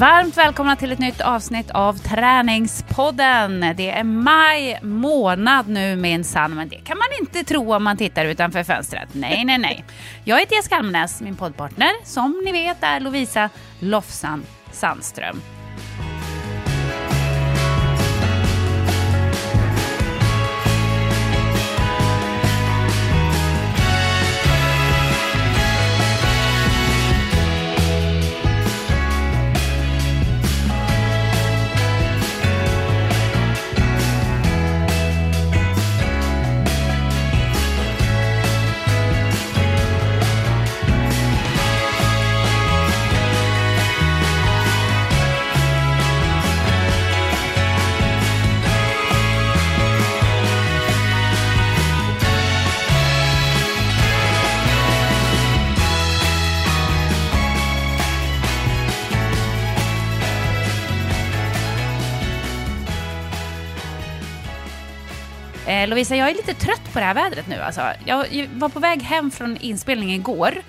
Varmt 0.00 0.36
välkomna 0.36 0.76
till 0.76 0.92
ett 0.92 0.98
nytt 0.98 1.20
avsnitt 1.20 1.70
av 1.70 1.98
Träningspodden. 1.98 3.60
Det 3.76 3.90
är 3.90 4.04
maj 4.04 4.78
månad 4.82 5.68
nu 5.68 5.96
minsann, 5.96 6.54
men 6.54 6.68
det 6.68 6.76
kan 6.76 6.98
man 6.98 7.06
inte 7.20 7.44
tro 7.44 7.74
om 7.74 7.84
man 7.84 7.96
tittar 7.96 8.24
utanför 8.24 8.62
fönstret. 8.64 9.08
Nej, 9.12 9.44
nej, 9.44 9.58
nej. 9.58 9.84
Jag 10.24 10.40
heter 10.40 10.56
Jessica 10.56 10.76
Almenäs, 10.76 11.20
min 11.20 11.36
poddpartner, 11.36 11.90
som 12.04 12.42
ni 12.44 12.52
vet 12.52 12.76
är 12.80 13.00
Lovisa 13.00 13.50
Lofsan 13.80 14.42
Sandström. 14.72 15.40
Lovisa, 65.90 66.16
jag 66.16 66.30
är 66.30 66.34
lite 66.34 66.54
trött 66.54 66.92
på 66.92 66.98
det 66.98 67.04
här 67.04 67.14
vädret 67.14 67.46
nu. 67.46 67.56
Alltså. 67.56 67.92
Jag 68.04 68.48
var 68.54 68.68
på 68.68 68.80
väg 68.80 69.02
hem 69.02 69.30
från 69.30 69.56
inspelningen 69.56 70.20
igår 70.20 70.62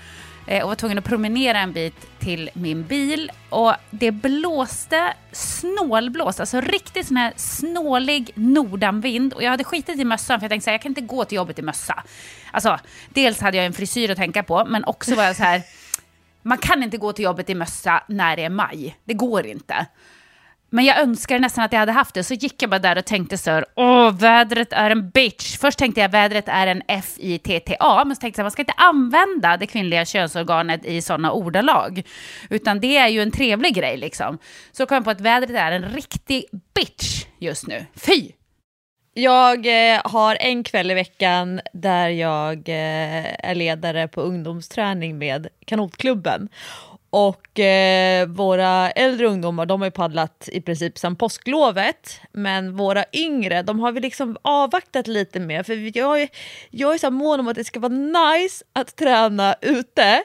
eh, 0.47 0.63
och 0.63 0.69
var 0.69 0.75
tvungen 0.75 0.97
att 0.97 1.05
promenera 1.05 1.59
en 1.59 1.73
bit 1.73 2.19
till 2.19 2.49
min 2.53 2.83
bil. 2.83 3.31
Och 3.49 3.73
det 3.89 4.11
blåste 4.11 5.13
snålblåst, 5.31 6.39
alltså 6.39 6.61
riktigt 6.61 7.07
sån 7.07 7.17
här 7.17 7.33
snålig 7.35 8.31
nordanvind. 8.35 9.33
Och 9.33 9.43
jag 9.43 9.49
hade 9.49 9.63
skitit 9.63 9.99
i 9.99 10.05
mössan 10.05 10.39
för 10.39 10.43
jag 10.43 10.49
tänkte 10.51 10.69
att 10.69 10.73
jag 10.73 10.81
kan 10.81 10.91
inte 10.91 11.01
gå 11.01 11.25
till 11.25 11.35
jobbet 11.35 11.59
i 11.59 11.61
mössa. 11.61 12.03
Alltså, 12.51 12.79
dels 13.09 13.41
hade 13.41 13.57
jag 13.57 13.65
en 13.65 13.73
frisyr 13.73 14.09
att 14.09 14.17
tänka 14.17 14.43
på, 14.43 14.65
men 14.65 14.83
också 14.83 15.15
var 15.15 15.23
jag 15.23 15.35
så 15.35 15.43
här, 15.43 15.61
man 16.41 16.57
kan 16.57 16.83
inte 16.83 16.97
gå 16.97 17.13
till 17.13 17.25
jobbet 17.25 17.49
i 17.49 17.55
mössa 17.55 18.03
när 18.07 18.35
det 18.35 18.43
är 18.43 18.49
maj. 18.49 18.97
Det 19.03 19.13
går 19.13 19.45
inte. 19.45 19.85
Men 20.73 20.85
jag 20.85 20.99
önskar 20.99 21.39
nästan 21.39 21.63
att 21.63 21.71
jag 21.71 21.79
hade 21.79 21.91
haft 21.91 22.13
det. 22.13 22.23
Så 22.23 22.33
gick 22.33 22.61
jag 22.61 22.69
bara 22.69 22.79
där 22.79 22.97
och 22.97 23.05
tänkte 23.05 23.37
så 23.37 23.51
här, 23.51 23.65
åh, 23.75 24.11
vädret 24.11 24.73
är 24.73 24.89
en 24.89 25.09
bitch. 25.09 25.57
Först 25.57 25.79
tänkte 25.79 26.01
jag 26.01 26.09
vädret 26.09 26.47
är 26.47 26.67
en 26.67 26.81
F-I-T-T-A, 26.87 28.03
men 28.05 28.15
så 28.15 28.19
tänkte 28.19 28.39
jag 28.39 28.43
man 28.43 28.51
ska 28.51 28.61
inte 28.61 28.73
använda 28.77 29.57
det 29.57 29.67
kvinnliga 29.67 30.05
könsorganet 30.05 30.85
i 30.85 31.01
sådana 31.01 31.31
ordalag. 31.31 32.03
Utan 32.49 32.79
det 32.79 32.97
är 32.97 33.07
ju 33.07 33.21
en 33.21 33.31
trevlig 33.31 33.75
grej 33.75 33.97
liksom. 33.97 34.37
Så 34.71 34.85
kom 34.85 34.95
jag 34.95 35.03
på 35.03 35.11
att 35.11 35.21
vädret 35.21 35.55
är 35.55 35.71
en 35.71 35.89
riktig 35.89 36.45
bitch 36.73 37.25
just 37.39 37.67
nu. 37.67 37.85
Fy! 37.95 38.31
Jag 39.13 39.65
eh, 39.65 40.01
har 40.03 40.37
en 40.39 40.63
kväll 40.63 40.91
i 40.91 40.93
veckan 40.93 41.61
där 41.73 42.09
jag 42.09 42.57
eh, 42.69 43.49
är 43.49 43.55
ledare 43.55 44.07
på 44.07 44.21
ungdomsträning 44.21 45.17
med 45.17 45.47
Kanotklubben. 45.65 46.49
Och 47.13 47.59
eh, 47.59 48.27
våra 48.27 48.91
äldre 48.91 49.27
ungdomar 49.27 49.65
de 49.65 49.81
har 49.81 49.87
ju 49.87 49.91
paddlat 49.91 50.49
i 50.51 50.61
princip 50.61 50.97
sedan 50.97 51.15
påsklovet. 51.15 52.21
Men 52.31 52.75
våra 52.75 53.05
yngre 53.13 53.61
de 53.61 53.79
har 53.79 53.91
vi 53.91 53.99
liksom 53.99 54.37
avvaktat 54.41 55.07
lite 55.07 55.39
med. 55.39 55.65
För 55.65 55.97
jag, 55.97 56.21
är, 56.21 56.29
jag 56.69 56.93
är 56.93 56.97
så 56.97 57.11
mån 57.11 57.39
om 57.39 57.47
att 57.47 57.55
det 57.55 57.63
ska 57.63 57.79
vara 57.79 57.93
nice 57.93 58.65
att 58.73 58.95
träna 58.95 59.55
ute. 59.61 60.23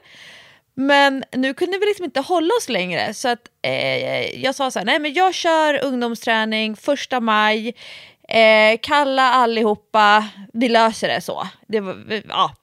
Men 0.75 1.25
nu 1.33 1.55
kunde 1.55 1.79
vi 1.79 1.87
liksom 1.87 2.05
inte 2.05 2.21
hålla 2.21 2.55
oss 2.61 2.69
längre. 2.69 3.15
Så 3.15 3.29
att, 3.29 3.49
eh, 3.63 4.41
jag 4.43 4.55
sa 4.55 4.71
så 4.71 4.79
här, 4.79 4.87
nej 4.87 4.99
men 4.99 5.15
jag 5.15 5.35
kör 5.35 5.85
ungdomsträning 5.85 6.77
första 6.77 7.21
maj. 7.21 7.75
Eh, 8.29 8.79
kalla 8.83 9.23
allihopa, 9.23 10.29
vi 10.53 10.69
löser 10.69 11.09
det 11.09 11.21
så. 11.21 11.49
Det 11.69 11.81
var, 11.81 12.23
ja. 12.29 12.55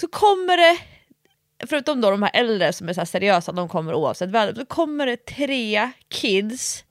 Så 0.00 0.08
kommer 0.08 0.56
det 0.56 0.78
förutom 1.66 2.00
då 2.00 2.10
de 2.10 2.22
här 2.22 2.30
äldre 2.34 2.72
som 2.72 2.88
är 2.88 2.92
så 2.92 3.06
seriösa, 3.06 3.52
de 3.52 3.68
kommer 3.68 3.94
oavsett 3.94 4.30
väder, 4.30 4.54
så 4.54 4.66
kommer 4.66 5.06
det 5.06 5.16
tre 5.16 5.90
kids. 6.08 6.84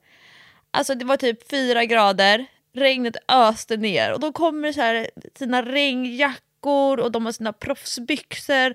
Alltså 0.71 0.95
det 0.95 1.05
var 1.05 1.17
typ 1.17 1.49
fyra 1.49 1.85
grader, 1.85 2.45
regnet 2.73 3.15
öste 3.27 3.77
ner 3.77 4.13
och 4.13 4.19
då 4.19 4.31
kommer 4.31 4.71
så 4.71 4.81
här 4.81 5.09
sina 5.35 5.61
regnjackor 5.61 6.99
och 6.99 7.11
de 7.11 7.25
har 7.25 7.31
sina 7.31 7.53
proffsbyxor. 7.53 8.73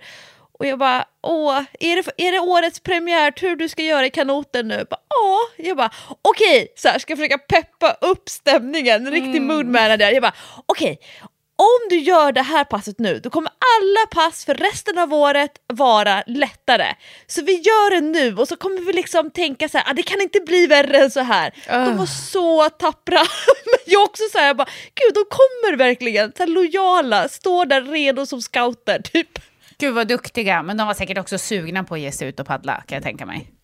Och 0.58 0.66
jag 0.66 0.78
bara, 0.78 1.04
åh, 1.22 1.62
är 1.80 1.96
det, 1.96 2.26
är 2.26 2.32
det 2.32 2.38
årets 2.38 2.80
premiärtur 2.80 3.56
du 3.56 3.68
ska 3.68 3.82
göra 3.82 4.06
i 4.06 4.10
kanoten 4.10 4.68
nu? 4.68 4.86
Ja, 4.90 5.38
jag 5.56 5.76
bara, 5.76 5.90
okej, 6.22 6.62
okay. 6.62 6.68
så 6.76 6.88
här, 6.88 6.98
ska 6.98 7.10
jag 7.10 7.18
försöka 7.18 7.38
peppa 7.38 7.96
upp 8.00 8.28
stämningen, 8.28 9.10
riktig 9.10 9.36
mm. 9.36 9.46
mood 9.46 9.66
manager. 9.66 10.10
Jag 10.10 10.22
bara, 10.22 10.34
okej, 10.66 10.92
okay 10.92 11.28
om 11.58 11.88
du 11.90 11.96
gör 11.98 12.32
det 12.32 12.42
här 12.42 12.64
passet 12.64 12.98
nu, 12.98 13.20
då 13.20 13.30
kommer 13.30 13.50
alla 13.50 14.06
pass 14.24 14.44
för 14.44 14.54
resten 14.54 14.98
av 14.98 15.14
året 15.14 15.50
vara 15.66 16.22
lättare. 16.26 16.94
Så 17.26 17.42
vi 17.42 17.52
gör 17.52 17.90
det 17.90 18.00
nu 18.00 18.36
och 18.36 18.48
så 18.48 18.56
kommer 18.56 18.80
vi 18.80 18.92
liksom 18.92 19.30
tänka 19.30 19.68
så 19.68 19.78
här, 19.78 19.90
ah, 19.90 19.92
det 19.94 20.02
kan 20.02 20.20
inte 20.20 20.40
bli 20.40 20.66
värre 20.66 20.98
än 20.98 21.10
så 21.10 21.20
här. 21.20 21.54
Uh. 21.72 21.84
De 21.84 21.96
var 21.96 22.06
så 22.06 22.68
tappra. 22.68 23.18
Men 23.64 23.78
jag 23.86 24.02
också 24.02 24.22
så 24.32 24.38
här, 24.38 24.46
jag 24.46 24.56
bara, 24.56 24.68
gud 24.94 25.14
de 25.14 25.24
kommer 25.28 25.76
verkligen 25.76 26.32
så 26.36 26.42
här, 26.42 26.46
lojala, 26.46 27.28
står 27.28 27.66
där 27.66 27.82
redo 27.82 28.26
som 28.26 28.42
scouter 28.42 29.00
typ. 29.02 29.38
Gud 29.78 29.94
vad 29.94 30.08
duktiga, 30.08 30.62
men 30.62 30.76
de 30.76 30.86
var 30.86 30.94
säkert 30.94 31.18
också 31.18 31.38
sugna 31.38 31.84
på 31.84 31.94
att 31.94 32.00
ge 32.00 32.12
sig 32.12 32.28
ut 32.28 32.40
och 32.40 32.46
paddla 32.46 32.82
kan 32.86 32.96
jag 32.96 33.02
tänka 33.02 33.26
mig. 33.26 33.55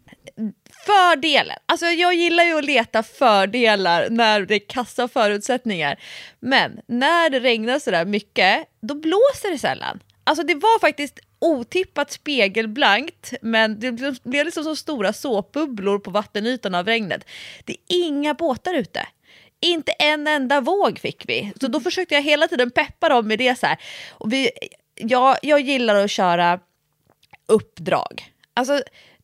Fördelen, 0.86 1.56
alltså 1.66 1.86
jag 1.86 2.14
gillar 2.14 2.44
ju 2.44 2.58
att 2.58 2.64
leta 2.64 3.02
fördelar 3.02 4.10
när 4.10 4.40
det 4.40 4.54
är 4.54 4.68
kassa 4.68 5.08
förutsättningar. 5.08 6.00
Men 6.40 6.80
när 6.86 7.30
det 7.30 7.40
regnar 7.40 7.78
sådär 7.78 8.04
mycket, 8.04 8.68
då 8.80 8.94
blåser 8.94 9.50
det 9.50 9.58
sällan. 9.58 10.00
Alltså 10.24 10.44
det 10.44 10.54
var 10.54 10.80
faktiskt 10.80 11.20
otippat 11.38 12.12
spegelblankt, 12.12 13.32
men 13.42 13.80
det 13.80 13.92
blev 14.24 14.44
liksom 14.44 14.64
som 14.64 14.76
stora 14.76 15.12
såpbubblor 15.12 15.98
på 15.98 16.10
vattenytan 16.10 16.74
av 16.74 16.86
regnet. 16.86 17.24
Det 17.64 17.72
är 17.72 17.78
inga 17.88 18.34
båtar 18.34 18.74
ute. 18.74 19.06
Inte 19.60 19.92
en 19.92 20.26
enda 20.26 20.60
våg 20.60 20.98
fick 20.98 21.28
vi. 21.28 21.52
Så 21.60 21.68
då 21.68 21.80
försökte 21.80 22.14
jag 22.14 22.22
hela 22.22 22.48
tiden 22.48 22.70
peppa 22.70 23.08
dem 23.08 23.28
med 23.28 23.38
det 23.38 23.58
så 23.58 23.66
här. 23.66 23.78
Och 24.10 24.32
vi, 24.32 24.50
jag, 24.94 25.36
jag 25.42 25.60
gillar 25.60 25.94
att 25.94 26.10
köra 26.10 26.60
uppdrag. 27.46 28.32
Alltså 28.54 28.82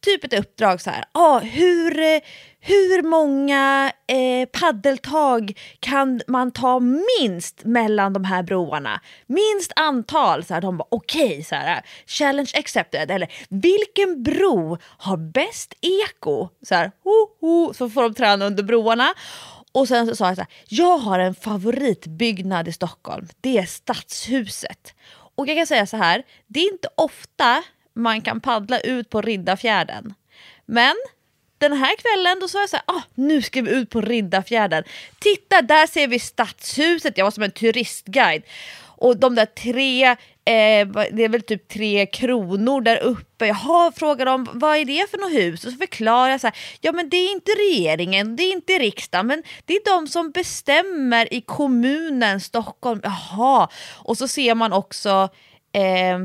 typ 0.08 0.24
ett 0.24 0.38
uppdrag 0.38 0.80
så 0.80 0.90
här. 0.90 1.04
Ah, 1.12 1.38
hur, 1.38 2.20
hur 2.60 3.02
många 3.02 3.92
eh, 4.06 4.48
paddeltag 4.48 5.58
kan 5.80 6.20
man 6.26 6.50
ta 6.50 6.80
minst 7.20 7.64
mellan 7.64 8.12
de 8.12 8.24
här 8.24 8.42
broarna? 8.42 9.00
Minst 9.26 9.72
antal. 9.76 10.44
Så 10.44 10.54
här, 10.54 10.60
de 10.60 10.76
bara 10.76 10.88
okej, 10.90 11.40
okay, 11.40 11.80
challenge 12.06 12.50
accepted. 12.54 13.10
Eller 13.10 13.32
vilken 13.48 14.22
bro 14.22 14.78
har 14.82 15.16
bäst 15.16 15.74
eko? 15.80 16.48
Så 16.62 16.74
här, 16.74 16.92
ho, 17.04 17.28
ho, 17.40 17.74
så 17.74 17.90
får 17.90 18.02
de 18.02 18.14
träna 18.14 18.46
under 18.46 18.62
broarna. 18.62 19.14
Och 19.72 19.88
sen 19.88 20.06
så 20.06 20.16
sa 20.16 20.26
jag 20.26 20.36
så 20.36 20.42
här, 20.42 20.50
jag 20.68 20.98
har 20.98 21.18
en 21.18 21.34
favoritbyggnad 21.34 22.68
i 22.68 22.72
Stockholm. 22.72 23.28
Det 23.40 23.58
är 23.58 23.66
Stadshuset. 23.66 24.94
Och 25.34 25.46
jag 25.48 25.56
kan 25.56 25.66
säga 25.66 25.86
så 25.86 25.96
här, 25.96 26.22
det 26.46 26.60
är 26.60 26.72
inte 26.72 26.88
ofta 26.94 27.62
man 27.98 28.22
kan 28.22 28.40
paddla 28.40 28.80
ut 28.80 29.10
på 29.10 29.22
Riddarfjärden. 29.22 30.14
Men 30.66 30.94
den 31.58 31.72
här 31.72 31.96
kvällen 31.96 32.40
då 32.40 32.48
sa 32.48 32.60
jag 32.60 32.70
så 32.70 32.76
här, 32.76 32.84
ah, 32.86 33.02
nu 33.14 33.42
ska 33.42 33.62
vi 33.62 33.70
ut 33.70 33.90
på 33.90 34.00
Riddarfjärden. 34.00 34.84
Titta, 35.18 35.62
där 35.62 35.86
ser 35.86 36.08
vi 36.08 36.18
Stadshuset. 36.18 37.18
Jag 37.18 37.24
var 37.24 37.30
som 37.30 37.42
en 37.42 37.50
turistguide. 37.50 38.42
Och 39.00 39.16
de 39.16 39.34
där 39.34 39.46
tre, 39.46 40.04
eh, 40.04 40.88
det 41.12 41.24
är 41.24 41.28
väl 41.28 41.42
typ 41.42 41.68
tre 41.68 42.06
kronor 42.06 42.80
där 42.80 42.96
uppe. 42.96 43.46
Jaha, 43.46 43.92
frågar 43.96 44.26
de 44.26 44.48
vad 44.52 44.76
är 44.76 44.84
det 44.84 45.10
för 45.10 45.18
något 45.18 45.32
hus? 45.32 45.64
Och 45.64 45.72
så 45.72 45.78
förklarar 45.78 46.30
jag 46.30 46.40
så 46.40 46.46
här, 46.46 46.56
ja 46.80 46.92
men 46.92 47.08
det 47.08 47.16
är 47.16 47.32
inte 47.32 47.50
regeringen, 47.50 48.36
det 48.36 48.42
är 48.42 48.52
inte 48.52 48.72
riksdagen, 48.72 49.26
men 49.26 49.42
det 49.64 49.74
är 49.74 49.96
de 49.96 50.06
som 50.06 50.30
bestämmer 50.30 51.34
i 51.34 51.40
kommunen 51.40 52.40
Stockholm. 52.40 53.00
Jaha, 53.04 53.68
och 53.96 54.18
så 54.18 54.28
ser 54.28 54.54
man 54.54 54.72
också 54.72 55.28
eh, 55.72 56.18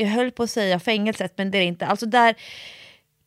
jag 0.00 0.08
höll 0.08 0.30
på 0.30 0.42
att 0.42 0.50
säga 0.50 0.80
fängelset, 0.80 1.32
men 1.36 1.50
det 1.50 1.58
är 1.58 1.60
det 1.60 1.66
inte. 1.66 1.86
Alltså 1.86 2.06
där 2.06 2.34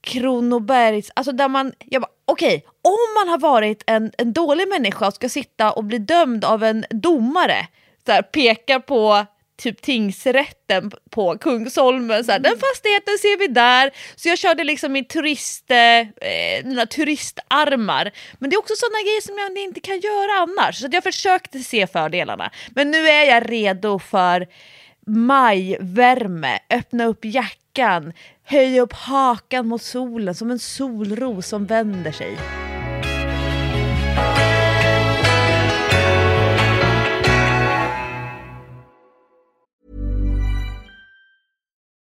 Kronobergs, 0.02 1.12
alltså 1.16 1.31
där 1.31 1.48
man, 1.48 1.74
jag 1.86 2.02
bara 2.02 2.12
okej, 2.25 2.56
okay, 2.56 2.70
om 2.81 3.14
man 3.20 3.30
har 3.30 3.38
varit 3.38 3.84
en, 3.88 4.12
en 4.18 4.34
dålig 4.34 4.68
människa 4.68 5.08
och 5.08 5.14
ska 5.14 5.30
sitta 5.30 5.72
och 5.72 5.84
bli 5.84 5.98
dömd 5.98 6.46
av 6.46 6.64
en 6.64 6.86
domare, 6.90 7.68
så 8.06 8.12
här, 8.12 8.22
pekar 8.22 8.80
på 8.80 9.25
typ 9.58 9.81
tingsrätten 9.81 10.92
på 11.10 11.38
Kungsholmen. 11.38 12.24
Så 12.24 12.31
här, 12.31 12.40
Den 12.40 12.58
fastigheten 12.60 13.18
ser 13.18 13.38
vi 13.38 13.48
där. 13.48 13.92
Så 14.16 14.30
jag 14.30 14.38
körde 14.38 14.64
liksom 14.64 14.92
min 14.92 15.06
turist, 15.06 15.72
eh, 15.72 16.66
mina 16.66 16.86
turistarmar. 16.86 18.12
Men 18.40 18.50
det 18.50 18.56
är 18.56 18.60
också 18.60 18.74
sådana 18.78 19.02
grejer 19.02 19.22
som 19.22 19.38
jag 19.38 19.64
inte 19.64 19.80
kan 19.80 20.00
göra 20.00 20.31
annars. 20.42 20.80
Så 20.80 20.88
jag 20.92 21.04
försökte 21.04 21.60
se 21.60 21.88
fördelarna. 21.88 22.52
Men 22.75 22.92
nu 22.92 23.08
är 23.08 23.24
jag 23.24 23.52
redo 23.52 24.00
för 24.00 24.48
majvärme, 25.08 26.60
öppna 26.70 27.06
upp 27.06 27.26
jackan, 27.26 28.14
höja 28.44 28.82
upp 28.82 28.94
hakan 28.94 29.68
mot 29.68 29.82
solen 29.82 30.36
som 30.36 30.52
en 30.52 30.60
solros 30.60 31.48
som 31.48 31.66
vänder 31.66 32.12
sig. 32.12 32.62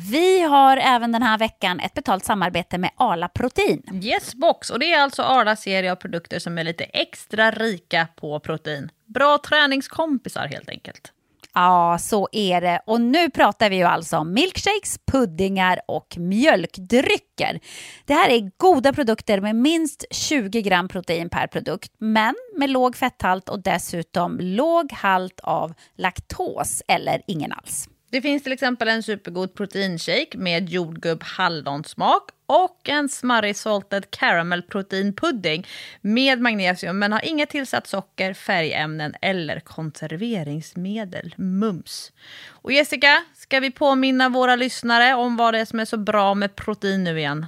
Vi 0.00 0.42
har 0.42 0.76
även 0.76 1.12
den 1.12 1.22
här 1.22 1.38
veckan 1.38 1.80
ett 1.80 1.94
betalt 1.94 2.24
samarbete 2.24 2.78
med 2.78 2.90
Arla 2.96 3.28
Protein. 3.28 4.00
Yes 4.02 4.34
box, 4.34 4.70
och 4.70 4.78
det 4.78 4.92
är 4.92 5.00
alltså 5.00 5.22
Arlas 5.22 5.62
serie 5.62 5.92
av 5.92 5.96
produkter 5.96 6.38
som 6.38 6.58
är 6.58 6.64
lite 6.64 6.84
extra 6.84 7.50
rika 7.50 8.08
på 8.16 8.40
protein. 8.40 8.90
Bra 9.06 9.38
träningskompisar 9.38 10.46
helt 10.46 10.68
enkelt. 10.68 11.12
Ja, 11.54 11.98
så 12.00 12.28
är 12.32 12.60
det. 12.60 12.80
Och 12.86 13.00
nu 13.00 13.30
pratar 13.30 13.70
vi 13.70 13.76
ju 13.76 13.84
alltså 13.84 14.16
om 14.16 14.32
milkshakes, 14.34 14.98
puddingar 15.12 15.80
och 15.86 16.18
mjölkdrycker. 16.18 17.60
Det 18.04 18.14
här 18.14 18.30
är 18.30 18.50
goda 18.56 18.92
produkter 18.92 19.40
med 19.40 19.56
minst 19.56 20.04
20 20.10 20.62
gram 20.62 20.88
protein 20.88 21.28
per 21.28 21.46
produkt, 21.46 21.92
men 21.98 22.34
med 22.56 22.70
låg 22.70 22.96
fetthalt 22.96 23.48
och 23.48 23.62
dessutom 23.62 24.38
låg 24.40 24.92
halt 24.92 25.40
av 25.40 25.74
laktos 25.96 26.82
eller 26.88 27.22
ingen 27.26 27.52
alls. 27.52 27.88
Det 28.10 28.22
finns 28.22 28.42
till 28.42 28.52
exempel 28.52 28.88
en 28.88 29.02
supergod 29.02 29.54
proteinshake 29.54 30.38
med 30.38 30.68
jordgubb 30.68 31.22
hallonsmak 31.22 32.22
och 32.46 32.88
en 32.88 33.08
smarrig 33.08 33.56
salted 33.56 34.10
caramel 34.10 34.62
proteinpudding 34.62 35.66
med 36.00 36.40
magnesium 36.40 36.98
men 36.98 37.12
har 37.12 37.24
inget 37.24 37.50
tillsatt 37.50 37.86
socker, 37.86 38.34
färgämnen 38.34 39.14
eller 39.22 39.60
konserveringsmedel. 39.60 41.34
Mums! 41.36 42.12
Och 42.48 42.72
Jessica, 42.72 43.24
ska 43.34 43.60
vi 43.60 43.70
påminna 43.70 44.28
våra 44.28 44.56
lyssnare 44.56 45.14
om 45.14 45.36
vad 45.36 45.54
det 45.54 45.60
är 45.60 45.64
som 45.64 45.80
är 45.80 45.84
så 45.84 45.96
bra 45.96 46.34
med 46.34 46.56
protein 46.56 47.04
nu 47.04 47.18
igen? 47.18 47.46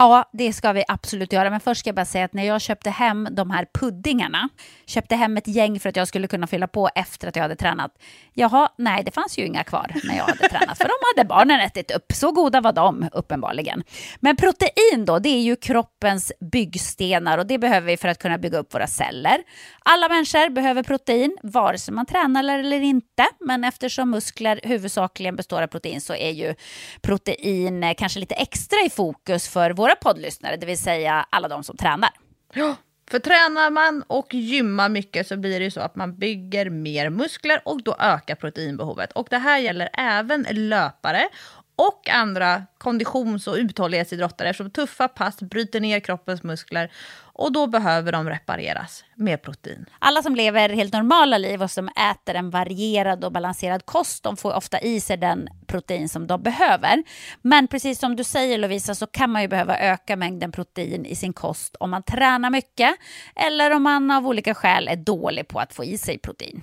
Ja, 0.00 0.30
det 0.32 0.52
ska 0.52 0.72
vi 0.72 0.84
absolut 0.88 1.32
göra. 1.32 1.50
Men 1.50 1.60
först 1.60 1.80
ska 1.80 1.88
jag 1.88 1.94
bara 1.94 2.04
säga 2.04 2.24
att 2.24 2.32
när 2.32 2.42
jag 2.44 2.60
köpte 2.60 2.90
hem 2.90 3.28
de 3.30 3.50
här 3.50 3.66
puddingarna, 3.80 4.48
köpte 4.86 5.16
hem 5.16 5.36
ett 5.36 5.48
gäng 5.48 5.80
för 5.80 5.88
att 5.88 5.96
jag 5.96 6.08
skulle 6.08 6.28
kunna 6.28 6.46
fylla 6.46 6.66
på 6.68 6.88
efter 6.94 7.28
att 7.28 7.36
jag 7.36 7.42
hade 7.42 7.56
tränat. 7.56 7.90
Jaha, 8.34 8.68
nej, 8.78 9.04
det 9.04 9.10
fanns 9.10 9.38
ju 9.38 9.46
inga 9.46 9.64
kvar 9.64 9.92
när 10.04 10.16
jag 10.16 10.24
hade 10.24 10.48
tränat, 10.48 10.78
för 10.78 10.84
de 10.84 10.94
hade 11.16 11.28
barnen 11.28 11.60
ätit 11.60 11.90
upp. 11.90 12.12
Så 12.12 12.32
goda 12.32 12.60
var 12.60 12.72
de 12.72 13.08
uppenbarligen. 13.12 13.82
Men 14.20 14.36
protein 14.36 15.04
då, 15.04 15.18
det 15.18 15.28
är 15.28 15.42
ju 15.42 15.56
kroppens 15.56 16.32
byggstenar 16.52 17.38
och 17.38 17.46
det 17.46 17.58
behöver 17.58 17.86
vi 17.86 17.96
för 17.96 18.08
att 18.08 18.18
kunna 18.18 18.38
bygga 18.38 18.58
upp 18.58 18.74
våra 18.74 18.86
celler. 18.86 19.38
Alla 19.82 20.08
människor 20.08 20.50
behöver 20.50 20.82
protein, 20.82 21.38
vare 21.42 21.78
sig 21.78 21.94
man 21.94 22.06
tränar 22.06 22.58
eller 22.58 22.80
inte. 22.80 23.26
Men 23.40 23.64
eftersom 23.64 24.10
muskler 24.10 24.60
huvudsakligen 24.62 25.36
består 25.36 25.62
av 25.62 25.66
protein 25.66 26.00
så 26.00 26.14
är 26.14 26.30
ju 26.30 26.54
protein 27.00 27.84
eh, 27.84 27.94
kanske 27.98 28.20
lite 28.20 28.34
extra 28.34 28.78
i 28.86 28.90
fokus 28.90 29.48
för 29.48 29.70
våra 29.88 29.96
poddlyssnare, 29.96 30.56
det 30.56 30.66
vill 30.66 30.78
säga 30.78 31.26
alla 31.30 31.48
de 31.48 31.64
som 31.64 31.76
tränar. 31.76 32.10
Ja, 32.52 32.76
för 33.10 33.18
tränar 33.18 33.70
man 33.70 34.02
och 34.06 34.34
gymmar 34.34 34.88
mycket 34.88 35.26
så 35.26 35.36
blir 35.36 35.58
det 35.58 35.64
ju 35.64 35.70
så 35.70 35.80
att 35.80 35.96
man 35.96 36.18
bygger 36.18 36.70
mer 36.70 37.10
muskler 37.10 37.62
och 37.64 37.82
då 37.82 37.96
ökar 37.98 38.34
proteinbehovet. 38.34 39.12
Och 39.12 39.26
det 39.30 39.38
här 39.38 39.58
gäller 39.58 39.88
även 39.92 40.46
löpare 40.50 41.28
och 41.78 42.08
andra 42.08 42.62
konditions 42.78 43.46
och 43.46 43.54
uthållighetsidrottare 43.54 44.48
eftersom 44.48 44.70
tuffa 44.70 45.08
pass 45.08 45.40
bryter 45.40 45.80
ner 45.80 46.00
kroppens 46.00 46.42
muskler 46.42 46.92
och 47.32 47.52
då 47.52 47.66
behöver 47.66 48.12
de 48.12 48.28
repareras 48.28 49.04
med 49.14 49.42
protein. 49.42 49.86
Alla 49.98 50.22
som 50.22 50.34
lever 50.34 50.68
helt 50.68 50.92
normala 50.92 51.38
liv 51.38 51.62
och 51.62 51.70
som 51.70 51.88
äter 51.88 52.34
en 52.34 52.50
varierad 52.50 53.24
och 53.24 53.32
balanserad 53.32 53.86
kost, 53.86 54.22
de 54.22 54.36
får 54.36 54.54
ofta 54.54 54.80
i 54.80 55.00
sig 55.00 55.16
den 55.16 55.48
protein 55.66 56.08
som 56.08 56.26
de 56.26 56.42
behöver. 56.42 57.02
Men 57.42 57.68
precis 57.68 57.98
som 57.98 58.16
du 58.16 58.24
säger 58.24 58.58
Lovisa 58.58 58.94
så 58.94 59.06
kan 59.06 59.30
man 59.30 59.42
ju 59.42 59.48
behöva 59.48 59.78
öka 59.78 60.16
mängden 60.16 60.52
protein 60.52 61.06
i 61.06 61.16
sin 61.16 61.32
kost 61.32 61.76
om 61.80 61.90
man 61.90 62.02
tränar 62.02 62.50
mycket 62.50 62.96
eller 63.36 63.70
om 63.70 63.82
man 63.82 64.10
av 64.10 64.26
olika 64.26 64.54
skäl 64.54 64.88
är 64.88 64.96
dålig 64.96 65.48
på 65.48 65.60
att 65.60 65.74
få 65.74 65.84
i 65.84 65.98
sig 65.98 66.18
protein. 66.18 66.62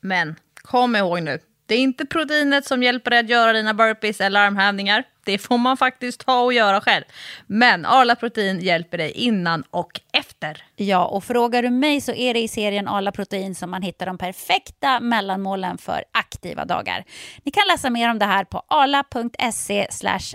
Men 0.00 0.36
kom 0.62 0.96
ihåg 0.96 1.22
nu, 1.22 1.38
det 1.70 1.74
är 1.74 1.78
inte 1.78 2.06
proteinet 2.06 2.66
som 2.66 2.82
hjälper 2.82 3.10
dig 3.10 3.20
att 3.20 3.28
göra 3.28 3.52
dina 3.52 3.74
burpees 3.74 4.20
eller 4.20 4.40
armhävningar. 4.40 5.04
Det 5.24 5.38
får 5.38 5.58
man 5.58 5.76
faktiskt 5.76 6.26
ta 6.26 6.40
och 6.40 6.52
göra 6.52 6.80
själv. 6.80 7.04
Men 7.46 7.86
Arla 7.86 8.16
Protein 8.16 8.60
hjälper 8.60 8.98
dig 8.98 9.10
innan 9.10 9.64
och 9.70 10.00
efter. 10.12 10.64
Ja, 10.76 11.06
och 11.06 11.24
frågar 11.24 11.62
du 11.62 11.70
mig 11.70 12.00
så 12.00 12.12
är 12.12 12.34
det 12.34 12.40
i 12.40 12.48
serien 12.48 12.88
Arla 12.88 13.12
Protein 13.12 13.54
som 13.54 13.70
man 13.70 13.82
hittar 13.82 14.06
de 14.06 14.18
perfekta 14.18 15.00
mellanmålen 15.00 15.78
för 15.78 16.04
aktiva 16.12 16.64
dagar. 16.64 17.04
Ni 17.44 17.52
kan 17.52 17.64
läsa 17.72 17.90
mer 17.90 18.10
om 18.10 18.18
det 18.18 18.26
här 18.26 18.44
på 18.44 18.62
arla.se 18.68 19.88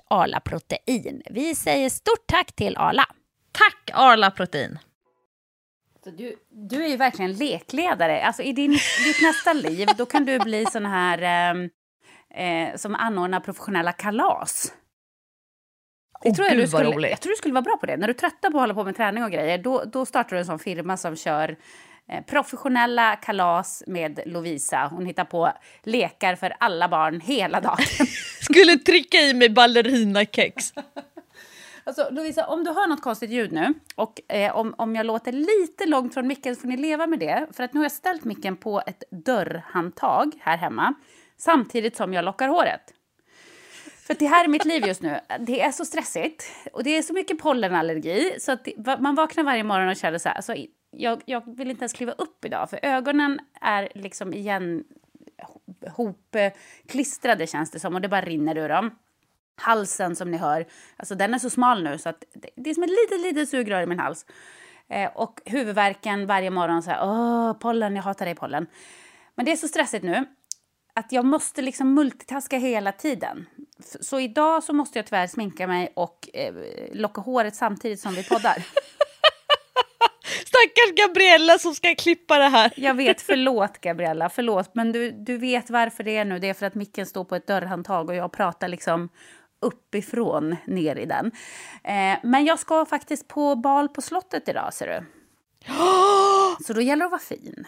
arlaprotein. 0.08 1.22
Vi 1.30 1.56
säger 1.56 1.90
stort 1.90 2.28
tack 2.28 2.56
till 2.56 2.78
Arla. 2.78 3.06
Tack 3.52 3.90
Arla 3.94 4.32
Protein! 4.32 4.80
Du, 6.12 6.36
du 6.50 6.84
är 6.84 6.90
ju 6.90 6.98
verkligen 6.98 7.34
lekledare. 7.34 8.24
Alltså, 8.24 8.44
I 8.44 8.54
din, 8.54 8.72
ditt 9.06 9.22
nästa 9.22 9.54
liv 9.54 9.88
då 9.98 10.06
kan 10.06 10.26
du 10.26 10.40
bli 10.40 10.66
sån 10.66 10.86
här 10.86 11.22
eh, 11.22 11.70
eh, 12.46 12.76
som 12.76 12.96
anordnar 12.96 13.40
professionella 13.40 13.92
kalas. 13.92 14.74
Det 16.24 16.30
oh, 16.30 16.36
tror 16.36 16.48
jag, 16.48 16.58
du 16.58 16.68
skulle, 16.68 17.10
jag 17.10 17.22
tror 17.22 17.30
du 17.32 17.36
skulle 17.36 17.54
vara 17.54 17.62
bra 17.62 17.78
på 17.78 17.86
det. 17.86 17.98
När 17.98 18.08
du 18.08 18.14
tröttar 18.14 18.50
på 18.50 18.58
att 18.58 18.62
hålla 18.62 18.74
på 18.74 18.84
med 18.84 18.96
träning 18.96 19.24
och 19.24 19.32
grejer, 19.32 19.58
då, 19.58 19.84
då 19.84 20.06
startar 20.06 20.36
du 20.36 20.40
en 20.40 20.46
sån 20.46 20.60
firma 20.60 20.98
som 20.98 21.16
kör 21.16 21.58
eh, 22.12 22.26
professionella 22.26 23.16
kalas 23.16 23.84
med 23.88 24.20
Lovisa. 24.26 24.88
Hon 24.92 25.06
hittar 25.06 25.26
på 25.26 25.52
lekar 25.84 26.36
för 26.36 26.56
alla 26.60 26.88
barn 26.88 27.20
hela 27.20 27.62
dagen. 27.62 27.86
skulle 28.42 28.78
trycka 28.78 29.18
i 29.18 29.34
mig 29.34 29.50
ballerinakex. 29.50 30.74
Alltså, 31.88 32.08
Lovisa, 32.12 32.48
om 32.48 32.64
du 32.64 32.72
hör 32.72 32.88
något 32.88 33.02
konstigt 33.02 33.30
ljud 33.30 33.52
nu 33.52 33.74
och 33.96 34.32
eh, 34.32 34.56
om, 34.56 34.76
om 34.78 34.96
jag 34.96 35.06
låter 35.06 35.32
lite 35.32 35.86
långt 35.86 36.14
från 36.14 36.28
micken 36.28 36.56
så 36.56 36.62
får 36.62 36.68
ni 36.68 36.78
leva 36.78 37.08
med 37.08 37.20
det. 37.20 37.48
För 37.52 37.64
att 37.64 37.74
nu 37.74 37.80
har 37.80 37.86
jag 37.86 37.92
ställt 37.92 38.24
micken 38.24 38.58
på 38.58 38.82
ett 38.88 39.04
dörrhandtag 39.12 40.32
här 40.40 40.58
hemma 40.58 40.94
samtidigt 41.38 41.96
som 41.96 42.14
jag 42.14 42.26
lockar 42.26 42.48
håret. 42.48 42.94
För 44.08 44.16
det 44.20 44.28
här 44.28 44.44
är 44.44 44.48
mitt 44.48 44.66
liv 44.66 44.88
just 44.88 45.02
nu. 45.02 45.20
Det 45.40 45.62
är 45.62 45.72
så 45.72 45.86
stressigt 45.86 46.44
och 46.74 46.84
det 46.84 46.98
är 46.98 47.02
så 47.02 47.14
mycket 47.14 47.40
pollenallergi 47.40 48.36
så 48.40 48.52
att 48.52 48.68
det, 48.78 49.00
man 49.00 49.16
vaknar 49.16 49.44
varje 49.44 49.64
morgon 49.64 49.90
och 49.90 49.96
känner 49.96 50.18
så 50.18 50.30
här, 50.30 50.36
alltså, 50.36 50.56
jag, 50.92 51.22
jag 51.26 51.56
vill 51.58 51.70
inte 51.70 51.82
ens 51.82 51.94
kliva 51.94 52.12
upp 52.12 52.46
idag 52.46 52.70
för 52.70 52.80
ögonen 52.82 53.40
är 53.62 53.90
liksom 53.96 54.34
igen 54.34 54.84
hopklistrade 55.90 57.48
känns 57.48 57.72
det 57.72 57.80
som 57.80 57.96
och 57.96 58.02
det 58.02 58.10
bara 58.10 58.22
rinner 58.22 58.58
ur 58.58 58.70
dem. 58.70 58.92
Halsen 59.56 60.16
som 60.16 60.32
ni 60.32 60.38
hör, 60.38 60.66
alltså 60.98 61.16
den 61.16 61.34
är 61.34 61.40
så 61.40 61.50
smal 61.50 61.84
nu 61.84 61.98
så 61.98 62.10
att 62.10 62.24
det 62.56 62.70
är 62.70 62.74
som 62.74 62.84
ett 62.84 62.90
litet, 62.90 63.22
litet 63.22 63.50
sugrör 63.50 63.82
i 63.82 63.86
min 63.86 64.00
hals. 64.00 64.26
Eh, 64.90 65.12
och 65.16 65.42
huvudvärken 65.46 66.28
varje 66.28 66.50
morgon 66.50 66.84
så 66.84 66.92
här, 66.92 67.00
åh, 67.04 67.54
pollen, 67.54 67.96
jag 67.96 68.04
hatar 68.04 68.26
dig 68.26 68.36
pollen. 68.36 68.68
Men 69.36 69.46
det 69.46 69.52
är 69.52 69.56
så 69.56 69.68
stressigt 69.68 70.04
nu 70.04 70.26
att 70.96 71.12
jag 71.12 71.26
måste 71.26 71.62
liksom 71.62 71.94
multitaska 71.94 72.58
hela 72.58 72.92
tiden. 72.92 73.46
Så 74.02 74.20
idag 74.20 74.64
så 74.64 74.74
måste 74.74 75.00
jag 75.00 75.06
tyvärr 75.06 75.28
sminka 75.28 75.68
mig 75.68 75.94
och 75.96 76.30
eh, 76.34 76.54
locka 76.94 77.22
håret 77.22 77.56
samtidigt 77.56 78.00
som 78.00 78.14
vi 78.14 78.24
poddar. 78.24 78.56
Stackars 80.46 80.96
Gabriella 80.96 81.60
som 81.60 81.76
ska 81.76 81.96
klippa 81.96 82.38
det 82.38 82.48
här. 82.48 82.74
Jag 82.76 82.94
vet, 82.94 83.22
förlåt 83.32 83.82
Gabriella, 83.82 84.30
förlåt. 84.30 84.76
Men 84.76 84.92
du, 84.92 85.12
du 85.12 85.38
vet 85.38 85.70
varför 85.70 86.04
det 86.04 86.18
är 86.18 86.26
nu. 86.26 86.40
Det 86.40 86.50
är 86.50 86.54
för 86.54 86.66
att 86.66 86.76
micken 86.76 87.06
står 87.06 87.24
på 87.24 87.36
ett 87.36 87.48
dörrhandtag 87.48 88.10
och 88.10 88.16
jag 88.16 88.32
pratar 88.32 88.68
liksom 88.68 89.10
uppifrån 89.66 90.56
ner 90.66 90.96
i 90.96 91.06
den. 91.06 91.32
Eh, 91.84 92.18
men 92.24 92.46
jag 92.46 92.60
ska 92.60 92.86
faktiskt 92.86 93.28
på 93.28 93.56
bal 93.56 93.90
på 93.90 94.02
slottet 94.02 94.50
idag, 94.50 94.74
ser 94.74 94.88
du. 94.88 95.06
Så 96.66 96.74
då 96.74 96.82
gäller 96.82 97.00
det 97.00 97.06
att 97.06 97.12
vara 97.12 97.22
fin. 97.40 97.66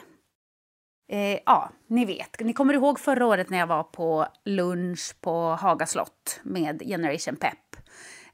Eh, 1.09 1.39
ja, 1.45 1.71
ni 1.87 2.05
vet. 2.05 2.39
Ni 2.39 2.53
kommer 2.53 2.73
ihåg 2.73 2.99
förra 2.99 3.25
året 3.25 3.49
när 3.49 3.57
jag 3.57 3.67
var 3.67 3.83
på 3.83 4.27
lunch 4.45 5.15
på 5.21 5.49
Haga 5.49 5.85
slott 5.85 6.39
med 6.43 6.81
Generation 6.85 7.35
Pep. 7.35 7.75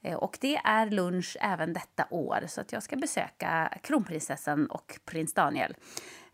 Eh, 0.01 0.15
och 0.15 0.37
det 0.41 0.55
är 0.55 0.89
lunch 0.89 1.37
även 1.41 1.73
detta 1.73 2.07
år, 2.09 2.43
så 2.47 2.61
att 2.61 2.71
jag 2.71 2.83
ska 2.83 2.95
besöka 2.95 3.73
kronprinsessan 3.83 4.65
och 4.65 4.99
prins 5.05 5.33
Daniel. 5.33 5.75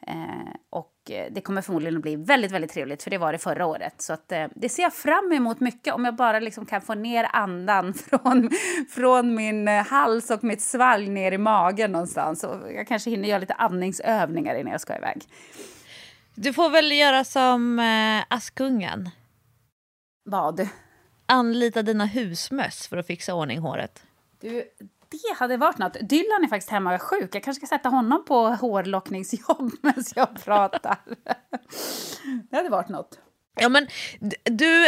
Eh, 0.08 0.53
och 0.70 0.96
det 1.06 1.41
kommer 1.41 1.62
förmodligen 1.62 1.96
att 1.96 2.01
bli 2.01 2.15
väldigt, 2.15 2.51
väldigt 2.51 2.72
trevligt, 2.72 3.03
för 3.03 3.10
det 3.10 3.18
var 3.18 3.32
det 3.32 3.38
förra 3.38 3.65
året. 3.65 4.01
Så 4.01 4.13
att, 4.13 4.32
eh, 4.32 4.46
det 4.56 4.70
ser 4.70 4.84
jag 4.84 4.94
fram 4.94 5.32
emot 5.32 5.60
mycket, 5.60 5.94
om 5.94 6.06
jag 6.06 6.15
bara 6.15 6.39
liksom 6.39 6.65
kan 6.65 6.82
få 6.82 6.94
ner 6.94 7.27
andan 7.34 7.94
från, 8.10 8.50
från 8.89 9.36
min 9.36 9.68
hals 9.68 10.29
och 10.29 10.44
mitt 10.44 10.62
svalg 10.62 11.10
ner 11.10 11.32
i 11.32 11.38
magen 11.38 11.91
någonstans. 11.91 12.39
Så 12.39 12.60
jag 12.75 12.88
kanske 12.88 13.10
hinner 13.10 13.29
göra 13.29 13.39
lite 13.39 13.53
andningsövningar 13.53 14.56
innan 14.56 14.72
jag 14.72 14.82
ska 14.82 14.98
iväg. 14.98 15.22
Du 16.36 16.53
får 16.53 16.70
väl 16.70 16.91
göra 16.91 17.24
som 17.24 17.79
eh, 17.79 18.36
Askungen. 18.36 19.10
Vad? 20.24 20.70
Anlita 21.25 21.82
dina 21.82 22.06
husmöss 22.06 22.88
för 22.88 22.98
att 22.98 23.08
fixa 23.08 23.34
ordning 23.34 23.60
håret. 23.60 24.03
Du, 24.41 24.63
det 25.12 25.36
hade 25.39 25.58
varit 25.58 25.78
något. 25.78 25.98
Dylan 26.10 26.44
är 26.44 26.48
faktiskt 26.48 26.72
hemma 26.72 26.89
och 26.89 26.94
är 26.94 27.00
sjuk. 27.00 27.36
Jag 27.36 27.44
kanske 27.44 27.66
ska 27.66 27.75
sätta 27.75 27.89
honom 27.89 28.25
på 28.25 28.48
hårlockningsjobb 28.48 29.72
medan 29.82 30.04
jag 30.16 30.44
pratar. 30.44 30.98
det 32.50 32.56
hade 32.56 32.70
varit 32.70 32.89
något. 32.89 33.20
Ja, 33.60 33.70
men 33.70 33.88
du 34.44 34.86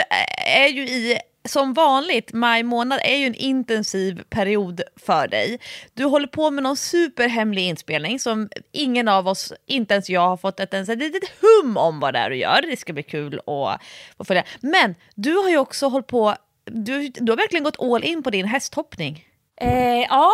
är 0.47 0.67
ju 0.67 0.81
i 0.81 1.19
som 1.45 1.73
vanligt, 1.73 2.33
maj 2.33 2.63
månad 2.63 2.99
är 3.03 3.15
ju 3.15 3.25
en 3.25 3.35
intensiv 3.35 4.23
period 4.29 4.81
för 4.95 5.27
dig. 5.27 5.59
Du 5.93 6.05
håller 6.05 6.27
på 6.27 6.51
med 6.51 6.63
någon 6.63 6.77
superhemlig 6.77 7.67
inspelning 7.67 8.19
som 8.19 8.49
ingen 8.71 9.07
av 9.07 9.27
oss, 9.27 9.53
inte 9.65 9.93
ens 9.93 10.09
jag, 10.09 10.27
har 10.27 10.37
fått 10.37 10.59
ett, 10.59 10.73
ens 10.73 10.89
ett 10.89 10.99
litet 10.99 11.29
hum 11.41 11.77
om 11.77 11.99
vad 11.99 12.13
det 12.13 12.19
är 12.19 12.29
du 12.29 12.35
gör. 12.35 12.61
Det 12.61 12.77
ska 12.77 12.93
bli 12.93 13.03
kul 13.03 13.39
att, 13.39 13.81
att 14.17 14.27
följa. 14.27 14.43
Men 14.59 14.95
du 15.15 15.33
har 15.33 15.49
ju 15.49 15.57
också 15.57 15.87
hållit 15.87 16.07
på, 16.07 16.35
du, 16.65 17.07
du 17.07 17.31
har 17.31 17.37
verkligen 17.37 17.63
gått 17.63 17.79
all 17.79 18.03
in 18.03 18.23
på 18.23 18.29
din 18.29 18.45
hästhoppning. 18.45 19.25
Eh, 19.61 20.05
ja, 20.09 20.31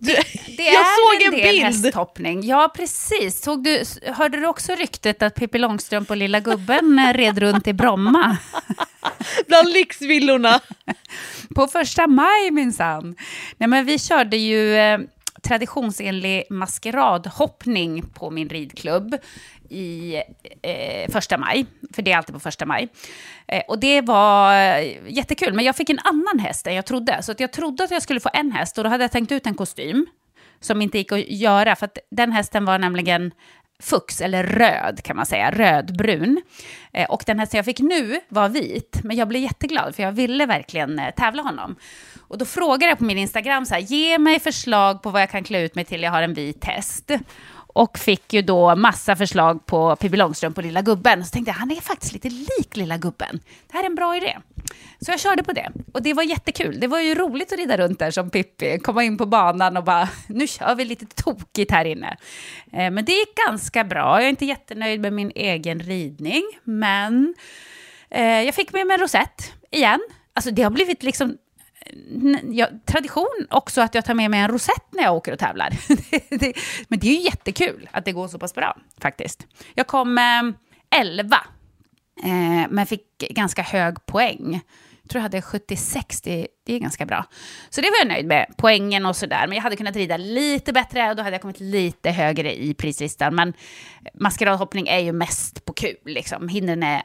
det, 0.00 0.12
det 0.56 0.62
jag 0.62 0.74
är 0.74 1.16
såg 1.16 1.22
en, 1.22 1.34
en 1.34 1.40
del 1.40 1.54
bild. 1.54 1.64
hästhoppning. 1.64 2.46
Ja, 2.46 2.72
precis. 2.76 3.42
Såg 3.42 3.64
du, 3.64 3.82
hörde 4.02 4.40
du 4.40 4.46
också 4.46 4.74
ryktet 4.74 5.22
att 5.22 5.34
Pippi 5.34 5.58
Långstrump 5.58 6.10
och 6.10 6.16
Lilla 6.16 6.40
Gubben 6.40 6.98
eh, 6.98 7.12
red 7.12 7.38
runt 7.38 7.66
i 7.66 7.72
Bromma? 7.72 8.36
Bland 9.48 9.72
lyxvillorna. 9.72 10.60
På 11.54 11.66
första 11.66 12.06
maj 12.06 12.50
minsann. 12.50 13.16
Nej, 13.58 13.68
men 13.68 13.84
vi 13.84 13.98
körde 13.98 14.36
ju 14.36 14.76
eh, 14.76 14.98
traditionsenlig 15.42 16.44
maskeradhoppning 16.50 18.02
på 18.02 18.30
min 18.30 18.48
ridklubb 18.48 19.16
i 19.68 20.16
eh, 20.62 21.12
första 21.12 21.38
maj, 21.38 21.66
för 21.94 22.02
det 22.02 22.12
är 22.12 22.16
alltid 22.16 22.34
på 22.34 22.40
första 22.40 22.66
maj. 22.66 22.88
Eh, 23.46 23.62
och 23.68 23.78
det 23.78 24.00
var 24.00 24.54
jättekul, 25.06 25.54
men 25.54 25.64
jag 25.64 25.76
fick 25.76 25.90
en 25.90 25.98
annan 25.98 26.38
häst 26.38 26.66
än 26.66 26.74
jag 26.74 26.86
trodde. 26.86 27.22
Så 27.22 27.32
att 27.32 27.40
jag 27.40 27.52
trodde 27.52 27.84
att 27.84 27.90
jag 27.90 28.02
skulle 28.02 28.20
få 28.20 28.30
en 28.32 28.52
häst 28.52 28.78
och 28.78 28.84
då 28.84 28.90
hade 28.90 29.04
jag 29.04 29.12
tänkt 29.12 29.32
ut 29.32 29.46
en 29.46 29.54
kostym 29.54 30.06
som 30.60 30.82
inte 30.82 30.98
gick 30.98 31.12
att 31.12 31.28
göra, 31.28 31.76
för 31.76 31.86
att 31.86 31.98
den 32.10 32.32
hästen 32.32 32.64
var 32.64 32.78
nämligen 32.78 33.32
fux, 33.82 34.20
eller 34.20 34.44
röd 34.44 35.02
kan 35.02 35.16
man 35.16 35.26
säga, 35.26 35.50
rödbrun. 35.50 36.42
Eh, 36.92 37.10
och 37.10 37.22
den 37.26 37.38
hästen 37.38 37.58
jag 37.58 37.64
fick 37.64 37.80
nu 37.80 38.20
var 38.28 38.48
vit, 38.48 39.00
men 39.04 39.16
jag 39.16 39.28
blev 39.28 39.42
jätteglad 39.42 39.94
för 39.94 40.02
jag 40.02 40.12
ville 40.12 40.46
verkligen 40.46 40.98
eh, 40.98 41.14
tävla 41.14 41.42
honom. 41.42 41.76
Och 42.32 42.38
då 42.38 42.44
frågade 42.44 42.86
jag 42.86 42.98
på 42.98 43.04
min 43.04 43.18
Instagram 43.18 43.66
så 43.66 43.74
här, 43.74 43.80
ge 43.80 44.18
mig 44.18 44.40
förslag 44.40 45.02
på 45.02 45.10
vad 45.10 45.22
jag 45.22 45.30
kan 45.30 45.44
klä 45.44 45.60
ut 45.62 45.74
mig 45.74 45.84
till 45.84 46.02
jag 46.02 46.10
har 46.10 46.22
en 46.22 46.34
vit 46.34 46.64
häst. 46.64 47.10
Och 47.74 47.98
fick 47.98 48.32
ju 48.32 48.42
då 48.42 48.76
massa 48.76 49.16
förslag 49.16 49.66
på 49.66 49.96
Pippi 49.96 50.16
Långstrump 50.16 50.58
och 50.58 50.64
Lilla 50.64 50.82
Gubben. 50.82 51.24
Så 51.24 51.30
tänkte 51.30 51.50
jag, 51.50 51.56
han 51.56 51.70
är 51.70 51.80
faktiskt 51.80 52.12
lite 52.12 52.28
lik 52.28 52.76
Lilla 52.76 52.96
Gubben. 52.96 53.40
Det 53.66 53.76
här 53.76 53.82
är 53.82 53.86
en 53.86 53.94
bra 53.94 54.16
idé. 54.16 54.38
Så 55.00 55.10
jag 55.10 55.20
körde 55.20 55.42
på 55.42 55.52
det. 55.52 55.72
Och 55.92 56.02
det 56.02 56.14
var 56.14 56.22
jättekul. 56.22 56.80
Det 56.80 56.86
var 56.86 57.00
ju 57.00 57.14
roligt 57.14 57.52
att 57.52 57.58
rida 57.58 57.76
runt 57.76 57.98
där 57.98 58.10
som 58.10 58.30
Pippi. 58.30 58.78
Komma 58.78 59.04
in 59.04 59.18
på 59.18 59.26
banan 59.26 59.76
och 59.76 59.84
bara, 59.84 60.08
nu 60.26 60.46
kör 60.46 60.74
vi 60.74 60.84
lite 60.84 61.06
tokigt 61.06 61.70
här 61.70 61.84
inne. 61.84 62.16
Eh, 62.72 62.90
men 62.90 63.04
det 63.04 63.12
gick 63.12 63.34
ganska 63.46 63.84
bra. 63.84 64.16
Jag 64.16 64.24
är 64.24 64.30
inte 64.30 64.46
jättenöjd 64.46 65.00
med 65.00 65.12
min 65.12 65.32
egen 65.34 65.80
ridning. 65.80 66.42
Men 66.64 67.34
eh, 68.10 68.42
jag 68.42 68.54
fick 68.54 68.72
med 68.72 68.86
mig 68.86 68.94
en 68.94 69.00
rosett 69.00 69.52
igen. 69.70 70.00
Alltså 70.34 70.50
det 70.50 70.62
har 70.62 70.70
blivit 70.70 71.02
liksom 71.02 71.36
ja, 72.50 72.68
tradition 72.84 73.46
också 73.50 73.80
att 73.80 73.94
jag 73.94 74.04
tar 74.04 74.14
med 74.14 74.30
mig 74.30 74.40
en 74.40 74.48
rosett 74.48 74.86
när 74.90 75.02
jag 75.02 75.14
åker 75.14 75.32
och 75.32 75.38
tävlar. 75.38 75.70
det, 76.38 76.54
men 76.88 76.98
det 76.98 77.08
är 77.08 77.14
ju 77.14 77.20
jättekul 77.20 77.88
att 77.92 78.04
det 78.04 78.12
går 78.12 78.28
så 78.28 78.38
pass 78.38 78.54
bra 78.54 78.76
faktiskt. 79.00 79.46
Jag 79.74 79.86
kom 79.86 80.18
eh, 80.18 81.00
11, 81.00 81.36
eh, 82.24 82.70
men 82.70 82.86
fick 82.86 83.18
ganska 83.18 83.62
hög 83.62 84.06
poäng. 84.06 84.60
Jag 85.02 85.10
tror 85.10 85.18
jag 85.18 85.22
hade 85.22 85.42
76, 85.42 86.20
det, 86.20 86.48
det 86.66 86.74
är 86.74 86.78
ganska 86.78 87.06
bra. 87.06 87.24
Så 87.70 87.80
det 87.80 87.90
var 87.90 87.98
jag 87.98 88.08
nöjd 88.08 88.26
med, 88.26 88.54
poängen 88.56 89.06
och 89.06 89.16
sådär. 89.16 89.46
Men 89.46 89.56
jag 89.56 89.62
hade 89.62 89.76
kunnat 89.76 89.96
rida 89.96 90.16
lite 90.16 90.72
bättre 90.72 91.10
och 91.10 91.16
då 91.16 91.22
hade 91.22 91.34
jag 91.34 91.42
kommit 91.42 91.60
lite 91.60 92.10
högre 92.10 92.62
i 92.62 92.74
prislistan. 92.74 93.34
Men 93.34 93.52
maskeradhoppning 94.14 94.88
är 94.88 94.98
ju 94.98 95.12
mest 95.12 95.64
på 95.64 95.72
kul, 95.72 95.96
liksom. 96.04 96.48
Hindren 96.48 96.82
är 96.82 97.02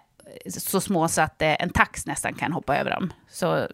så 0.48 0.82
små 0.82 1.08
så 1.08 1.22
att 1.22 1.42
eh, 1.42 1.62
en 1.62 1.70
tax 1.70 2.06
nästan 2.06 2.34
kan 2.34 2.54
hoppa 2.54 2.78
över 2.78 2.92
dem. 2.92 3.14
Så 3.30 3.68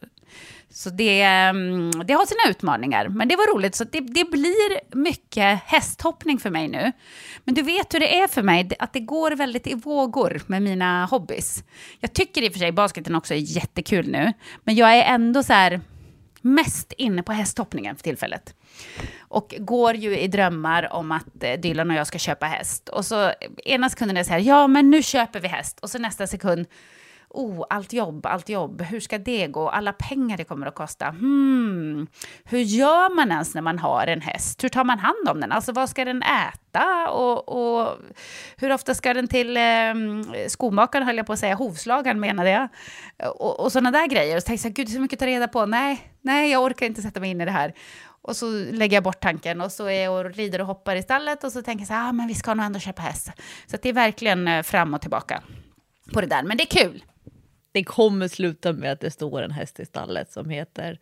så 0.76 0.90
det, 0.90 1.22
mm, 1.22 1.92
det 2.06 2.14
har 2.14 2.26
sina 2.26 2.50
utmaningar, 2.50 3.08
men 3.08 3.28
det 3.28 3.36
var 3.36 3.56
roligt. 3.56 3.76
Så 3.76 3.84
det, 3.84 4.00
det, 4.00 4.26
blir 4.32 4.96
mycket 4.96 5.60
hästhoppning 5.66 6.40
för 6.40 6.50
mig 6.50 6.68
nu. 6.68 6.92
Men 7.44 7.56
du 7.56 7.62
vet 7.62 7.94
hur 7.94 8.00
det 8.00 8.20
är 8.20 8.28
för 8.28 8.42
mig, 8.42 8.70
att 8.80 8.94
det 8.94 9.00
går 9.00 9.32
väldigt 9.32 9.68
i 9.68 9.74
vågor 9.74 10.42
med 10.48 10.62
mina 10.62 11.06
hobbys. 11.06 11.64
Jag 12.00 12.14
tycker 12.14 12.42
i 12.42 12.50
och 12.50 12.52
för 12.52 12.60
sig 12.60 12.72
basketen 12.72 13.16
också 13.16 13.34
är 13.34 13.38
jättekul 13.38 14.08
nu, 14.08 14.34
men 14.64 14.76
jag 14.76 14.98
är 14.98 15.04
ändå 15.04 15.44
så 15.44 15.54
här 15.54 15.82
mest 16.42 16.94
inne 16.98 17.24
på 17.24 17.32
hästhoppningen 17.32 17.96
för 17.96 18.04
tillfället. 18.04 18.56
Och 19.20 19.56
går 19.60 19.96
ju 19.96 20.20
i 20.20 20.28
drömmar 20.28 20.94
om 20.94 21.12
att 21.12 21.44
eh, 21.44 21.60
Dylan 21.60 21.90
och 21.90 21.96
jag 21.96 22.08
ska 22.08 22.18
köpa 22.18 22.46
häst. 22.46 22.90
Och 22.90 23.06
så 23.06 23.34
ena 23.66 23.90
sekunden 23.90 24.18
är 24.18 24.22
det 24.22 24.26
så 24.26 24.32
här, 24.32 24.40
ja 24.40 24.68
men 24.68 24.90
nu 24.90 25.04
köper 25.04 25.40
vi 25.40 25.48
häst. 25.48 25.80
Och 25.80 25.90
så 25.90 26.00
nästa 26.00 26.28
sekund, 26.28 26.68
oh, 27.34 27.66
allt 27.70 27.94
jobb, 27.94 28.26
allt 28.26 28.50
jobb, 28.50 28.82
hur 28.82 29.00
ska 29.00 29.18
det 29.18 29.48
gå? 29.48 29.70
Alla 29.70 29.94
pengar 29.94 30.38
det 30.38 30.44
kommer 30.44 30.68
att 30.68 30.76
kosta. 30.76 31.10
Hmm, 31.10 32.08
hur 32.44 32.60
gör 32.60 33.16
man 33.16 33.32
ens 33.32 33.56
när 33.56 33.62
man 33.62 33.80
har 33.80 34.08
en 34.08 34.22
häst? 34.22 34.64
Hur 34.64 34.70
tar 34.70 34.84
man 34.84 35.00
hand 35.00 35.30
om 35.30 35.40
den? 35.40 35.52
Alltså 35.52 35.72
vad 35.72 35.90
ska 35.90 36.06
den 36.06 36.24
äta? 36.24 37.10
Och, 37.10 37.50
och 37.50 37.98
hur 38.58 38.72
ofta 38.72 38.96
ska 38.96 39.14
den 39.14 39.28
till 39.28 39.58
eh, 39.58 39.94
skomakaren, 40.48 41.08
höll 41.08 41.18
jag 41.18 41.26
på 41.26 41.34
att 41.34 41.40
säga, 41.40 41.56
hovslagaren 41.56 42.20
menade 42.20 42.50
jag. 42.50 42.70
Och, 43.40 43.60
och 43.60 43.72
sådana 43.72 43.92
där 43.92 44.08
grejer. 44.08 44.36
Och 44.36 44.42
så 44.42 44.48
tänkte 44.48 44.68
jag, 44.68 44.76
gud, 44.76 44.90
så 44.90 45.00
mycket 45.00 45.18
att 45.18 45.20
ta 45.20 45.26
reda 45.26 45.48
på. 45.48 45.66
Nej, 45.66 46.12
nej, 46.22 46.52
jag 46.52 46.64
orkar 46.64 46.86
inte 46.86 47.02
sätta 47.02 47.20
mig 47.20 47.30
in 47.30 47.42
i 47.42 47.46
det 47.46 47.52
här. 47.52 47.74
Och 48.22 48.36
så 48.36 48.46
lägger 48.72 48.98
jag 48.98 49.04
bort 49.04 49.20
tanken 49.20 49.62
och 49.62 49.72
så 49.72 49.86
är 49.86 50.04
jag 50.04 50.26
och 50.26 50.36
rider 50.36 50.62
och 50.62 50.68
hoppar 50.68 50.96
i 50.96 51.02
stallet 51.02 51.44
och 51.44 51.52
så 51.52 51.62
tänker 51.62 51.82
jag 51.82 51.88
så 51.88 51.94
här, 51.94 52.10
ah, 52.10 52.12
men 52.12 52.28
vi 52.28 52.34
ska 52.34 52.54
nog 52.54 52.66
ändå 52.66 52.80
köpa 52.80 53.02
häst. 53.02 53.32
Så 53.68 53.78
det 53.82 53.90
är 53.90 53.94
verkligen 53.94 54.48
eh, 54.48 54.64
fram 54.64 54.94
och 54.94 55.02
tillbaka 55.02 55.44
på 56.14 56.22
det 56.22 56.28
där, 56.28 56.44
men 56.44 56.58
det 56.58 56.64
är 56.64 56.84
kul 56.84 57.04
det 57.74 57.84
kommer 57.84 58.28
sluta 58.28 58.74
med 58.74 58.92
att 58.92 59.00
det 59.00 59.12
står 59.12 59.42
en 59.42 59.52
häst 59.52 59.80
i 59.80 59.86
stallet 59.86 60.32
som 60.32 60.50
heter 60.50 61.00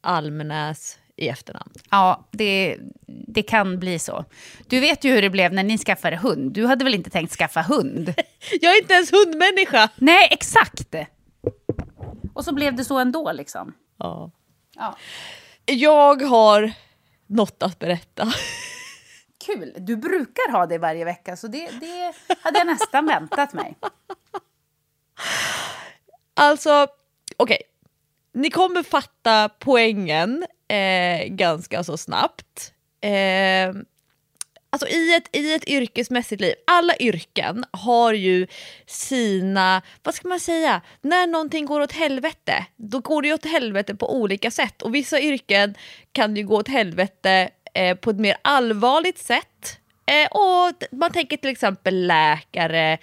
Almenäs 0.00 0.98
i 1.16 1.28
efternamn. 1.28 1.72
Ja, 1.90 2.28
det, 2.30 2.78
det 3.06 3.42
kan 3.42 3.78
bli 3.78 3.98
så. 3.98 4.24
Du 4.66 4.80
vet 4.80 5.04
ju 5.04 5.12
hur 5.12 5.22
det 5.22 5.30
blev 5.30 5.52
när 5.52 5.62
ni 5.62 5.78
skaffade 5.78 6.16
hund. 6.16 6.52
Du 6.52 6.66
hade 6.66 6.84
väl 6.84 6.94
inte 6.94 7.10
tänkt 7.10 7.32
skaffa 7.32 7.62
hund? 7.62 8.14
Jag 8.60 8.72
är 8.72 8.82
inte 8.82 8.94
ens 8.94 9.12
hundmänniska! 9.12 9.88
Nej, 9.96 10.28
exakt! 10.30 10.94
Och 12.34 12.44
så 12.44 12.54
blev 12.54 12.76
det 12.76 12.84
så 12.84 12.98
ändå 12.98 13.32
liksom. 13.32 13.74
Ja. 13.98 14.30
ja. 14.74 14.96
Jag 15.64 16.22
har 16.22 16.72
något 17.26 17.62
att 17.62 17.78
berätta. 17.78 18.32
Kul! 19.46 19.74
Du 19.76 19.96
brukar 19.96 20.52
ha 20.52 20.66
det 20.66 20.78
varje 20.78 21.04
vecka, 21.04 21.36
så 21.36 21.48
det, 21.48 21.70
det 21.80 22.14
hade 22.42 22.58
jag 22.58 22.66
nästan 22.66 23.06
väntat 23.06 23.52
mig. 23.52 23.76
Alltså, 26.34 26.86
okej. 27.36 27.54
Okay. 27.54 27.58
Ni 28.34 28.50
kommer 28.50 28.82
fatta 28.82 29.48
poängen 29.58 30.46
eh, 30.68 31.26
ganska 31.26 31.84
så 31.84 31.96
snabbt. 31.96 32.72
Eh, 33.00 33.74
alltså 34.70 34.88
i 34.88 35.14
ett, 35.14 35.36
i 35.36 35.54
ett 35.54 35.68
yrkesmässigt 35.68 36.40
liv, 36.40 36.54
alla 36.66 36.96
yrken 36.96 37.64
har 37.70 38.12
ju 38.12 38.46
sina, 38.86 39.82
vad 40.02 40.14
ska 40.14 40.28
man 40.28 40.40
säga, 40.40 40.80
när 41.00 41.26
någonting 41.26 41.66
går 41.66 41.80
åt 41.80 41.92
helvete, 41.92 42.66
då 42.76 43.00
går 43.00 43.22
det 43.22 43.32
åt 43.32 43.44
helvete 43.44 43.94
på 43.94 44.14
olika 44.14 44.50
sätt. 44.50 44.82
Och 44.82 44.94
vissa 44.94 45.20
yrken 45.20 45.74
kan 46.12 46.36
ju 46.36 46.46
gå 46.46 46.56
åt 46.56 46.68
helvete 46.68 47.50
eh, 47.74 47.96
på 47.96 48.10
ett 48.10 48.18
mer 48.18 48.36
allvarligt 48.42 49.18
sätt 49.18 49.78
Eh, 50.06 50.28
och 50.30 50.98
man 50.98 51.12
tänker 51.12 51.36
till 51.36 51.50
exempel 51.50 52.06
läkare, 52.06 52.98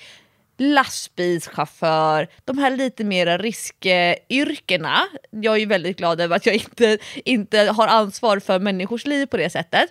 lastbilschaufför, 0.60 2.28
de 2.46 2.58
här 2.58 2.72
lite 2.72 3.04
mera 3.04 3.38
riskyrkena. 3.38 5.08
Jag 5.32 5.56
är 5.56 5.60
ju 5.60 5.66
väldigt 5.66 5.98
glad 5.98 6.22
över 6.22 6.36
att 6.36 6.46
jag 6.46 6.56
inte, 6.56 6.98
inte 7.26 7.60
har 7.60 7.88
ansvar 7.88 8.40
för 8.40 8.60
människors 8.60 9.06
liv 9.06 9.26
på 9.26 9.38
det 9.38 9.50
sättet. 9.50 9.90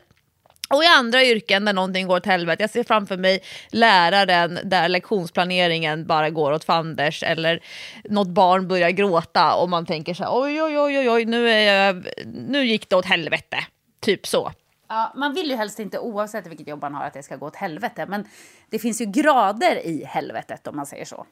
Och 0.70 0.84
i 0.84 0.86
andra 0.86 1.24
yrken 1.24 1.64
där 1.64 1.72
någonting 1.72 2.06
går 2.06 2.16
åt 2.16 2.26
helvete, 2.26 2.62
jag 2.62 2.70
ser 2.70 2.84
framför 2.84 3.16
mig 3.16 3.40
läraren 3.70 4.58
där 4.64 4.88
lektionsplaneringen 4.88 6.06
bara 6.06 6.30
går 6.30 6.52
åt 6.52 6.64
fanders 6.64 7.22
eller 7.22 7.62
något 8.04 8.28
barn 8.28 8.68
börjar 8.68 8.90
gråta 8.90 9.54
och 9.54 9.68
man 9.68 9.86
tänker 9.86 10.14
så 10.14 10.24
här, 10.24 10.30
oj 10.34 10.62
oj 10.62 10.78
oj 10.78 11.10
oj, 11.10 11.24
nu, 11.24 11.50
är 11.50 11.86
jag, 11.86 12.06
nu 12.26 12.66
gick 12.66 12.88
det 12.88 12.96
åt 12.96 13.04
helvete. 13.04 13.56
Typ 14.00 14.26
så. 14.26 14.52
Ja, 14.88 15.12
man 15.16 15.34
vill 15.34 15.50
ju 15.50 15.56
helst 15.56 15.78
inte, 15.78 15.98
oavsett 15.98 16.46
vilket 16.46 16.68
jobb 16.68 16.82
man 16.82 16.94
har, 16.94 17.04
att 17.04 17.14
det 17.14 17.22
ska 17.22 17.36
gå 17.36 17.46
åt 17.46 17.56
helvete. 17.56 18.06
Men 18.08 18.24
det 18.70 18.78
finns 18.78 19.00
ju 19.00 19.04
grader 19.04 19.86
i 19.86 20.04
helvetet 20.04 20.66
om 20.66 20.76
man 20.76 20.86
säger 20.86 21.04
så. 21.04 21.26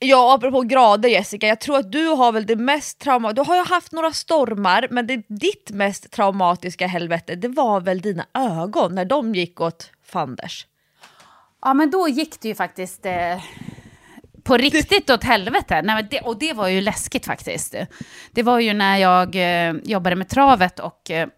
Ja, 0.00 0.34
apropå 0.34 0.60
grader 0.60 1.08
Jessica, 1.08 1.46
jag 1.46 1.60
tror 1.60 1.78
att 1.78 1.92
du 1.92 2.06
har 2.06 2.32
väl 2.32 2.46
det 2.46 2.56
mest 2.56 2.98
traumatiska, 2.98 3.42
du 3.42 3.48
har 3.48 3.56
ju 3.56 3.64
haft 3.64 3.92
några 3.92 4.12
stormar, 4.12 4.86
men 4.90 5.06
det, 5.06 5.22
ditt 5.28 5.70
mest 5.70 6.10
traumatiska 6.10 6.86
helvete, 6.86 7.34
det 7.34 7.48
var 7.48 7.80
väl 7.80 8.00
dina 8.00 8.26
ögon 8.34 8.94
när 8.94 9.04
de 9.04 9.34
gick 9.34 9.60
åt 9.60 9.90
fanders? 10.04 10.66
Ja, 11.62 11.74
men 11.74 11.90
då 11.90 12.08
gick 12.08 12.40
det 12.40 12.48
ju 12.48 12.54
faktiskt 12.54 13.06
eh, 13.06 13.42
på 14.42 14.56
riktigt 14.56 15.10
åt 15.10 15.24
helvete. 15.24 15.82
Nej, 15.82 16.06
det, 16.10 16.20
och 16.20 16.38
det 16.38 16.52
var 16.52 16.68
ju 16.68 16.80
läskigt 16.80 17.26
faktiskt. 17.26 17.74
Det 18.32 18.42
var 18.42 18.60
ju 18.60 18.72
när 18.72 18.96
jag 18.96 19.34
eh, 19.34 19.74
jobbade 19.84 20.16
med 20.16 20.28
travet 20.28 20.78
och 20.78 21.10
eh, 21.10 21.28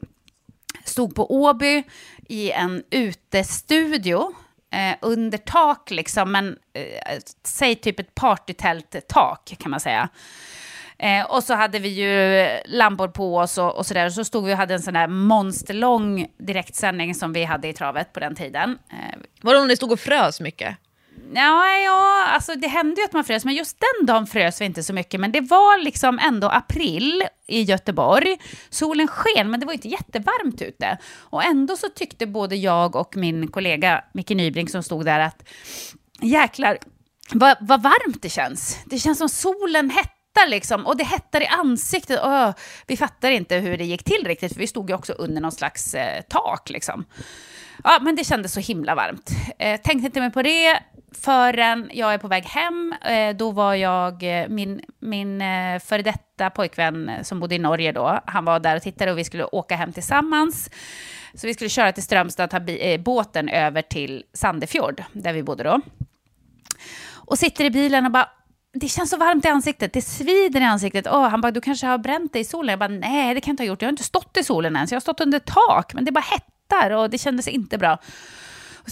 stod 0.91 1.15
på 1.15 1.35
Åby 1.35 1.83
i 2.29 2.51
en 2.51 2.83
utestudio 2.91 4.33
eh, 4.73 4.97
under 5.01 5.39
tak, 5.39 5.91
liksom, 5.91 6.33
men 6.33 6.57
eh, 6.75 7.19
säg 7.45 7.75
typ 7.75 8.01
ett 8.01 8.15
partytält-tak 8.15 9.55
kan 9.59 9.71
man 9.71 9.81
säga. 9.81 10.09
Eh, 10.99 11.25
och 11.25 11.45
så 11.45 11.55
hade 11.55 11.79
vi 11.79 11.89
ju 11.89 12.47
lampor 12.65 13.09
på 13.09 13.37
oss 13.37 13.59
och, 13.59 13.77
och 13.77 13.87
sådär. 13.87 14.11
Så 14.11 14.25
stod 14.25 14.45
vi 14.45 14.53
och 14.53 14.57
hade 14.57 14.75
en 14.75 14.83
sån 14.83 14.95
där 14.95 15.07
monsterlång 15.09 16.27
direktsändning 16.39 17.15
som 17.15 17.33
vi 17.33 17.45
hade 17.45 17.69
i 17.69 17.73
travet 17.73 18.13
på 18.13 18.21
den 18.21 18.35
tiden. 18.35 18.79
Eh, 18.93 19.19
Var 19.41 19.55
det 19.55 19.61
om 19.61 19.69
ni 19.69 19.77
stod 19.77 19.93
och 19.93 20.01
frös 20.01 20.41
mycket? 20.41 20.77
Ja, 21.35 21.79
ja, 21.85 22.27
alltså 22.27 22.55
det 22.55 22.69
hände 22.69 23.01
ju 23.01 23.05
att 23.05 23.13
man 23.13 23.25
frös, 23.25 23.45
men 23.45 23.55
just 23.55 23.77
den 23.81 24.07
dagen 24.07 24.27
frös 24.27 24.61
vi 24.61 24.65
inte 24.65 24.83
så 24.83 24.93
mycket. 24.93 25.21
Men 25.21 25.33
det 25.33 25.41
var 25.41 25.83
liksom 25.83 26.19
ändå 26.19 26.49
april 26.49 27.25
i 27.47 27.63
Göteborg. 27.63 28.37
Solen 28.71 29.09
sken, 29.09 29.51
men 29.51 29.61
det 29.61 29.67
var 29.67 29.73
inte 29.73 29.89
jättevarmt 29.89 30.63
ute. 30.63 30.99
Och 31.19 31.45
ändå 31.45 31.77
så 31.77 31.89
tyckte 31.89 32.27
både 32.27 32.57
jag 32.57 32.97
och 32.97 33.17
min 33.17 33.49
kollega 33.49 34.05
Micke 34.15 34.31
Nybrink 34.31 34.71
som 34.71 34.83
stod 34.83 35.05
där 35.05 35.21
att 35.21 35.49
jäklar, 36.21 36.79
vad, 37.33 37.57
vad 37.61 37.83
varmt 37.83 38.23
det 38.23 38.29
känns. 38.29 38.79
Det 38.87 38.99
känns 38.99 39.19
som 39.19 39.29
solen 39.29 39.91
hettar 39.91 40.49
liksom, 40.49 40.87
och 40.87 40.97
det 40.97 41.05
hettar 41.05 41.41
i 41.41 41.47
ansiktet. 41.47 42.21
Öh, 42.23 42.51
vi 42.87 42.97
fattar 42.97 43.31
inte 43.31 43.57
hur 43.57 43.79
det 43.79 43.85
gick 43.85 44.05
till 44.05 44.27
riktigt, 44.27 44.53
för 44.53 44.61
vi 44.61 44.67
stod 44.67 44.91
ju 44.91 44.95
också 44.95 45.13
under 45.13 45.41
någon 45.41 45.53
slags 45.53 45.95
eh, 45.95 46.23
tak 46.29 46.71
liksom. 46.71 47.05
Ja, 47.85 47.99
men 48.03 48.17
det 48.17 48.25
kändes 48.25 48.53
så 48.53 48.61
himla 48.61 48.95
varmt. 48.95 49.31
Eh, 49.59 49.81
tänkte 49.81 50.07
inte 50.07 50.21
mer 50.21 50.31
på 50.31 50.43
det 50.43 50.83
förrän 51.13 51.91
jag 51.93 52.15
är 52.15 52.19
på 52.19 52.29
väg 52.29 52.45
hem. 52.45 52.95
Eh, 53.05 53.37
då 53.37 53.51
var 53.51 53.75
jag, 53.75 54.23
eh, 54.23 54.49
min, 54.49 54.81
min 54.99 55.41
eh, 55.41 55.79
före 55.79 56.03
detta 56.03 56.51
pojkvän 56.51 57.11
som 57.23 57.41
bodde 57.41 57.55
i 57.55 57.59
Norge 57.59 57.93
då, 57.93 58.21
han 58.27 58.45
var 58.45 58.61
där 58.61 58.77
och 58.77 58.83
tittade 58.83 59.13
och 59.13 59.19
vi 59.19 59.25
skulle 59.25 59.45
åka 59.45 59.77
hem 59.77 59.93
tillsammans. 59.93 60.71
Så 61.35 61.47
vi 61.47 61.55
skulle 61.55 61.71
köra 61.71 61.93
till 61.93 62.03
Strömstad 62.03 62.45
och 62.45 62.51
ta 62.51 62.61
båten 62.99 63.49
över 63.49 63.83
till 63.83 64.25
Sandefjord, 64.33 65.03
där 65.13 65.33
vi 65.33 65.43
bodde 65.43 65.65
då. 65.65 65.81
Och 67.13 67.39
sitter 67.39 67.65
i 67.65 67.71
bilen 67.71 68.07
och 68.07 68.13
bara, 68.13 68.29
det 68.73 68.89
känns 68.89 69.11
så 69.11 69.17
varmt 69.17 69.45
i 69.45 69.49
ansiktet, 69.49 69.93
det 69.93 70.03
svider 70.03 70.61
i 70.61 70.65
ansiktet. 70.65 71.07
Oh, 71.07 71.29
han 71.29 71.41
bara, 71.41 71.51
du 71.51 71.61
kanske 71.61 71.87
har 71.87 71.99
bränt 71.99 72.33
dig 72.33 72.43
i 72.43 72.45
solen? 72.45 72.71
Jag 72.71 72.79
bara, 72.79 72.89
nej 72.89 73.35
det 73.35 73.41
kan 73.41 73.51
jag 73.51 73.53
inte 73.53 73.63
ha 73.63 73.69
gjort, 73.69 73.83
jag 73.83 73.87
har 73.87 73.93
inte 73.93 74.03
stått 74.03 74.37
i 74.37 74.45
solen 74.45 74.77
ens, 74.77 74.91
jag 74.91 74.97
har 74.97 75.01
stått 75.01 75.21
under 75.21 75.39
tak, 75.39 75.95
men 75.95 76.05
det 76.05 76.13
bara 76.13 76.25
hettar 76.31 76.91
och 76.91 77.11
det 77.11 77.19
kändes 77.19 77.49
inte 77.49 77.79
bra. 77.79 77.99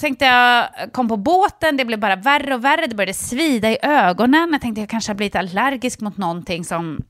Tänkte 0.01 0.25
jag, 0.25 0.69
kom 0.93 1.09
på 1.09 1.17
båten, 1.17 1.77
det 1.77 1.85
blev 1.85 1.99
bara 1.99 2.17
värre 2.17 2.55
och 2.55 2.65
värre, 2.65 2.87
det 2.87 2.95
började 2.95 3.15
svida 3.15 3.71
i 3.71 3.79
ögonen. 3.83 4.49
Jag 4.53 4.61
tänkte 4.61 4.81
jag 4.81 4.91
kanske 4.91 5.11
har 5.11 5.17
blivit 5.17 5.37
allergisk 5.37 6.01
mot 6.01 6.17
någonting 6.17 6.65
som 6.65 7.05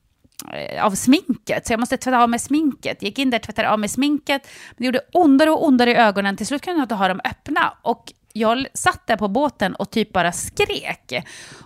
eh, 0.53 0.85
av 0.85 0.91
sminket, 0.91 1.67
så 1.67 1.73
jag 1.73 1.79
måste 1.79 1.97
tvätta 1.97 2.23
av 2.23 2.29
mig 2.29 2.39
sminket. 2.39 3.03
Gick 3.03 3.19
in 3.19 3.29
där, 3.29 3.39
tvättade 3.39 3.69
av 3.69 3.79
mig 3.79 3.89
sminket, 3.89 4.47
men 4.69 4.75
det 4.77 4.85
gjorde 4.85 5.01
ondare 5.13 5.51
och 5.51 5.65
ondare 5.65 5.91
i 5.91 5.95
ögonen. 5.95 6.37
Till 6.37 6.47
slut 6.47 6.61
kunde 6.61 6.79
jag 6.79 6.85
inte 6.85 6.95
ha 6.95 7.07
dem 7.07 7.21
öppna. 7.23 7.73
Och 7.81 8.13
jag 8.33 8.65
satt 8.73 9.07
där 9.07 9.17
på 9.17 9.27
båten 9.27 9.75
och 9.75 9.91
typ 9.91 10.13
bara 10.13 10.31
skrek. 10.31 11.13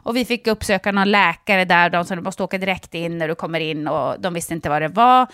Och 0.04 0.16
vi 0.16 0.26
fick 0.26 0.48
uppsöka 0.48 0.92
någon 0.92 1.12
läkare 1.12 1.66
där, 1.66 1.90
de 1.90 2.06
sa 2.06 2.16
du 2.16 2.22
måste 2.22 2.44
åka 2.44 2.58
direkt 2.58 2.94
in 2.94 3.18
när 3.18 3.28
du 3.28 3.36
kommer 3.36 3.60
in 3.60 3.88
och 3.88 4.22
de 4.22 4.34
visste 4.34 4.54
inte 4.54 4.70
vad 4.70 4.82
det 4.82 4.88
var. 4.88 5.28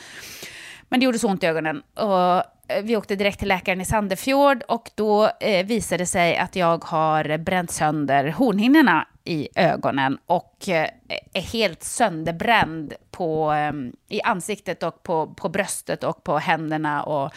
Men 0.89 0.99
det 0.99 1.03
gjorde 1.03 1.19
så 1.19 1.27
ont 1.27 1.43
i 1.43 1.47
ögonen. 1.47 1.83
Och 1.93 2.35
eh, 2.71 2.83
vi 2.83 2.97
åkte 2.97 3.15
direkt 3.15 3.39
till 3.39 3.47
läkaren 3.47 3.81
i 3.81 3.85
Sandefjord 3.85 4.63
och 4.67 4.91
då 4.95 5.29
eh, 5.39 5.65
visade 5.65 6.03
det 6.03 6.07
sig 6.07 6.37
att 6.37 6.55
jag 6.55 6.83
har 6.83 7.37
bränt 7.37 7.71
sönder 7.71 8.27
hornhinnorna 8.27 9.07
i 9.23 9.49
ögonen 9.55 10.17
och 10.25 10.69
eh, 10.69 10.89
är 11.33 11.41
helt 11.41 11.83
sönderbränd 11.83 12.93
på, 13.11 13.53
eh, 13.53 13.73
i 14.17 14.21
ansiktet 14.21 14.83
och 14.83 15.03
på, 15.03 15.27
på 15.27 15.49
bröstet 15.49 16.03
och 16.03 16.23
på 16.23 16.37
händerna. 16.37 17.03
Och 17.03 17.31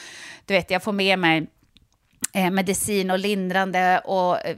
du 0.47 0.55
vet, 0.55 0.71
jag 0.71 0.83
får 0.83 0.93
med 0.93 1.19
mig 1.19 1.47
eh, 2.33 2.51
medicin 2.51 3.11
och 3.11 3.19
lindrande 3.19 3.99
och 3.99 4.47
eh, 4.47 4.57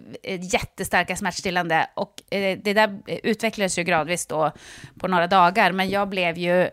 jättestarka 0.55 1.17
smärtstillande. 1.17 1.87
Och 1.95 2.35
eh, 2.35 2.59
det 2.65 2.73
där 2.73 2.99
utvecklades 3.07 3.79
ju 3.79 3.83
gradvis 3.83 4.27
då 4.27 4.53
på 4.99 5.09
några 5.09 5.27
dagar, 5.27 5.73
men 5.73 5.91
jag 5.91 6.09
blev 6.09 6.39
ju 6.39 6.69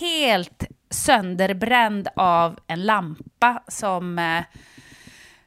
helt 0.00 0.64
sönderbränd 0.94 2.08
av 2.16 2.58
en 2.66 2.82
lampa 2.82 3.62
som... 3.68 4.18
Eh, 4.18 4.42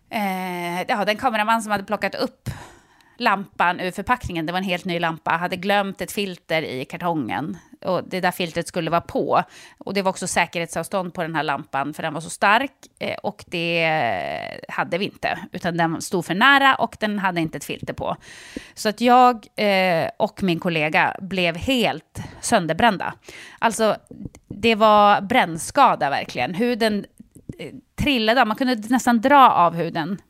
eh, 0.09 0.85
ja, 0.87 1.05
den 1.05 1.17
kameraman 1.17 1.61
som 1.61 1.71
hade 1.71 1.83
plockat 1.83 2.15
upp 2.15 2.49
lampan 3.17 3.79
ur 3.79 3.91
förpackningen, 3.91 4.45
det 4.45 4.51
var 4.51 4.59
en 4.59 4.65
helt 4.65 4.85
ny 4.85 4.99
lampa, 4.99 5.31
hade 5.31 5.55
glömt 5.55 6.01
ett 6.01 6.11
filter 6.11 6.61
i 6.61 6.85
kartongen. 6.85 7.57
Och 7.85 8.03
det 8.09 8.21
där 8.21 8.31
filtret 8.31 8.67
skulle 8.67 8.91
vara 8.91 9.01
på. 9.01 9.43
Och 9.77 9.93
det 9.93 10.01
var 10.01 10.09
också 10.09 10.27
säkerhetsavstånd 10.27 11.13
på 11.13 11.21
den 11.21 11.35
här 11.35 11.43
lampan, 11.43 11.93
för 11.93 12.03
den 12.03 12.13
var 12.13 12.21
så 12.21 12.29
stark. 12.29 12.71
Eh, 12.99 13.17
och 13.17 13.43
det 13.47 14.59
hade 14.67 14.97
vi 14.97 15.05
inte, 15.05 15.39
utan 15.51 15.77
den 15.77 16.01
stod 16.01 16.25
för 16.25 16.33
nära 16.33 16.75
och 16.75 16.97
den 16.99 17.19
hade 17.19 17.41
inte 17.41 17.57
ett 17.57 17.65
filter 17.65 17.93
på. 17.93 18.15
Så 18.73 18.89
att 18.89 19.01
jag 19.01 19.47
eh, 19.55 20.09
och 20.17 20.43
min 20.43 20.59
kollega 20.59 21.15
blev 21.21 21.57
helt 21.57 22.19
sönderbrända. 22.41 23.13
Alltså, 23.59 23.95
det 24.47 24.75
var 24.75 25.21
brännskada 25.21 26.09
verkligen. 26.09 26.53
Huden 26.53 27.05
eh, 27.59 27.73
trillade 27.95 28.41
av, 28.41 28.47
man 28.47 28.57
kunde 28.57 28.75
nästan 28.75 29.21
dra 29.21 29.51
av 29.51 29.75
huden. 29.75 30.21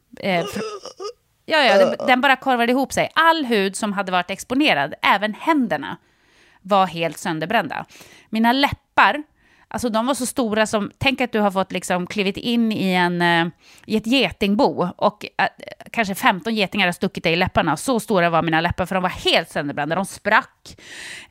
Ja, 1.50 1.64
ja, 1.64 1.78
den, 1.78 2.08
den 2.08 2.22
bara 2.22 2.36
korvade 2.36 2.72
ihop 2.72 2.94
sig. 2.94 3.10
All 3.16 3.46
hud 3.46 3.76
som 3.76 3.94
hade 3.94 4.12
varit 4.12 4.32
exponerad, 4.32 4.94
även 5.02 5.34
händerna, 5.34 5.98
var 6.67 6.88
helt 6.88 7.17
sönderbrända. 7.17 7.86
Mina 8.30 8.51
läppar, 8.51 9.23
alltså 9.67 9.89
de 9.89 10.06
var 10.06 10.13
så 10.13 10.25
stora 10.25 10.65
som, 10.65 10.91
tänk 10.97 11.21
att 11.21 11.32
du 11.32 11.39
har 11.39 11.51
fått 11.51 11.71
liksom 11.71 12.08
klivit 12.08 12.38
in 12.38 12.71
i, 12.71 12.93
en, 12.93 13.21
eh, 13.21 13.47
i 13.86 13.97
ett 13.97 14.08
getingbo 14.08 14.89
och 14.97 15.25
äh, 15.38 15.47
kanske 15.91 16.15
15 16.15 16.56
getingar 16.56 16.86
har 16.88 16.91
stuckit 16.91 17.23
dig 17.23 17.34
i 17.34 17.36
läpparna. 17.36 17.77
Så 17.77 17.99
stora 17.99 18.30
var 18.30 18.41
mina 18.41 18.62
läppar 18.62 18.86
för 18.86 18.95
de 18.95 19.03
var 19.03 19.10
helt 19.10 19.49
sönderbrända, 19.49 19.95
de 19.95 20.06
sprack. 20.06 20.77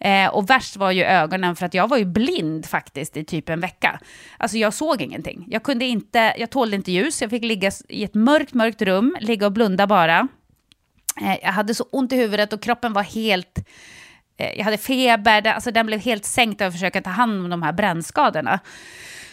Eh, 0.00 0.28
och 0.28 0.50
värst 0.50 0.76
var 0.76 0.90
ju 0.90 1.04
ögonen 1.04 1.56
för 1.56 1.66
att 1.66 1.74
jag 1.74 1.88
var 1.88 1.96
ju 1.96 2.04
blind 2.04 2.66
faktiskt 2.66 3.16
i 3.16 3.24
typ 3.24 3.48
en 3.48 3.60
vecka. 3.60 4.00
Alltså 4.36 4.58
jag 4.58 4.74
såg 4.74 5.02
ingenting. 5.02 5.44
Jag 5.48 5.62
kunde 5.62 5.84
inte, 5.84 6.34
jag 6.38 6.50
tålde 6.50 6.76
inte 6.76 6.92
ljus, 6.92 7.22
jag 7.22 7.30
fick 7.30 7.44
ligga 7.44 7.70
i 7.88 8.04
ett 8.04 8.14
mörkt, 8.14 8.54
mörkt 8.54 8.82
rum, 8.82 9.16
ligga 9.20 9.46
och 9.46 9.52
blunda 9.52 9.86
bara. 9.86 10.28
Eh, 11.20 11.36
jag 11.42 11.52
hade 11.52 11.74
så 11.74 11.84
ont 11.92 12.12
i 12.12 12.16
huvudet 12.16 12.52
och 12.52 12.62
kroppen 12.62 12.92
var 12.92 13.02
helt 13.02 13.58
Eh, 14.36 14.58
jag 14.58 14.64
hade 14.64 14.78
feber, 14.78 15.46
alltså 15.46 15.70
den 15.70 15.86
blev 15.86 16.00
helt 16.00 16.24
sänkt 16.24 16.60
av 16.60 16.66
att 16.66 16.74
försöka 16.74 17.02
ta 17.02 17.10
hand 17.10 17.44
om 17.44 17.50
de 17.50 17.62
här 17.62 17.72
brännskadorna. 17.72 18.60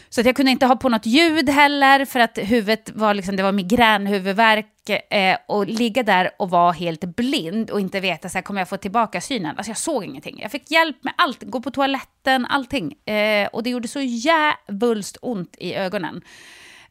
Så 0.09 0.21
att 0.21 0.25
jag 0.25 0.35
kunde 0.35 0.51
inte 0.51 0.65
ha 0.65 0.75
på 0.75 0.89
något 0.89 1.05
ljud 1.05 1.49
heller, 1.49 2.05
för 2.05 2.19
att 2.19 2.37
huvudet 2.37 2.91
var 2.93 3.13
liksom, 3.13 3.35
det 3.35 3.43
var 3.43 3.51
migränhuvudvärk. 3.51 4.69
Eh, 5.09 5.37
och 5.47 5.67
ligga 5.67 6.03
där 6.03 6.31
och 6.39 6.49
vara 6.49 6.71
helt 6.71 7.03
blind 7.03 7.71
och 7.71 7.79
inte 7.79 7.99
veta, 7.99 8.29
så 8.29 8.37
här, 8.37 8.43
kommer 8.43 8.61
jag 8.61 8.69
få 8.69 8.77
tillbaka 8.77 9.21
synen? 9.21 9.57
Alltså 9.57 9.69
jag 9.69 9.77
såg 9.77 10.05
ingenting. 10.05 10.39
Jag 10.41 10.51
fick 10.51 10.71
hjälp 10.71 11.03
med 11.03 11.13
allt, 11.17 11.43
gå 11.43 11.61
på 11.61 11.71
toaletten, 11.71 12.45
allting. 12.45 12.93
Eh, 13.05 13.47
och 13.47 13.63
det 13.63 13.69
gjorde 13.69 13.87
så 13.87 14.01
jävulst 14.01 15.17
ont 15.21 15.55
i 15.57 15.73
ögonen. 15.73 16.21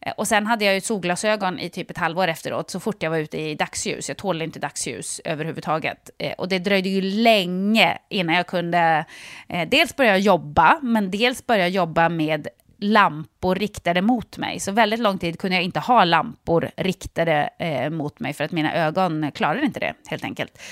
Eh, 0.07 0.13
Och 0.17 0.29
sen 0.29 0.47
hade 0.47 0.65
jag 0.65 0.75
ju 0.75 0.81
solglasögon 0.81 1.59
i 1.59 1.71
typ 1.71 1.91
ett 1.91 1.99
halvår 1.99 2.29
efteråt, 2.29 2.71
så 2.71 2.81
fort 2.81 3.03
jag 3.03 3.11
var 3.11 3.19
ute 3.19 3.39
i 3.39 3.55
dagsljus. 3.55 4.09
Jag 4.09 4.17
tålde 4.19 4.45
inte 4.45 4.59
dagsljus 4.59 5.21
överhuvudtaget. 5.25 6.11
Eh, 6.19 6.33
Och 6.33 6.49
det 6.49 6.59
dröjde 6.59 6.89
ju 6.89 7.01
länge 7.01 7.99
innan 8.09 8.35
jag 8.35 8.47
kunde 8.47 9.05
eh, 9.49 9.69
dels 9.69 9.97
börja 9.97 10.17
jobba, 10.17 10.79
men 10.83 11.11
dels 11.11 11.47
börja 11.47 11.69
jobba 11.69 12.09
med 12.09 12.49
lampor 12.79 13.55
riktade 13.55 14.03
mot 14.03 14.39
mig. 14.39 14.61
Så 14.61 14.73
väldigt 14.73 15.01
lång 15.01 15.19
tid 15.19 15.39
kunde 15.39 15.57
jag 15.57 15.65
inte 15.65 15.81
ha 15.81 16.05
lampor 16.05 16.71
riktade 16.77 17.51
eh, 17.59 17.91
mot 17.91 18.21
mig 18.21 18.33
för 18.33 18.45
att 18.45 18.53
mina 18.53 18.75
ögon 18.75 19.31
klarade 19.35 19.65
inte 19.67 19.81
det, 19.81 19.95
helt 20.07 20.25
enkelt. 20.25 20.63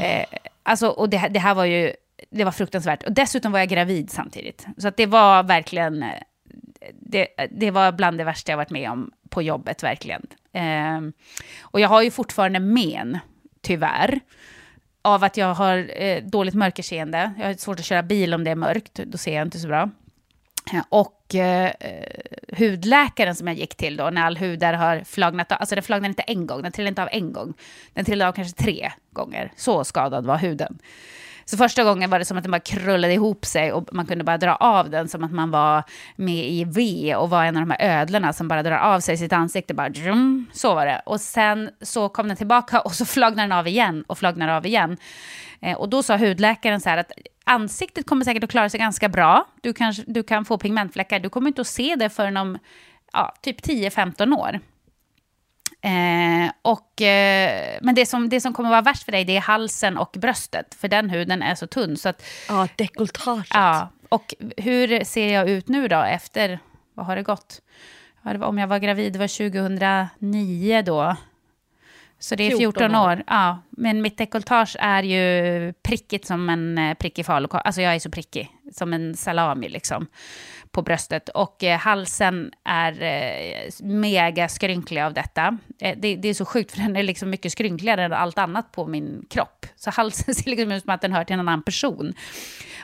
Eh, 0.00 0.24
alltså, 0.62 0.88
och 0.88 1.08
det, 1.08 1.28
det 1.30 1.38
här 1.38 1.54
var 1.54 1.64
ju 1.64 1.92
det 2.30 2.44
var 2.44 2.52
fruktansvärt. 2.52 3.02
Och 3.02 3.12
dessutom 3.12 3.52
var 3.52 3.58
jag 3.58 3.68
gravid 3.68 4.10
samtidigt. 4.10 4.66
Så 4.78 4.88
att 4.88 4.96
det 4.96 5.06
var 5.06 5.42
verkligen, 5.42 6.04
det, 6.92 7.28
det 7.50 7.70
var 7.70 7.92
bland 7.92 8.18
det 8.18 8.24
värsta 8.24 8.52
jag 8.52 8.56
varit 8.56 8.70
med 8.70 8.90
om 8.90 9.10
på 9.28 9.42
jobbet, 9.42 9.82
verkligen. 9.82 10.26
Eh, 10.52 11.00
och 11.60 11.80
jag 11.80 11.88
har 11.88 12.02
ju 12.02 12.10
fortfarande 12.10 12.60
men, 12.60 13.18
tyvärr, 13.60 14.20
av 15.02 15.24
att 15.24 15.36
jag 15.36 15.54
har 15.54 16.02
eh, 16.02 16.22
dåligt 16.24 16.54
mörkerseende. 16.54 17.32
Jag 17.38 17.46
har 17.46 17.54
svårt 17.54 17.78
att 17.78 17.84
köra 17.84 18.02
bil 18.02 18.34
om 18.34 18.44
det 18.44 18.50
är 18.50 18.54
mörkt, 18.54 18.94
då 18.94 19.18
ser 19.18 19.34
jag 19.34 19.46
inte 19.46 19.58
så 19.58 19.68
bra. 19.68 19.90
Och 20.88 21.34
eh, 21.34 21.72
hudläkaren 22.58 23.34
som 23.34 23.46
jag 23.46 23.56
gick 23.56 23.76
till 23.76 23.96
då, 23.96 24.10
när 24.10 24.22
all 24.22 24.36
hud 24.36 24.58
där 24.58 24.72
har 24.72 25.04
flagnat 25.04 25.52
av, 25.52 25.58
alltså 25.60 25.74
den 25.74 25.84
flagnade 25.84 26.08
inte 26.08 26.22
en 26.22 26.46
gång, 26.46 26.62
den 26.62 26.72
trillade 26.72 26.88
inte 26.88 27.02
av 27.02 27.08
en 27.12 27.32
gång, 27.32 27.54
den 27.92 28.04
trillade 28.04 28.28
av 28.28 28.32
kanske 28.32 28.64
tre 28.64 28.92
gånger. 29.10 29.52
Så 29.56 29.84
skadad 29.84 30.26
var 30.26 30.38
huden. 30.38 30.78
Så 31.50 31.56
första 31.56 31.84
gången 31.84 32.10
var 32.10 32.18
det 32.18 32.24
som 32.24 32.36
att 32.38 32.44
den 32.44 32.50
bara 32.50 32.60
krullade 32.60 33.14
ihop 33.14 33.46
sig 33.46 33.72
och 33.72 33.88
man 33.92 34.06
kunde 34.06 34.24
bara 34.24 34.38
dra 34.38 34.56
av 34.56 34.90
den 34.90 35.08
som 35.08 35.24
att 35.24 35.32
man 35.32 35.50
var 35.50 35.82
med 36.16 36.48
i 36.48 36.64
V 36.64 37.14
och 37.16 37.30
var 37.30 37.44
en 37.44 37.56
av 37.56 37.66
de 37.66 37.70
här 37.70 38.00
ödlorna 38.00 38.32
som 38.32 38.48
bara 38.48 38.62
drar 38.62 38.78
av 38.78 39.00
sig 39.00 39.16
sitt 39.16 39.32
ansikte. 39.32 39.74
Bara, 39.74 39.88
drum, 39.88 40.46
så 40.52 40.74
var 40.74 40.86
det. 40.86 41.02
Och 41.06 41.20
sen 41.20 41.70
så 41.80 42.08
kom 42.08 42.28
den 42.28 42.36
tillbaka 42.36 42.80
och 42.80 42.94
så 42.94 43.04
flagnade 43.04 43.42
den 43.42 43.52
av 43.52 43.68
igen 43.68 44.04
och 44.06 44.18
flagnade 44.18 44.56
av 44.56 44.66
igen. 44.66 44.96
Eh, 45.60 45.76
och 45.76 45.88
då 45.88 46.02
sa 46.02 46.16
hudläkaren 46.16 46.80
så 46.80 46.88
här 46.88 46.98
att 46.98 47.12
ansiktet 47.44 48.06
kommer 48.06 48.24
säkert 48.24 48.44
att 48.44 48.50
klara 48.50 48.68
sig 48.68 48.80
ganska 48.80 49.08
bra. 49.08 49.46
Du 49.60 49.72
kan, 49.72 49.94
du 50.06 50.22
kan 50.22 50.44
få 50.44 50.58
pigmentfläckar, 50.58 51.20
du 51.20 51.28
kommer 51.28 51.48
inte 51.48 51.60
att 51.60 51.66
se 51.66 51.96
det 51.96 52.10
förrän 52.10 52.36
om 52.36 52.58
ja, 53.12 53.34
typ 53.42 53.60
10-15 53.60 54.38
år. 54.38 54.60
Eh, 55.80 56.50
och, 56.62 57.02
eh, 57.02 57.78
men 57.82 57.94
det 57.94 58.06
som, 58.06 58.28
det 58.28 58.40
som 58.40 58.52
kommer 58.52 58.70
vara 58.70 58.82
värst 58.82 59.02
för 59.02 59.12
dig 59.12 59.24
det 59.24 59.36
är 59.36 59.40
halsen 59.40 59.98
och 59.98 60.16
bröstet, 60.18 60.74
för 60.74 60.88
den 60.88 61.10
huden 61.10 61.42
är 61.42 61.54
så 61.54 61.66
tunn. 61.66 61.96
Så 61.96 62.08
att, 62.08 62.22
Ja, 62.48 62.68
dekolletaget. 62.76 63.46
ja, 63.50 63.88
och 64.08 64.34
hur 64.56 65.04
ser 65.04 65.34
jag 65.34 65.48
ut 65.48 65.68
nu 65.68 65.88
då 65.88 66.02
efter, 66.02 66.58
vad 66.94 67.06
har 67.06 67.16
det 67.16 67.22
gått? 67.22 67.60
Om 68.42 68.58
jag 68.58 68.66
var 68.66 68.78
gravid, 68.78 69.12
det 69.12 69.18
var 69.18 69.50
2009 69.50 70.82
då. 70.82 71.16
Så 72.18 72.34
det 72.34 72.44
är 72.44 72.50
14, 72.50 72.72
14 72.72 72.94
år. 72.94 73.12
år. 73.12 73.22
Ja, 73.26 73.62
men 73.70 74.02
mitt 74.02 74.18
dekolletage 74.18 74.76
är 74.80 75.02
ju 75.02 75.72
prickigt 75.72 76.26
som 76.26 76.48
en 76.50 76.78
eh, 76.78 76.94
prickig 76.94 77.26
falukorv. 77.26 77.62
Alltså 77.64 77.82
jag 77.82 77.94
är 77.94 77.98
så 77.98 78.10
prickig, 78.10 78.50
som 78.72 78.92
en 78.92 79.14
salami 79.14 79.68
liksom, 79.68 80.06
på 80.70 80.82
bröstet. 80.82 81.28
Och 81.28 81.64
eh, 81.64 81.78
halsen 81.78 82.52
är 82.64 83.02
eh, 83.02 83.70
mega 83.82 84.48
skrynklig 84.48 85.02
av 85.02 85.14
detta. 85.14 85.58
Eh, 85.80 85.98
det, 85.98 86.16
det 86.16 86.28
är 86.28 86.34
så 86.34 86.44
sjukt, 86.44 86.72
för 86.72 86.78
den 86.78 86.96
är 86.96 87.02
liksom 87.02 87.30
mycket 87.30 87.52
skrynkligare 87.52 88.04
än 88.04 88.12
allt 88.12 88.38
annat 88.38 88.72
på 88.72 88.86
min 88.86 89.26
kropp. 89.30 89.66
Så 89.76 89.90
halsen 89.90 90.34
ser 90.34 90.50
liksom 90.50 90.72
ut 90.72 90.82
som 90.82 90.94
att 90.94 91.00
den 91.00 91.12
hör 91.12 91.24
till 91.24 91.34
en 91.34 91.40
annan 91.40 91.62
person. 91.62 92.14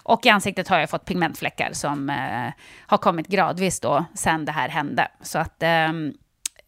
Och 0.03 0.27
i 0.27 0.29
ansiktet 0.29 0.69
har 0.69 0.79
jag 0.79 0.91
fått 0.91 1.05
pigmentfläckar 1.05 1.71
som 1.73 2.11
eh, 2.11 2.53
har 2.87 2.99
kommit 2.99 3.27
gradvis 3.27 3.81
då, 3.81 4.05
sen 4.15 4.45
det 4.45 4.53
här 4.53 4.69
hände. 4.69 5.09
Så 5.23 5.39
att... 5.39 5.63
Ehm, 5.63 6.15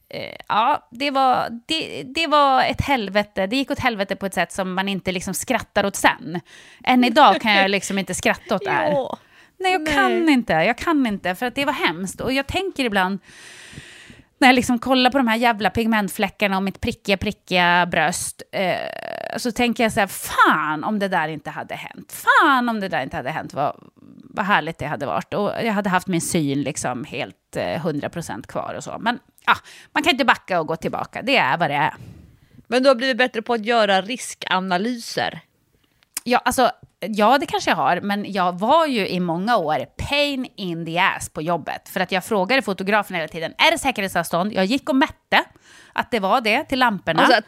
Eh, 0.09 0.37
ja, 0.49 0.89
det 0.91 1.11
var, 1.11 1.49
det, 1.67 2.03
det 2.03 2.27
var 2.27 2.63
ett 2.63 2.81
helvete. 2.81 3.47
Det 3.47 3.57
gick 3.57 3.71
åt 3.71 3.79
helvete 3.79 4.17
på 4.17 4.27
ett 4.27 4.35
sätt 4.35 4.53
som 4.53 4.75
man 4.75 4.89
inte 4.89 5.13
liksom 5.13 5.35
skrattar 5.35 5.87
åt 5.87 5.97
sen. 5.97 6.41
Än 6.85 7.05
idag 7.05 7.41
kan 7.41 7.53
jag 7.53 7.71
liksom 7.71 7.99
inte 7.99 8.15
skratta 8.15 8.55
åt 8.55 8.65
det 8.65 8.71
här. 8.71 8.93
Nej, 9.59 9.73
jag 9.73 9.83
Nej. 9.83 9.95
kan 9.95 10.29
inte. 10.29 10.53
Jag 10.53 10.79
kan 10.79 11.07
inte, 11.07 11.35
för 11.35 11.47
att 11.47 11.55
det 11.55 11.65
var 11.65 11.73
hemskt. 11.73 12.21
Och 12.21 12.33
jag 12.33 12.47
tänker 12.47 12.85
ibland, 12.85 13.19
när 14.39 14.49
jag 14.49 14.55
liksom 14.55 14.79
kollar 14.79 15.11
på 15.11 15.19
de 15.19 15.29
här 15.29 15.37
jävla 15.37 15.71
pigmentfläckarna 15.71 16.57
och 16.57 16.63
mitt 16.63 16.81
prickiga, 16.81 17.17
prickiga 17.17 17.87
bröst, 17.87 18.43
eh, 18.53 19.37
så 19.37 19.53
tänker 19.53 19.83
jag 19.83 19.93
så 19.93 20.01
här, 20.01 20.07
fan 20.07 20.85
om 20.85 20.99
det 20.99 21.09
där 21.09 21.29
inte 21.29 21.51
hade 21.51 21.75
hänt. 21.75 22.13
Fan 22.13 22.69
om 22.69 22.81
det 22.81 22.89
där 22.89 23.03
inte 23.03 23.17
hade 23.17 23.31
hänt, 23.31 23.55
vad, 23.55 23.77
vad 24.25 24.47
härligt 24.47 24.79
det 24.79 24.87
hade 24.87 25.07
varit. 25.07 25.35
Och 25.35 25.53
jag 25.63 25.73
hade 25.73 25.89
haft 25.89 26.07
min 26.07 26.21
syn 26.21 26.63
liksom 26.63 27.05
helt 27.05 27.57
eh, 27.57 27.87
100% 27.87 28.47
kvar 28.47 28.75
och 28.77 28.85
så. 28.85 28.97
Men 29.01 29.19
ja, 29.47 29.57
man 29.93 30.03
kan 30.03 30.13
inte 30.13 30.25
backa 30.25 30.61
och 30.61 30.67
gå 30.67 30.77
tillbaka, 30.77 31.23
det 31.23 31.37
är 31.37 31.59
vad 31.59 31.71
det 31.71 31.75
är. 31.75 31.95
Men 32.69 32.83
du 32.83 32.89
har 32.89 32.95
blivit 32.95 33.17
bättre 33.17 33.43
på 33.43 33.53
att 33.53 33.65
göra 33.65 34.03
riskanalyser. 34.03 35.41
Ja, 36.25 36.39
alltså, 36.39 36.71
ja, 37.01 37.39
det 37.39 37.47
kanske 37.47 37.71
jag 37.71 37.77
har, 37.77 38.01
men 38.01 38.33
jag 38.33 38.59
var 38.59 38.87
ju 38.87 39.09
i 39.09 39.21
många 39.21 39.57
år 39.57 39.87
pain 40.09 40.47
in 40.57 40.87
the 40.87 40.99
ass 40.99 41.29
på 41.29 41.43
jobbet. 41.43 41.89
För 41.89 42.01
att 42.01 42.13
jag 42.13 42.25
frågade 42.25 42.63
fotografen 42.63 43.17
hela 43.17 43.29
tiden, 43.29 43.55
är 43.59 43.71
det 43.71 43.79
säkerhetsavstånd? 43.79 44.53
Jag 44.53 44.65
gick 44.65 44.89
och 44.89 44.97
mätte 44.97 45.45
att 45.93 46.11
det 46.11 46.21
var 46.21 46.41
det 46.41 46.65
till 46.65 46.79
lamporna. 46.79 47.23
Alltså 47.23 47.41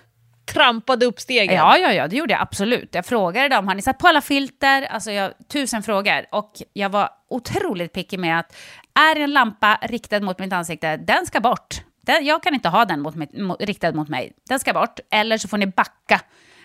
trampade 0.53 1.07
upp 1.07 1.21
stegen. 1.21 1.57
Ja, 1.57 1.79
ja, 1.79 1.93
ja, 1.93 2.09
det 2.09 2.17
gjorde 2.17 2.33
jag 2.33 2.43
absolut. 2.43 2.95
Jag 2.95 3.07
frågade 3.07 3.49
dem, 3.49 3.69
har 3.69 3.75
ni 3.75 3.83
satt 3.83 3.99
på 3.99 4.09
alla 4.09 4.21
filter? 4.21 4.83
Alltså, 4.83 5.11
jag, 5.11 5.33
tusen 5.49 5.83
frågor. 5.83 6.27
Och 6.33 6.53
jag 6.73 6.89
var 6.89 7.11
otroligt 7.31 7.93
picky 7.93 8.19
med 8.19 8.39
att 8.39 8.57
är 9.01 9.21
en 9.21 9.33
lampa 9.33 9.79
riktad 9.83 10.21
mot 10.21 10.39
mitt 10.39 10.53
ansikte, 10.53 10.97
den 10.97 11.27
ska 11.27 11.41
bort. 11.41 11.83
Den, 12.09 12.27
jag 12.27 12.43
kan 12.43 12.55
inte 12.55 12.69
ha 12.69 12.85
den 12.85 13.01
mot 13.01 13.15
mig, 13.15 13.29
mot, 13.33 13.63
riktad 13.63 13.93
mot 13.93 14.09
mig. 14.09 14.33
Den 14.49 14.61
ska 14.61 14.73
bort. 14.73 15.01
Eller 15.11 15.39
så 15.39 15.49
får 15.49 15.59
ni 15.59 15.67
backa. 15.67 16.21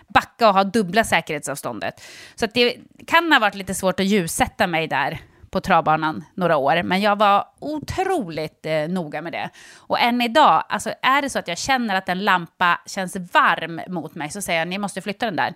Backa 0.08 0.48
och 0.48 0.54
ha 0.54 0.64
dubbla 0.64 1.04
säkerhetsavståndet. 1.04 2.02
Så 2.34 2.44
att 2.44 2.54
det 2.54 2.76
kan 3.06 3.32
ha 3.32 3.38
varit 3.38 3.54
lite 3.54 3.74
svårt 3.74 4.00
att 4.00 4.06
ljussätta 4.06 4.66
mig 4.66 4.88
där 4.88 5.20
på 5.50 5.60
travbanan 5.60 6.24
några 6.34 6.56
år. 6.56 6.82
Men 6.82 7.00
jag 7.00 7.18
var 7.18 7.44
otroligt 7.58 8.66
eh, 8.66 8.88
noga 8.88 9.22
med 9.22 9.32
det. 9.32 9.50
Och 9.76 10.00
än 10.00 10.22
idag, 10.22 10.64
alltså 10.68 10.90
är 11.02 11.22
det 11.22 11.30
så 11.30 11.38
att 11.38 11.48
jag 11.48 11.58
känner 11.58 11.94
att 11.94 12.08
en 12.08 12.24
lampa 12.24 12.80
känns 12.86 13.16
varm 13.16 13.80
mot 13.88 14.14
mig 14.14 14.30
så 14.30 14.42
säger 14.42 14.58
jag 14.58 14.68
ni 14.68 14.78
måste 14.78 15.00
flytta 15.00 15.26
den 15.26 15.36
där. 15.36 15.54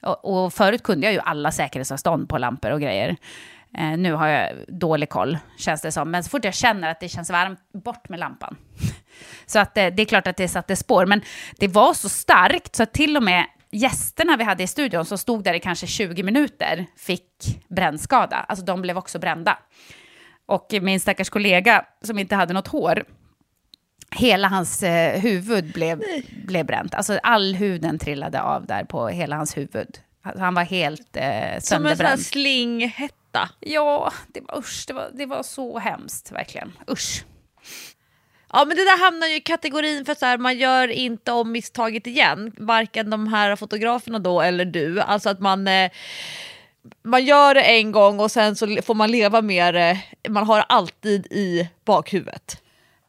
Och, 0.00 0.44
och 0.44 0.52
förut 0.52 0.82
kunde 0.82 1.06
jag 1.06 1.14
ju 1.14 1.20
alla 1.20 1.52
säkerhetsavstånd 1.52 2.28
på 2.28 2.38
lampor 2.38 2.70
och 2.70 2.80
grejer. 2.80 3.16
Eh, 3.78 3.98
nu 3.98 4.12
har 4.12 4.28
jag 4.28 4.52
dålig 4.68 5.08
koll, 5.08 5.38
känns 5.58 5.80
det 5.80 5.92
som. 5.92 6.10
Men 6.10 6.24
så 6.24 6.30
fort 6.30 6.44
jag 6.44 6.54
känner 6.54 6.90
att 6.90 7.00
det 7.00 7.08
känns 7.08 7.30
varmt, 7.30 7.60
bort 7.72 8.08
med 8.08 8.18
lampan. 8.18 8.56
så 9.46 9.58
att 9.58 9.74
det, 9.74 9.90
det 9.90 10.02
är 10.02 10.06
klart 10.06 10.26
att 10.26 10.36
det 10.36 10.48
satte 10.48 10.76
spår. 10.76 11.06
Men 11.06 11.22
det 11.58 11.68
var 11.68 11.94
så 11.94 12.08
starkt 12.08 12.76
så 12.76 12.82
att 12.82 12.92
till 12.92 13.16
och 13.16 13.22
med 13.22 13.46
gästerna 13.70 14.36
vi 14.36 14.44
hade 14.44 14.62
i 14.62 14.66
studion 14.66 15.04
som 15.04 15.18
stod 15.18 15.44
där 15.44 15.54
i 15.54 15.60
kanske 15.60 15.86
20 15.86 16.22
minuter 16.22 16.86
fick 16.96 17.66
brännskada. 17.68 18.36
Alltså 18.36 18.64
de 18.64 18.82
blev 18.82 18.98
också 18.98 19.18
brända. 19.18 19.58
Och 20.46 20.66
min 20.82 21.00
stackars 21.00 21.30
kollega 21.30 21.84
som 22.02 22.18
inte 22.18 22.34
hade 22.36 22.54
något 22.54 22.68
hår, 22.68 23.04
hela 24.16 24.48
hans 24.48 24.82
eh, 24.82 25.20
huvud 25.20 25.72
blev, 25.72 26.02
blev 26.46 26.66
bränt. 26.66 26.94
Alltså 26.94 27.18
all 27.22 27.54
huden 27.54 27.98
trillade 27.98 28.42
av 28.42 28.66
där 28.66 28.84
på 28.84 29.08
hela 29.08 29.36
hans 29.36 29.56
huvud. 29.56 29.98
Alltså, 30.22 30.42
han 30.42 30.54
var 30.54 30.62
helt 30.62 31.16
eh, 31.16 31.22
sönderbränd. 31.22 31.62
Som 31.62 31.86
en 31.86 31.96
sån 31.96 32.06
här 32.06 32.16
slinghätta 32.16 33.19
8. 33.30 33.48
Ja, 33.60 34.12
det 34.28 34.40
var, 34.40 34.58
usch, 34.58 34.84
det 34.86 34.92
var, 34.92 35.10
det 35.14 35.26
var 35.26 35.42
så 35.42 35.78
hemskt 35.78 36.32
verkligen. 36.32 36.72
Usch. 36.90 37.24
Ja 38.52 38.64
men 38.64 38.76
det 38.76 38.84
där 38.84 39.04
hamnar 39.04 39.26
ju 39.26 39.36
i 39.36 39.40
kategorin 39.40 40.04
för 40.04 40.14
så 40.14 40.26
här, 40.26 40.38
man 40.38 40.58
gör 40.58 40.88
inte 40.88 41.32
om 41.32 41.52
misstaget 41.52 42.06
igen. 42.06 42.52
Varken 42.58 43.10
de 43.10 43.26
här 43.26 43.56
fotograferna 43.56 44.18
då 44.18 44.40
eller 44.40 44.64
du. 44.64 45.00
Alltså 45.00 45.28
att 45.28 45.40
man, 45.40 45.68
eh, 45.68 45.90
man 47.02 47.24
gör 47.24 47.54
det 47.54 47.62
en 47.62 47.92
gång 47.92 48.20
och 48.20 48.30
sen 48.30 48.56
så 48.56 48.78
får 48.82 48.94
man 48.94 49.10
leva 49.10 49.42
med 49.42 49.74
det. 49.74 50.00
Eh, 50.22 50.30
man 50.30 50.46
har 50.46 50.56
det 50.56 50.62
alltid 50.62 51.26
i 51.26 51.68
bakhuvudet. 51.84 52.62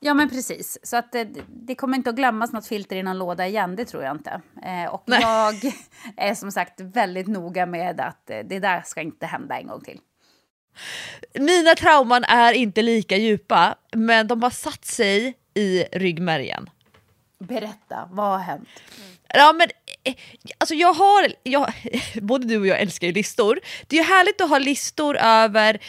Ja 0.04 0.14
men 0.14 0.30
precis, 0.30 0.78
så 0.84 0.98
att 0.98 1.12
det, 1.12 1.28
det, 1.48 1.76
kommer 1.76 1.98
inte 1.98 2.10
att 2.10 2.16
glömmas 2.16 2.52
något 2.52 2.68
filter 2.68 2.96
i 2.96 3.04
någon 3.04 3.18
låda 3.18 3.48
igen, 3.48 3.76
det 3.76 3.86
tror 3.86 4.04
jag 4.04 4.16
inte. 4.16 4.42
Eh, 4.64 4.94
och 4.94 5.04
Nej. 5.06 5.22
jag 5.22 5.74
är 6.18 6.36
som 6.36 6.52
sagt 6.52 6.80
väldigt 6.80 7.28
noga 7.28 7.66
med 7.66 8.02
att 8.02 8.30
eh, 8.30 8.40
det 8.46 8.60
där 8.60 8.82
ska 8.86 9.02
inte 9.02 9.26
hända 9.26 9.60
en 9.60 9.68
gång 9.68 9.82
till. 9.82 10.00
Mina 11.34 11.76
trauman 11.76 12.24
är 12.24 12.54
inte 12.54 12.82
lika 12.82 13.18
djupa 13.18 13.76
men 13.92 14.28
de 14.28 14.44
har 14.44 14.50
satt 14.50 14.86
sig 14.86 15.34
i 15.54 15.84
ryggmärgen. 15.92 16.70
Berätta, 17.40 18.10
vad 18.12 18.26
har 18.26 18.40
hänt? 18.40 18.70
Ja 19.34 19.54
men 19.54 19.68
alltså 20.58 20.76
jag 20.76 20.94
har, 20.94 21.34
jag, 21.44 21.74
både 22.22 22.48
du 22.48 22.58
och 22.58 22.68
jag 22.68 22.80
älskar 22.80 23.08
ju 23.08 23.14
listor. 23.14 23.60
Det 23.88 23.96
är 23.96 24.04
ju 24.04 24.08
härligt 24.08 24.42
att 24.42 24.50
ha 24.50 24.58
listor 24.58 25.18
över 25.18 25.80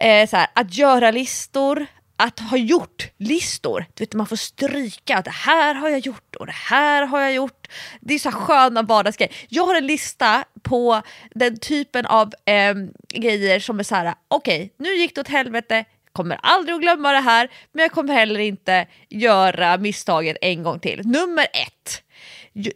eh, 0.00 0.28
så 0.28 0.36
här, 0.36 0.46
att 0.54 0.74
göra 0.74 1.10
listor, 1.10 1.86
att 2.16 2.40
ha 2.40 2.56
gjort 2.56 3.10
listor. 3.18 3.86
Du 3.94 4.04
vet 4.04 4.14
man 4.14 4.26
får 4.26 4.36
stryka 4.36 5.16
att 5.16 5.24
det 5.24 5.30
här 5.30 5.74
har 5.74 5.88
jag 5.88 5.98
gjort 5.98 6.36
och 6.36 6.46
det 6.46 6.52
här 6.52 7.06
har 7.06 7.20
jag 7.20 7.34
gjort. 7.34 7.68
Det 8.00 8.14
är 8.14 8.18
så 8.18 8.30
här 8.30 8.38
sköna 8.38 8.82
vardagsgrejer. 8.82 9.34
Jag 9.48 9.66
har 9.66 9.74
en 9.74 9.86
lista 9.86 10.44
på 10.62 11.02
den 11.34 11.58
typen 11.58 12.06
av 12.06 12.32
eh, 12.44 12.74
grejer 13.14 13.60
som 13.60 13.78
är 13.78 13.82
så 13.82 13.94
här: 13.94 14.14
okej 14.28 14.74
nu 14.76 14.94
gick 14.94 15.14
det 15.14 15.20
åt 15.20 15.28
helvete, 15.28 15.84
kommer 16.12 16.38
aldrig 16.42 16.74
att 16.74 16.80
glömma 16.80 17.12
det 17.12 17.20
här 17.20 17.50
men 17.72 17.82
jag 17.82 17.92
kommer 17.92 18.14
heller 18.14 18.40
inte 18.40 18.86
göra 19.08 19.78
misstaget 19.78 20.36
en 20.40 20.62
gång 20.62 20.80
till. 20.80 21.00
Nummer 21.04 21.44
ett 21.44 22.03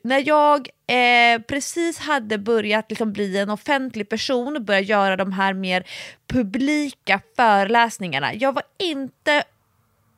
när 0.02 0.28
jag 0.28 0.68
eh, 0.86 1.40
precis 1.42 1.98
hade 1.98 2.38
börjat 2.38 2.90
liksom 2.90 3.12
bli 3.12 3.38
en 3.38 3.50
offentlig 3.50 4.08
person 4.08 4.56
och 4.56 4.62
börjat 4.62 4.86
göra 4.86 5.16
de 5.16 5.32
här 5.32 5.52
mer 5.52 5.86
publika 6.26 7.20
föreläsningarna. 7.36 8.34
Jag 8.34 8.52
var 8.52 8.62
inte 8.78 9.42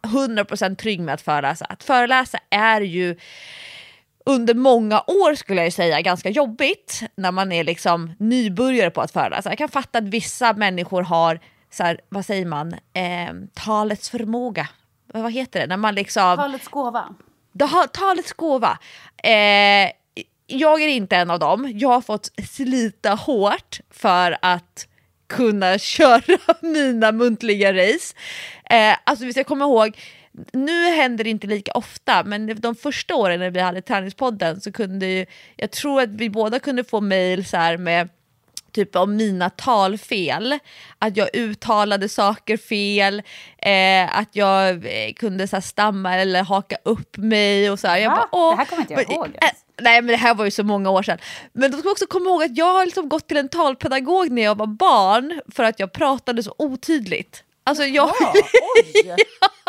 100% 0.03 0.77
trygg 0.77 1.01
med 1.01 1.15
att 1.15 1.23
föreläsa. 1.23 1.65
Att 1.65 1.83
föreläsa 1.83 2.39
är 2.51 2.81
ju 2.81 3.17
under 4.25 4.55
många 4.55 5.01
år 5.01 5.35
skulle 5.35 5.61
jag 5.61 5.67
ju 5.67 5.71
säga 5.71 6.01
ganska 6.01 6.31
jobbigt 6.31 7.03
när 7.15 7.33
man 7.33 7.53
är 7.53 7.65
liksom 7.65 8.13
nybörjare 8.19 8.91
på 8.91 9.01
att 9.01 9.13
föreläsa. 9.13 9.49
Jag 9.49 9.59
kan 9.59 9.69
fatta 9.69 9.99
att 9.99 10.05
vissa 10.05 10.53
människor 10.53 11.03
har, 11.03 11.41
så 11.71 11.83
här, 11.83 12.01
vad 12.09 12.27
säger 12.27 12.47
man, 12.47 12.73
eh, 12.93 13.33
talets 13.55 14.11
förmåga. 14.11 14.69
Vad 15.07 15.33
heter 15.33 15.61
det? 15.61 15.67
När 15.67 15.77
man 15.77 15.95
liksom... 15.95 16.37
Talets 16.37 16.69
gåva. 16.69 17.15
Det 17.53 17.65
har, 17.65 17.87
talets 17.87 18.33
gåva. 18.33 18.79
Eh, 19.23 19.91
jag 20.47 20.83
är 20.83 20.89
inte 20.89 21.17
en 21.17 21.31
av 21.31 21.39
dem. 21.39 21.73
Jag 21.75 21.89
har 21.89 22.01
fått 22.01 22.31
slita 22.49 23.11
hårt 23.11 23.81
för 23.91 24.37
att 24.43 24.87
kunna 25.29 25.79
köra 25.79 26.55
mina 26.61 27.13
muntliga 27.13 27.73
race. 27.73 28.15
Eh, 28.71 28.97
alltså 29.05 29.25
vi 29.25 29.33
ska 29.33 29.45
komma 29.45 29.65
ihåg, 29.65 29.99
nu 30.53 30.87
händer 30.95 31.25
det 31.25 31.31
inte 31.31 31.47
lika 31.47 31.73
ofta, 31.73 32.25
men 32.25 32.61
de 32.61 32.75
första 32.75 33.15
åren 33.15 33.41
när 33.41 33.51
vi 33.51 33.61
hade 33.61 33.83
träningspodden 33.83 34.61
så 34.61 34.73
kunde 34.73 35.07
ju, 35.07 35.27
jag 35.57 35.71
tror 35.71 36.03
att 36.03 36.09
vi 36.09 36.31
båda 36.31 36.59
kunde 36.59 36.85
få 36.85 37.01
mail 37.01 37.45
så 37.45 37.57
här 37.57 37.77
med 37.77 38.09
typ 38.73 38.97
om 38.97 39.17
mina 39.17 39.51
talfel, 39.51 40.59
att 40.99 41.17
jag 41.17 41.29
uttalade 41.37 42.09
saker 42.09 42.57
fel, 42.57 43.23
eh, 43.59 44.19
att 44.19 44.29
jag 44.33 44.69
eh, 44.71 45.13
kunde 45.17 45.49
så 45.49 45.57
här, 45.57 45.61
stamma 45.61 46.17
eller 46.17 46.43
haka 46.43 46.77
upp 46.85 47.17
mig 47.17 47.71
och 47.71 47.79
så 47.79 47.89
här. 47.89 47.99
Jag 47.99 48.13
bara, 48.13 48.51
Det 48.51 48.57
här 48.57 48.65
kommer 48.65 48.83
inte 48.83 48.93
jag 48.95 49.05
men- 49.09 49.17
ihåg 49.17 49.27
ens. 49.27 49.57
Nej 49.83 50.03
men 50.03 50.07
det 50.07 50.17
här 50.17 50.35
var 50.35 50.45
ju 50.45 50.51
så 50.51 50.63
många 50.63 50.91
år 50.91 51.03
sedan. 51.03 51.19
Men 51.53 51.71
då 51.71 51.79
ska 51.79 51.89
vi 51.89 51.93
också 51.93 52.07
komma 52.07 52.31
ihåg 52.31 52.43
att 52.43 52.57
jag 52.57 52.73
har 52.73 52.85
liksom 52.87 53.09
gått 53.09 53.29
till 53.29 53.37
en 53.37 53.49
talpedagog 53.49 54.31
när 54.31 54.43
jag 54.43 54.59
var 54.59 54.67
barn 54.67 55.41
för 55.55 55.65
att 55.65 55.81
jag 55.81 55.93
pratade 55.93 56.43
så 56.43 56.55
otydligt. 56.59 57.45
Alltså 57.65 57.85
jag, 57.85 58.11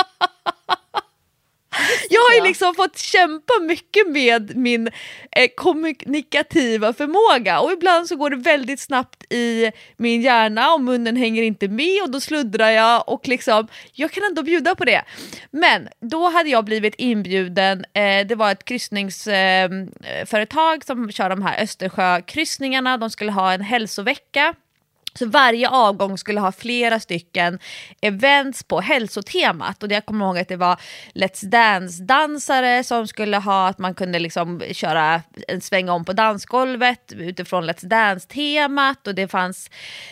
jag 2.11 2.21
har 2.21 2.35
ju 2.35 2.41
liksom 2.47 2.75
fått 2.75 2.97
kämpa 2.97 3.53
mycket 3.61 4.07
med 4.07 4.55
min 4.55 4.87
eh, 5.31 5.47
kommunikativa 5.55 6.93
förmåga. 6.93 7.59
Och 7.59 7.71
ibland 7.71 8.07
så 8.07 8.15
går 8.15 8.29
det 8.29 8.35
väldigt 8.35 8.79
snabbt 8.79 9.33
i 9.33 9.71
min 9.97 10.21
hjärna 10.21 10.73
och 10.73 10.81
munnen 10.81 11.15
hänger 11.15 11.43
inte 11.43 11.67
med 11.67 12.03
och 12.03 12.11
då 12.11 12.19
sluddrar 12.19 12.69
jag 12.69 13.09
och 13.09 13.27
liksom, 13.27 13.67
jag 13.93 14.11
kan 14.11 14.23
ändå 14.23 14.43
bjuda 14.43 14.75
på 14.75 14.85
det. 14.85 15.03
Men 15.51 15.87
då 15.99 16.29
hade 16.29 16.49
jag 16.49 16.65
blivit 16.65 16.95
inbjuden, 16.97 17.85
eh, 17.93 18.27
det 18.27 18.35
var 18.35 18.51
ett 18.51 18.65
kryssningsföretag 18.65 20.75
eh, 20.75 20.81
som 20.85 21.11
kör 21.11 21.29
de 21.29 21.41
här 21.41 21.63
Östersjökryssningarna, 21.63 22.97
de 22.97 23.09
skulle 23.09 23.31
ha 23.31 23.53
en 23.53 23.61
hälsovecka 23.61 24.55
så 25.13 25.25
varje 25.25 25.69
avgång 25.69 26.17
skulle 26.17 26.39
ha 26.39 26.51
flera 26.51 26.99
stycken 26.99 27.59
events 28.01 28.63
på 28.63 28.81
hälsotemat. 28.81 29.83
Och 29.83 29.91
jag 29.91 30.05
kommer 30.05 30.25
ihåg 30.25 30.37
att 30.37 30.47
det 30.47 30.55
var 30.55 30.79
Let's 31.13 31.45
Dance-dansare 31.45 32.83
som 32.83 33.07
skulle 33.07 33.37
ha 33.37 33.67
att 33.67 33.79
man 33.79 33.95
kunde 33.95 34.19
liksom 34.19 34.61
köra 34.71 35.21
en 35.47 35.61
sväng 35.61 35.89
om 35.89 36.05
på 36.05 36.13
dansgolvet 36.13 37.13
utifrån 37.13 37.69
Let's 37.69 37.85
Dance-temat. 37.85 39.07
Och 39.07 39.15
det 39.15 39.27
fanns 39.27 39.69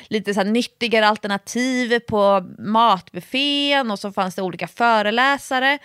lite 0.08 0.34
så 0.34 0.40
här 0.40 0.48
nyttigare 0.48 1.08
alternativ 1.08 2.00
på 2.00 2.46
matbuffén 2.60 3.92
och 3.92 4.00
så 4.00 4.12
fanns 4.12 4.36
det 4.36 4.42
olika 4.42 4.68
föreläsare. 4.68 5.80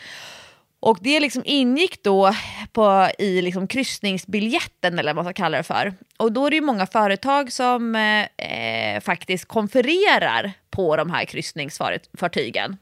Och 0.85 0.99
det 1.01 1.20
liksom 1.20 1.42
ingick 1.44 2.03
då 2.03 2.35
på, 2.73 3.09
i 3.18 3.42
liksom 3.42 3.66
kryssningsbiljetten 3.66 4.99
eller 4.99 5.14
vad 5.14 5.25
man 5.25 5.35
ska 5.35 5.42
kalla 5.42 5.57
det 5.57 5.62
för. 5.62 5.94
Och 6.16 6.33
då 6.33 6.47
är 6.47 6.51
det 6.51 6.57
ju 6.57 6.62
många 6.62 6.87
företag 6.87 7.53
som 7.53 7.97
eh, 7.97 8.25
eh, 8.49 9.01
faktiskt 9.01 9.44
konfererar 9.44 10.53
på 10.70 10.97
de 10.97 11.11
här 11.11 11.25
kryssningsfartygen. 11.25 12.77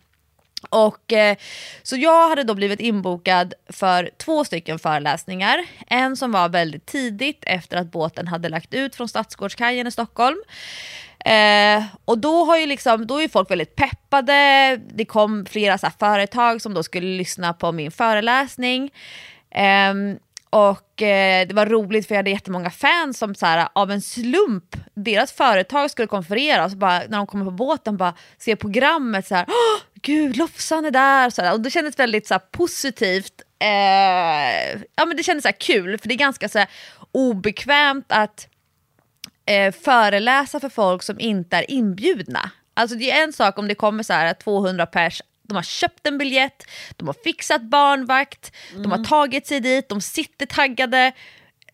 Och, 0.71 1.13
eh, 1.13 1.37
så 1.83 1.97
jag 1.97 2.29
hade 2.29 2.43
då 2.43 2.55
blivit 2.55 2.81
inbokad 2.81 3.55
för 3.69 4.11
två 4.17 4.45
stycken 4.45 4.79
föreläsningar. 4.79 5.67
En 5.87 6.17
som 6.17 6.33
var 6.33 6.49
väldigt 6.49 6.87
tidigt 6.87 7.45
efter 7.47 7.77
att 7.77 7.93
båten 7.93 8.29
hade 8.29 8.49
lagt 8.49 8.75
ut 8.75 8.97
från 8.97 9.09
Stadsgårdskajen 9.09 9.87
i 9.87 9.91
Stockholm. 9.91 10.39
Eh, 11.25 11.85
och 12.05 12.19
då, 12.19 12.45
har 12.45 12.59
ju 12.59 12.67
liksom, 12.67 13.07
då 13.07 13.17
är 13.17 13.23
ju 13.23 13.29
folk 13.29 13.51
väldigt 13.51 13.77
peppade. 13.77 14.81
Det 14.95 15.05
kom 15.05 15.47
flera 15.47 15.79
så 15.79 15.87
här, 15.87 15.95
företag 15.99 16.63
som 16.63 16.75
då 16.75 16.83
skulle 16.83 17.17
lyssna 17.17 17.53
på 17.53 17.73
min 17.73 17.91
föreläsning. 17.91 18.91
Ehm, 19.51 20.19
och 20.51 21.03
eh, 21.03 21.47
det 21.49 21.55
var 21.55 21.67
roligt 21.67 22.07
för 22.07 22.15
jag 22.15 22.19
hade 22.19 22.31
jättemånga 22.31 22.71
fans 22.71 23.19
som 23.19 23.35
så 23.35 23.47
här, 23.47 23.69
av 23.73 23.91
en 23.91 24.03
slump, 24.03 24.77
deras 24.95 25.33
företag 25.33 25.91
skulle 25.91 26.09
konferera 26.09 26.65
och 26.65 26.71
så 26.71 26.77
bara, 26.77 27.03
när 27.09 27.19
de 27.19 27.27
kommer 27.27 27.45
på 27.45 27.51
båten 27.51 27.97
bara 27.97 28.15
ser 28.39 28.57
programmet 28.57 29.27
så 29.27 29.35
här, 29.35 29.45
Åh, 29.49 29.83
gud 30.03 30.37
Lofsan 30.37 30.85
är 30.85 30.91
där, 30.91 31.31
så 31.31 31.43
här, 31.43 31.53
och 31.53 31.61
det 31.61 31.71
kändes 31.71 31.99
väldigt 31.99 32.27
så 32.27 32.35
här, 32.35 32.43
positivt. 32.51 33.43
Eh, 33.59 34.83
ja 34.97 35.07
men 35.07 35.17
det 35.17 35.23
kändes 35.23 35.43
så 35.43 35.49
här, 35.49 35.57
kul 35.59 35.99
för 35.99 36.09
det 36.09 36.15
är 36.15 36.19
ganska 36.19 36.49
så 36.49 36.59
här, 36.59 36.69
obekvämt 37.13 38.07
att 38.09 38.49
eh, 39.47 39.73
föreläsa 39.73 40.61
för 40.61 40.69
folk 40.69 41.03
som 41.03 41.21
inte 41.21 41.57
är 41.57 41.71
inbjudna. 41.71 42.51
Alltså 42.75 42.97
det 42.97 43.11
är 43.11 43.23
en 43.23 43.33
sak 43.33 43.59
om 43.59 43.69
det 43.69 43.75
kommer 43.75 44.03
så 44.03 44.13
här 44.13 44.35
200 44.35 44.87
pers, 44.87 45.23
de 45.43 45.55
har 45.55 45.63
köpt 45.63 46.07
en 46.07 46.19
biljett, 46.19 46.67
de 46.97 47.07
har 47.07 47.17
fixat 47.25 47.63
barnvakt, 47.63 48.53
de 48.77 48.93
har 48.93 49.05
tagit 49.05 49.47
sig 49.47 49.61
dit, 49.61 49.89
de 49.89 50.01
sitter 50.01 50.47
taggade. 50.47 51.13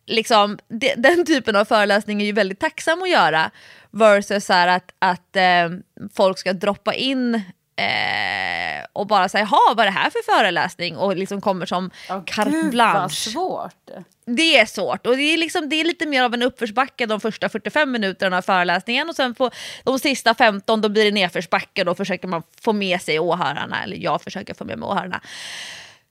Liksom, 0.07 0.59
det, 0.69 0.95
den 0.97 1.27
typen 1.27 1.57
av 1.57 1.65
föreläsning 1.65 2.23
är 2.23 2.27
ju 2.27 2.33
väldigt 2.33 2.61
tacksam 2.61 3.03
att 3.03 3.11
göra. 3.11 3.51
Versus 3.91 4.45
så 4.45 4.53
här 4.53 4.69
att, 4.69 4.95
att 4.99 5.37
eh, 5.37 5.71
folk 6.15 6.39
ska 6.39 6.53
droppa 6.53 6.95
in 6.95 7.43
eh, 7.79 8.87
och 8.93 9.07
bara 9.07 9.29
säga, 9.29 9.49
jaha 9.51 9.75
vad 9.75 9.81
är 9.81 9.85
det 9.85 9.99
här 9.99 10.11
för 10.11 10.37
föreläsning? 10.37 10.97
Och 10.97 11.17
liksom 11.17 11.41
kommer 11.41 11.67
som 11.67 11.91
carte 12.27 12.51
Gud 12.51 12.64
vad 12.64 12.71
blanche. 12.71 13.31
svårt. 13.31 13.91
Det 14.27 14.59
är 14.59 14.67
svårt 14.67 15.07
och 15.07 15.17
det 15.17 15.23
är, 15.23 15.37
liksom, 15.37 15.69
det 15.69 15.77
är 15.77 15.85
lite 15.85 16.07
mer 16.07 16.23
av 16.23 16.35
en 16.35 16.43
uppförsbacke 16.43 17.07
de 17.07 17.21
första 17.21 17.49
45 17.49 17.91
minuterna 17.91 18.38
av 18.38 18.43
föreläsningen 18.43 19.09
och 19.09 19.17
sen 19.17 19.35
på 19.35 19.51
de 19.85 19.99
sista 19.99 20.35
15 20.35 20.81
då 20.81 20.88
blir 20.88 21.05
det 21.05 21.11
nedförsbacke 21.11 21.83
och 21.83 21.87
då 21.87 21.95
försöker 21.95 22.29
man 22.29 22.43
få 22.61 22.73
med 22.73 23.03
sig 23.03 23.19
åhörarna, 23.19 23.83
eller 23.83 23.97
jag 23.97 24.23
försöker 24.23 24.55
få 24.55 24.64
med 24.64 24.79
mig 24.79 24.87
åhörarna. 24.87 25.21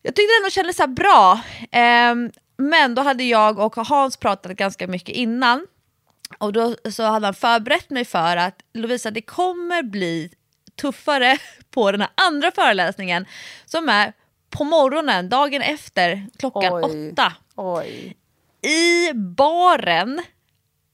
Jag 0.02 0.16
tyckte 0.16 0.34
det 0.34 0.38
ändå 0.38 0.50
kändes 0.50 0.78
så 0.78 0.88
bra, 0.88 1.42
Ehm, 1.72 2.32
men 2.58 2.96
då 2.96 3.02
hade 3.02 3.24
jag 3.24 3.60
och 3.60 3.76
Hans 3.76 4.18
pratat 4.18 4.52
ganska 4.52 4.88
mycket 4.88 5.16
innan 5.16 5.68
och 6.38 6.54
då 6.54 6.76
så 6.92 7.04
hade 7.04 7.28
han 7.28 7.34
förberett 7.34 7.90
mig 7.90 8.06
för 8.06 8.38
att 8.38 8.56
Lovisa 8.74 9.12
det 9.12 9.22
kommer 9.22 9.84
bli 9.84 10.32
tuffare 10.82 11.38
på 11.72 11.92
den 11.92 12.02
här 12.02 12.10
andra 12.16 12.52
föreläsningen 12.52 13.26
som 13.66 13.90
är 13.90 14.14
på 14.50 14.64
morgonen, 14.64 15.30
dagen 15.30 15.62
efter 15.62 16.28
klockan 16.40 16.74
Oj. 16.74 17.12
åtta 17.12 17.34
Oj. 17.56 18.18
i 18.62 19.14
baren 19.14 20.22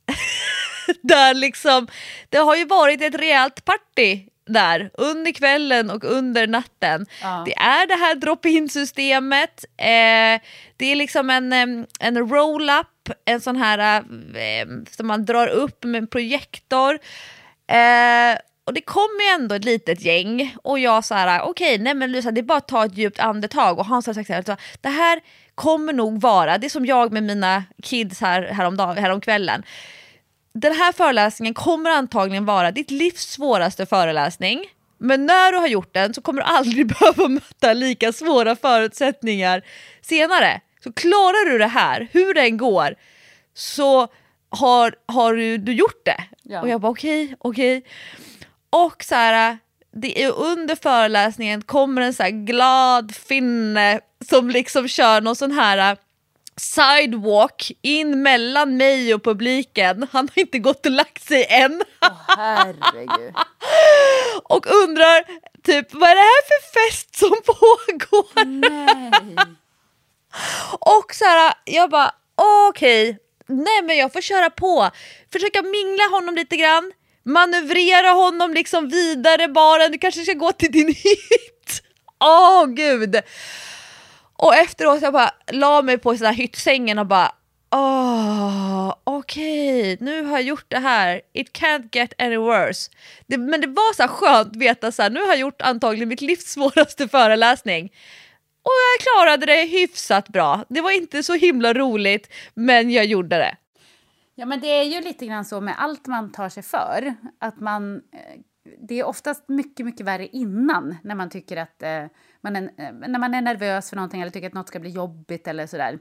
där 1.02 1.34
liksom, 1.34 1.88
det 2.30 2.38
har 2.38 2.56
ju 2.56 2.66
varit 2.66 3.02
ett 3.02 3.16
rejält 3.16 3.66
party 3.66 4.28
där 4.46 4.90
under 4.94 5.32
kvällen 5.32 5.90
och 5.90 6.04
under 6.04 6.48
natten. 6.48 7.06
Ja. 7.22 7.44
Det 7.46 7.54
är 7.54 7.88
det 7.88 7.96
här 7.96 8.16
drop-in 8.16 8.70
systemet, 8.70 9.66
eh, 9.78 10.42
det 10.78 10.86
är 10.86 10.96
liksom 10.96 11.30
en, 11.30 11.54
en 12.00 12.30
roll-up, 12.30 13.10
en 13.26 13.42
sån 13.42 13.56
här 13.56 14.04
eh, 14.36 14.68
som 14.90 15.08
man 15.08 15.26
drar 15.26 15.48
upp 15.48 15.84
med 15.84 16.00
en 16.00 16.08
projektor. 16.08 17.00
Eh, 17.68 18.38
och 18.66 18.74
det 18.74 18.82
kommer 18.82 19.24
ju 19.24 19.44
ändå 19.44 19.56
ett 19.56 19.66
litet 19.66 20.02
gäng 20.02 20.56
och 20.64 20.80
jag 20.80 21.06
så 21.06 21.16
här, 21.16 21.42
okej, 21.42 21.78
nej 21.78 21.94
men 21.94 22.12
Lisa, 22.12 22.32
det 22.32 22.42
är 22.42 22.44
bara 22.44 22.58
att 22.58 22.68
ta 22.68 22.86
ett 22.86 22.98
djupt 22.98 23.20
andetag 23.20 23.80
och 23.80 23.86
Hans 23.86 24.08
har 24.08 24.14
sagt 24.14 24.28
så 24.28 24.34
här, 24.34 24.58
det 24.82 24.90
här 24.90 25.22
kommer 25.56 25.94
nog 25.94 26.22
vara, 26.22 26.58
det 26.58 26.68
är 26.68 26.70
som 26.70 26.86
jag 26.86 27.12
med 27.12 27.24
mina 27.24 27.64
kids 27.84 28.22
här 28.22 28.42
häromdag, 28.44 28.94
häromkvällen. 28.94 29.64
Den 30.54 30.74
här 30.74 30.92
föreläsningen 30.92 31.54
kommer 31.54 31.90
antagligen 31.90 32.46
vara 32.46 32.72
ditt 32.72 32.92
livs 32.92 33.22
svåraste 33.22 33.86
föreläsning. 33.86 34.66
Men 34.98 35.26
när 35.26 35.52
du 35.52 35.58
har 35.58 35.68
gjort 35.68 35.94
den 35.94 36.14
så 36.14 36.22
kommer 36.22 36.42
du 36.42 36.48
aldrig 36.48 36.88
behöva 37.00 37.28
möta 37.28 37.74
lika 37.74 38.14
svåra 38.14 38.56
förutsättningar 38.56 39.62
senare. 40.02 40.62
Så 40.84 40.94
klarar 40.94 41.52
du 41.52 41.58
det 41.58 41.68
här, 41.68 42.08
hur 42.12 42.34
det 42.34 42.42
än 42.42 42.58
går, 42.58 42.96
så 43.54 44.08
har, 44.50 44.96
har 45.06 45.34
du, 45.34 45.58
du 45.58 45.74
gjort 45.74 46.06
det. 46.06 46.24
Ja. 46.44 46.62
Och 46.62 46.70
jag 46.70 46.82
bara 46.82 46.92
okej, 46.92 47.36
okej. 47.40 47.84
Och 48.74 49.04
så 49.04 49.16
här, 49.16 49.58
det 49.92 50.24
är 50.24 50.32
under 50.32 50.76
föreläsningen 50.76 51.62
kommer 51.62 52.02
en 52.02 52.14
så 52.14 52.24
här 52.24 52.30
glad 52.30 53.16
finne 53.16 54.00
som 54.30 54.50
liksom 54.50 54.88
kör 54.88 55.22
någon 55.22 55.36
sån 55.36 55.52
här 55.52 55.92
äh, 55.92 55.98
sidewalk 56.58 57.72
in 57.82 58.22
mellan 58.24 58.78
mig 58.78 59.14
och 59.14 59.24
publiken. 59.24 60.08
Han 60.12 60.30
har 60.36 60.42
inte 60.42 60.60
gått 60.60 60.86
och 60.86 60.92
lagt 60.92 61.28
sig 61.28 61.46
än. 61.50 61.82
Herregud. 62.28 63.34
Och 64.44 64.66
undrar 64.84 65.24
typ 65.64 65.94
vad 65.94 66.10
är 66.10 66.16
det 66.16 66.22
här 66.22 66.44
för 66.48 66.90
fest 66.90 67.16
som 67.16 67.30
pågår? 67.46 68.46
Nej. 68.46 69.36
Och 70.80 71.16
så 71.16 71.26
här, 71.26 71.54
jag 71.66 71.90
bara 71.90 72.12
okej, 72.70 73.18
nej 73.48 73.82
men 73.84 73.98
jag 73.98 74.14
får 74.14 74.22
köra 74.22 74.50
på. 74.50 74.90
Försöka 75.32 75.62
mingla 75.62 76.04
honom 76.12 76.36
lite 76.36 76.56
grann, 76.58 76.92
manövrera 77.26 78.10
honom 78.12 78.54
liksom 78.54 78.90
vidare 78.90 79.48
bara, 79.48 79.88
du 79.88 79.98
kanske 79.98 80.22
ska 80.22 80.34
gå 80.34 80.52
till 80.52 80.72
din 80.72 80.88
hytt. 81.04 81.84
Åh 82.20 82.66
gud! 82.66 83.22
Och 84.38 84.56
efteråt 84.56 85.02
jag 85.02 85.14
bara 85.14 85.32
la 85.52 85.82
mig 85.82 85.98
på 85.98 86.18
sån 86.18 86.28
här 86.28 86.34
hyttsängen 86.34 87.00
och 87.00 87.06
bara 87.08 87.32
Åh, 87.76 88.96
okej, 89.04 89.98
nu 90.00 90.24
har 90.24 90.32
jag 90.32 90.42
gjort 90.42 90.66
det 90.68 90.80
här. 90.80 91.22
It 91.34 91.58
can't 91.58 91.90
get 91.92 92.14
any 92.18 92.38
worse. 92.38 92.92
Det, 93.28 93.38
men 93.38 93.62
det 93.62 93.68
var 93.68 93.94
så 93.94 94.08
skönt 94.08 94.48
att 94.48 94.56
veta 94.56 94.92
så 94.92 95.02
här, 95.02 95.10
nu 95.10 95.20
har 95.20 95.28
jag 95.28 95.38
gjort 95.38 95.62
antagligen 95.62 96.10
mitt 96.10 96.22
livs 96.22 96.46
svåraste 96.46 97.08
föreläsning. 97.08 97.86
Och 98.64 98.72
jag 98.72 99.04
klarade 99.04 99.46
det 99.46 99.64
hyfsat 99.64 100.30
bra. 100.30 100.66
Det 100.70 100.82
var 100.82 100.92
inte 100.92 101.24
så 101.24 101.34
himla 101.34 101.74
roligt, 101.74 102.34
men 102.54 102.92
jag 102.92 103.06
gjorde 103.06 103.38
det. 103.38 103.56
Ja, 104.36 104.46
men 104.46 104.60
det 104.60 104.68
är 104.68 104.84
ju 104.84 105.02
lite 105.02 105.26
grann 105.26 105.46
så 105.46 105.62
med 105.62 105.76
allt 105.78 106.08
man 106.08 106.32
tar 106.32 106.50
sig 106.50 106.64
för. 106.64 107.16
Att 107.40 107.60
man, 107.60 107.96
eh, 107.96 108.40
det 108.88 109.00
är 109.00 109.04
oftast 109.04 109.50
mycket, 109.50 109.86
mycket 109.86 110.06
värre 110.06 110.28
innan 110.28 110.96
när 111.04 111.16
man 111.16 111.30
tycker 111.30 111.58
att 111.58 111.84
eh, 111.84 112.06
man 112.42 112.56
är, 112.56 112.64
eh, 112.64 112.94
när 113.08 113.20
man 113.20 113.34
är 113.34 113.42
nervös 113.42 113.90
för 113.90 113.96
någonting 113.96 114.22
eller 114.22 114.32
tycker 114.32 114.48
att 114.48 114.54
något 114.54 114.68
ska 114.68 114.80
bli 114.80 114.90
jobbigt 114.90 115.48
eller 115.48 115.68
sådär. 115.68 116.00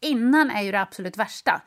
Innan 0.00 0.50
är 0.50 0.62
ju 0.62 0.72
det 0.72 0.80
absolut 0.80 1.16
värsta. 1.16 1.62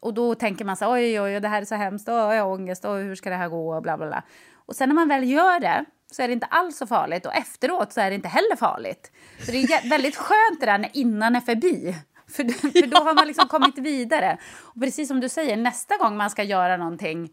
Och 0.00 0.14
då 0.14 0.34
tänker 0.34 0.64
man 0.64 0.76
så 0.76 0.84
här, 0.84 0.92
oj, 0.92 1.20
oj, 1.20 1.40
det 1.40 1.48
här 1.48 1.60
är 1.60 1.66
så 1.66 1.74
hemskt, 1.74 2.08
oj, 2.08 2.14
jag 2.14 2.44
har 2.44 2.52
ångest, 2.52 2.84
oj, 2.84 3.02
hur 3.02 3.14
ska 3.14 3.30
det 3.30 3.36
här 3.36 3.48
gå, 3.48 3.74
och 3.76 3.82
bla, 3.82 3.96
bla, 3.96 4.06
bla. 4.06 4.22
Och 4.54 4.76
sen 4.76 4.88
när 4.88 4.94
man 4.94 5.08
väl 5.08 5.30
gör 5.30 5.60
det 5.60 5.84
så 6.12 6.22
är 6.22 6.28
det 6.28 6.34
inte 6.34 6.46
alls 6.46 6.76
så 6.76 6.86
farligt 6.86 7.26
och 7.26 7.34
efteråt 7.34 7.92
så 7.92 8.00
är 8.00 8.10
det 8.10 8.16
inte 8.16 8.28
heller 8.28 8.56
farligt. 8.56 9.12
Så 9.40 9.52
det 9.52 9.58
är 9.58 9.90
väldigt 9.90 10.16
skönt 10.16 10.60
det 10.60 10.66
där 10.66 10.78
när 10.78 10.90
innan 10.92 11.36
är 11.36 11.40
förbi. 11.40 11.96
För, 12.32 12.44
för 12.72 12.86
då 12.86 12.96
har 13.04 13.14
man 13.14 13.26
liksom 13.26 13.48
kommit 13.48 13.78
vidare. 13.78 14.38
Och 14.60 14.80
precis 14.80 15.08
som 15.08 15.20
du 15.20 15.28
säger, 15.28 15.56
nästa 15.56 15.96
gång 15.96 16.16
man 16.16 16.30
ska 16.30 16.42
göra 16.42 16.76
någonting 16.76 17.32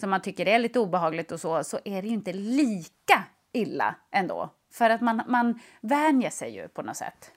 som 0.00 0.10
man 0.10 0.22
tycker 0.22 0.48
är 0.48 0.58
lite 0.58 0.78
obehagligt 0.78 1.32
och 1.32 1.40
så, 1.40 1.64
så 1.64 1.78
är 1.84 2.02
det 2.02 2.08
ju 2.08 2.14
inte 2.14 2.32
lika 2.32 3.24
illa 3.52 3.94
ändå. 4.12 4.50
För 4.72 4.90
att 4.90 5.00
man, 5.00 5.22
man 5.28 5.60
vänjer 5.80 6.30
sig 6.30 6.54
ju 6.54 6.68
på 6.68 6.82
något 6.82 6.96
sätt. 6.96 7.30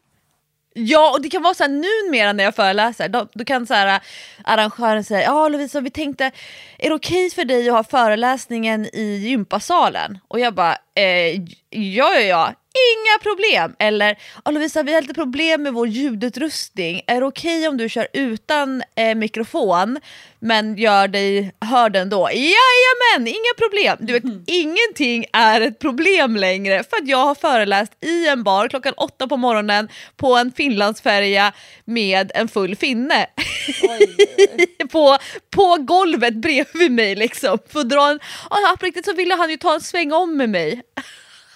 Ja, 0.79 1.11
och 1.11 1.21
det 1.21 1.29
kan 1.29 1.43
vara 1.43 1.53
så 1.53 1.63
här 1.63 1.69
numera 1.69 2.33
när 2.33 2.43
jag 2.43 2.55
föreläser, 2.55 3.09
då, 3.09 3.27
då 3.33 3.45
kan 3.45 3.67
så 3.67 3.73
här, 3.73 4.01
arrangören 4.43 5.03
säga 5.03 5.23
ja 5.23 5.47
Lovisa 5.49 5.81
vi 5.81 5.89
tänkte, 5.89 6.31
är 6.77 6.89
det 6.89 6.95
okej 6.95 7.25
okay 7.25 7.29
för 7.29 7.45
dig 7.45 7.69
att 7.69 7.75
ha 7.75 7.83
föreläsningen 7.83 8.85
i 8.85 9.17
gympasalen? 9.17 10.19
Och 10.27 10.39
jag 10.39 10.53
bara, 10.53 10.77
eh, 10.97 11.41
ja 11.69 12.13
ja 12.13 12.21
ja, 12.21 12.53
inga 12.93 13.19
problem! 13.23 13.75
Eller 13.79 14.17
Lovisa 14.45 14.83
vi 14.83 14.93
har 14.93 15.01
lite 15.01 15.13
problem 15.13 15.63
med 15.63 15.73
vår 15.73 15.87
ljudutrustning, 15.87 17.01
är 17.07 17.21
det 17.21 17.27
okej 17.27 17.57
okay 17.57 17.67
om 17.67 17.77
du 17.77 17.89
kör 17.89 18.07
utan 18.13 18.83
eh, 18.95 19.15
mikrofon 19.15 19.99
men 20.39 20.77
gör 20.77 21.07
dig 21.07 21.51
hörd 21.61 21.95
ändå? 21.95 22.29
Jajamän, 22.31 23.27
inga 23.27 23.53
problem! 23.57 23.97
Du 23.99 24.13
vet, 24.13 24.23
mm. 24.23 24.43
ingenting 24.47 25.25
är 25.33 25.61
ett 25.61 25.79
problem 25.79 26.35
längre 26.35 26.83
för 26.89 26.97
att 26.97 27.07
jag 27.07 27.25
har 27.25 27.35
föreläst 27.35 27.91
i 28.01 28.27
en 28.27 28.43
bar 28.43 28.67
klockan 28.67 28.93
åtta 28.97 29.27
på 29.27 29.37
morgonen 29.37 29.89
på 30.15 30.35
en 30.35 30.51
Finlandsfärja 30.51 31.53
med 31.85 32.31
en 32.35 32.47
full 32.47 32.75
finne. 32.75 33.27
på, 34.91 35.17
på 35.49 35.75
golvet 35.79 36.33
bredvid 36.33 36.91
mig 36.91 37.15
liksom. 37.15 37.57
För 37.69 37.79
att 37.79 37.89
dra 37.89 38.09
en, 38.09 38.19
ja, 38.49 38.75
på 38.79 38.85
riktigt 38.85 39.05
så 39.05 39.13
ville 39.13 39.35
han 39.35 39.49
ju 39.49 39.57
ta 39.57 39.73
en 39.73 39.81
sväng 39.81 40.11
om 40.13 40.37
med 40.37 40.49
mig. 40.49 40.83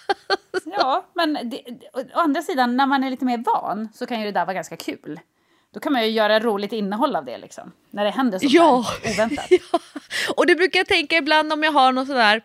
ja, 0.64 1.06
men 1.14 1.50
det, 1.50 1.62
å 2.14 2.20
andra 2.20 2.42
sidan, 2.42 2.76
när 2.76 2.86
man 2.86 3.04
är 3.04 3.10
lite 3.10 3.24
mer 3.24 3.38
van 3.38 3.88
så 3.94 4.06
kan 4.06 4.20
ju 4.20 4.26
det 4.26 4.32
där 4.32 4.44
vara 4.44 4.54
ganska 4.54 4.76
kul. 4.76 5.20
Då 5.70 5.80
kan 5.80 5.92
man 5.92 6.02
ju 6.02 6.08
göra 6.08 6.40
roligt 6.40 6.72
innehåll 6.72 7.16
av 7.16 7.24
det, 7.24 7.38
liksom, 7.38 7.72
när 7.90 8.04
det 8.04 8.10
händer 8.10 8.38
så 8.38 8.46
ja. 8.48 8.84
oväntat. 9.04 9.46
ja, 9.50 9.78
och 10.36 10.46
det 10.46 10.54
brukar 10.54 10.80
jag 10.80 10.86
tänka 10.86 11.16
ibland 11.16 11.52
om 11.52 11.62
jag 11.62 11.72
har 11.72 11.92
något 11.92 12.06
sådär 12.06 12.42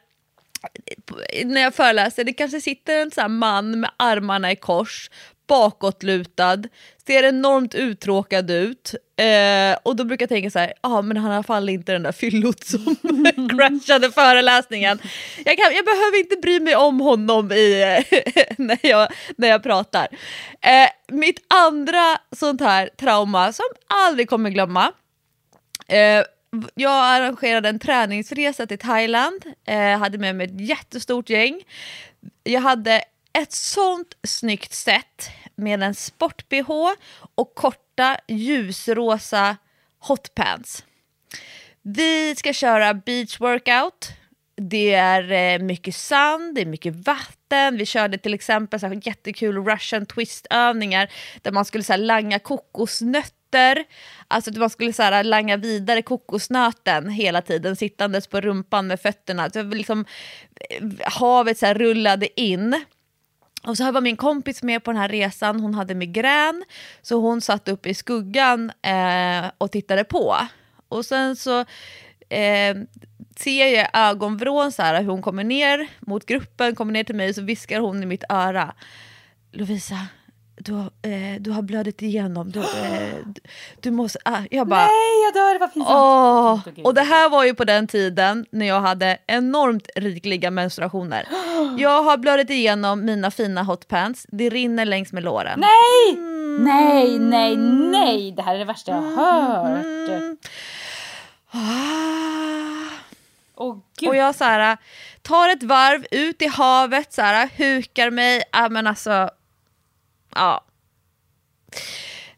när 1.45 1.61
jag 1.61 1.75
föreläser, 1.75 2.23
det 2.23 2.33
kanske 2.33 2.61
sitter 2.61 3.01
en 3.01 3.11
sån 3.11 3.37
man 3.37 3.79
med 3.79 3.91
armarna 3.97 4.51
i 4.51 4.55
kors 4.55 5.09
bakåtlutad, 5.47 6.63
ser 7.07 7.23
enormt 7.23 7.75
uttråkad 7.75 8.51
ut. 8.51 8.95
Eh, 9.17 9.77
och 9.83 9.95
då 9.95 10.03
brukar 10.03 10.23
jag 10.23 10.29
tänka 10.29 10.51
så 10.51 10.59
här, 10.59 10.73
ja 10.81 10.89
ah, 10.89 11.01
men 11.01 11.17
han 11.17 11.25
har 11.25 11.33
i 11.33 11.35
alla 11.35 11.43
fall 11.43 11.69
inte 11.69 11.91
den 11.91 12.03
där 12.03 12.11
fyllot 12.11 12.63
som 12.63 12.95
crashade 13.49 14.11
föreläsningen. 14.11 14.99
Jag, 15.45 15.57
kan, 15.57 15.73
jag 15.75 15.85
behöver 15.85 16.19
inte 16.19 16.35
bry 16.35 16.59
mig 16.59 16.75
om 16.75 16.99
honom 16.99 17.51
i, 17.51 18.03
när, 18.57 18.79
jag, 18.81 19.07
när 19.37 19.47
jag 19.47 19.63
pratar. 19.63 20.07
Eh, 20.61 20.89
mitt 21.15 21.39
andra 21.47 22.17
sånt 22.35 22.61
här 22.61 22.89
trauma 22.97 23.53
som 23.53 23.65
aldrig 23.87 24.29
kommer 24.29 24.49
glömma, 24.49 24.91
eh, 25.87 26.23
jag 26.75 26.91
arrangerade 26.91 27.69
en 27.69 27.79
träningsresa 27.79 28.67
till 28.67 28.79
Thailand, 28.79 29.45
eh, 29.65 29.97
hade 29.99 30.17
med 30.17 30.35
mig 30.35 30.47
ett 30.47 30.61
jättestort 30.61 31.29
gäng. 31.29 31.63
Jag 32.43 32.61
hade 32.61 33.01
ett 33.37 33.51
sånt 33.51 34.17
snyggt 34.23 34.73
set 34.73 35.29
med 35.55 35.83
en 35.83 35.95
sport-bh 35.95 36.69
och 37.35 37.55
korta 37.55 38.17
ljusrosa 38.27 39.57
hotpants. 39.99 40.83
Vi 41.81 42.35
ska 42.35 42.53
köra 42.53 42.93
beach 42.93 43.39
workout. 43.39 44.11
Det 44.55 44.93
är 44.93 45.31
eh, 45.31 45.59
mycket 45.59 45.95
sand, 45.95 46.55
det 46.55 46.61
är 46.61 46.65
mycket 46.65 46.95
vatten. 46.95 47.77
Vi 47.77 47.85
körde 47.85 48.17
till 48.17 48.33
exempel 48.33 48.79
så 48.79 48.87
här 48.87 49.01
jättekul 49.03 49.65
russian 49.65 50.05
twist-övningar 50.05 51.11
där 51.41 51.51
man 51.51 51.65
skulle 51.65 51.83
så 51.83 51.93
här, 51.93 51.97
langa 51.97 52.39
kokosnötter. 52.39 53.83
Alltså 54.27 54.51
att 54.51 54.57
man 54.57 54.69
skulle 54.69 54.93
så 54.93 55.03
här, 55.03 55.23
langa 55.23 55.57
vidare 55.57 56.01
kokosnöten 56.01 57.09
hela 57.09 57.41
tiden 57.41 57.75
sittandes 57.75 58.27
på 58.27 58.41
rumpan 58.41 58.87
med 58.87 59.01
fötterna. 59.01 59.49
Så 59.49 59.63
liksom, 59.63 60.05
eh, 60.69 60.83
havet 61.03 61.57
så 61.57 61.65
här, 61.65 61.75
rullade 61.75 62.41
in. 62.41 62.85
Och 63.63 63.77
så 63.77 63.91
var 63.91 64.01
min 64.01 64.17
kompis 64.17 64.63
med 64.63 64.83
på 64.83 64.91
den 64.91 65.01
här 65.01 65.09
resan, 65.09 65.59
hon 65.59 65.73
hade 65.73 65.95
migrän, 65.95 66.63
så 67.01 67.19
hon 67.19 67.41
satt 67.41 67.67
uppe 67.67 67.89
i 67.89 67.93
skuggan 67.93 68.71
eh, 68.81 69.51
och 69.57 69.71
tittade 69.71 70.03
på. 70.03 70.37
Och 70.89 71.05
sen 71.05 71.35
så 71.35 71.59
eh, 72.29 72.75
ser 73.35 73.67
jag 73.67 73.89
ögonvrån 73.93 74.71
så 74.71 74.81
här, 74.81 75.01
hur 75.01 75.09
hon 75.09 75.21
kommer 75.21 75.43
ner 75.43 75.87
mot 75.99 76.25
gruppen, 76.25 76.75
kommer 76.75 76.93
ner 76.93 77.03
till 77.03 77.15
mig, 77.15 77.33
så 77.33 77.41
viskar 77.41 77.79
hon 77.79 78.03
i 78.03 78.05
mitt 78.05 78.23
öra. 78.29 78.73
Lovisa, 79.51 80.07
du, 80.57 80.73
eh, 81.09 81.39
du 81.39 81.51
har 81.51 81.61
blödit 81.61 82.01
igenom. 82.01 82.51
Du, 82.51 82.59
eh, 82.59 83.15
du, 83.79 83.91
måste... 83.91 84.19
Ah. 84.25 84.41
Jag 84.51 84.67
bara... 84.67 84.79
Nej, 84.79 85.23
jag 85.25 85.33
dör, 85.33 85.59
vad 85.59 85.73
pinsamt. 85.73 85.95
Åh, 85.95 86.85
och 86.85 86.93
det 86.93 87.01
här 87.01 87.29
var 87.29 87.43
ju 87.43 87.53
på 87.53 87.63
den 87.63 87.87
tiden 87.87 88.45
när 88.51 88.65
jag 88.65 88.81
hade 88.81 89.17
enormt 89.27 89.89
rikliga 89.95 90.51
menstruationer. 90.51 91.27
Jag 91.77 92.03
har 92.03 92.17
blödit 92.17 92.49
igenom 92.49 93.05
mina 93.05 93.31
fina 93.31 93.63
hotpants, 93.63 94.25
det 94.29 94.49
rinner 94.49 94.85
längs 94.85 95.13
med 95.13 95.23
låren. 95.23 95.59
Nej! 95.59 96.17
Mm. 96.17 96.63
Nej, 96.63 97.19
nej, 97.19 97.55
nej! 97.91 98.31
Det 98.31 98.41
här 98.41 98.55
är 98.55 98.59
det 98.59 98.65
värsta 98.65 98.91
jag 98.91 99.01
har 99.01 99.65
hört. 99.65 100.09
Mm. 100.09 100.37
Ah. 101.51 101.97
Oh, 103.55 103.77
och 104.07 104.15
jag 104.15 104.35
så 104.35 104.43
här, 104.43 104.77
tar 105.21 105.49
ett 105.49 105.63
varv 105.63 106.05
ut 106.11 106.41
i 106.41 106.47
havet, 106.47 107.13
så 107.13 107.21
här, 107.21 107.49
hukar 107.57 108.09
mig. 108.09 108.43
Ah, 108.51 108.69
men 108.69 108.87
alltså, 108.87 109.29
ja. 110.37 110.63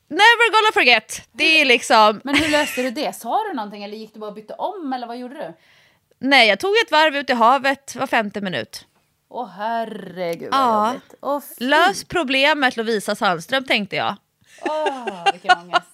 Never 0.07 0.51
gonna 0.51 0.71
forget! 0.73 1.27
Det 1.31 1.61
är 1.61 1.65
liksom... 1.65 2.21
Men 2.23 2.35
hur 2.35 2.49
löste 2.49 2.81
du 2.81 2.91
det? 2.91 3.15
Sa 3.15 3.43
du 3.43 3.53
någonting 3.53 3.83
eller 3.83 3.97
gick 3.97 4.13
du 4.13 4.19
bara 4.19 4.29
och 4.29 4.35
bytte 4.35 4.53
om 4.53 4.93
eller 4.93 5.07
vad 5.07 5.17
gjorde 5.17 5.35
du? 5.35 5.53
Nej, 6.19 6.47
jag 6.47 6.59
tog 6.59 6.71
ett 6.85 6.91
varv 6.91 7.15
ut 7.15 7.29
i 7.29 7.33
havet 7.33 7.95
var 7.95 8.07
femte 8.07 8.41
minut. 8.41 8.85
Åh 9.29 9.43
oh, 9.43 9.49
herregud 9.49 10.51
vad 10.51 10.61
ja. 10.61 10.87
jobbigt. 10.87 11.13
Oh, 11.21 11.41
Lös 11.57 12.03
problemet 12.03 12.77
Lovisa 12.77 13.15
Sandström 13.15 13.63
tänkte 13.63 13.95
jag. 13.95 14.15
Åh, 14.61 15.07
oh, 15.07 15.31
vilken 15.31 15.57
ångest. 15.57 15.85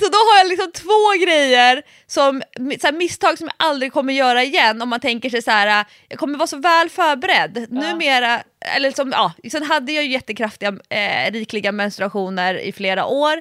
Så 0.00 0.08
då 0.08 0.18
har 0.18 0.38
jag 0.38 0.48
liksom 0.48 0.72
två 0.72 1.24
grejer, 1.26 1.82
som, 2.06 2.42
så 2.56 2.86
här, 2.86 2.92
misstag 2.92 3.38
som 3.38 3.46
jag 3.46 3.66
aldrig 3.68 3.92
kommer 3.92 4.12
göra 4.12 4.42
igen 4.42 4.82
om 4.82 4.88
man 4.88 5.00
tänker 5.00 5.30
sig 5.30 5.42
så 5.42 5.50
här, 5.50 5.84
jag 6.08 6.18
kommer 6.18 6.38
vara 6.38 6.46
så 6.46 6.56
väl 6.56 6.88
förberedd. 6.88 7.66
Ja. 7.70 7.80
Numera, 7.80 8.42
eller 8.76 8.90
som, 8.90 9.12
ja, 9.12 9.32
sen 9.50 9.62
hade 9.62 9.92
jag 9.92 10.04
ju 10.04 10.10
jättekraftiga, 10.10 10.74
eh, 10.88 11.32
rikliga 11.32 11.72
menstruationer 11.72 12.54
i 12.54 12.72
flera 12.72 13.06
år. 13.06 13.40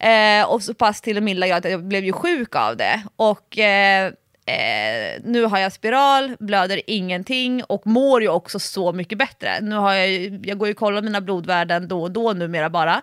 Eh, 0.00 0.44
och 0.44 0.62
så 0.62 0.74
pass 0.74 1.00
till 1.00 1.16
och 1.16 1.22
med 1.22 1.52
att 1.52 1.64
jag 1.64 1.84
blev 1.84 2.04
ju 2.04 2.12
sjuk 2.12 2.54
av 2.56 2.76
det. 2.76 3.02
Och 3.16 3.58
eh, 3.58 4.12
Eh, 4.46 5.20
nu 5.24 5.44
har 5.44 5.58
jag 5.58 5.72
spiral, 5.72 6.36
blöder 6.38 6.80
ingenting 6.86 7.64
och 7.64 7.86
mår 7.86 8.22
ju 8.22 8.28
också 8.28 8.58
så 8.58 8.92
mycket 8.92 9.18
bättre. 9.18 9.60
Nu 9.60 9.76
har 9.76 9.92
jag, 9.92 10.10
jag 10.46 10.58
går 10.58 10.68
ju 10.68 10.74
och 10.74 10.78
kollar 10.78 11.02
mina 11.02 11.20
blodvärden 11.20 11.88
då 11.88 12.02
och 12.02 12.10
då 12.10 12.32
numera 12.32 12.70
bara. 12.70 13.02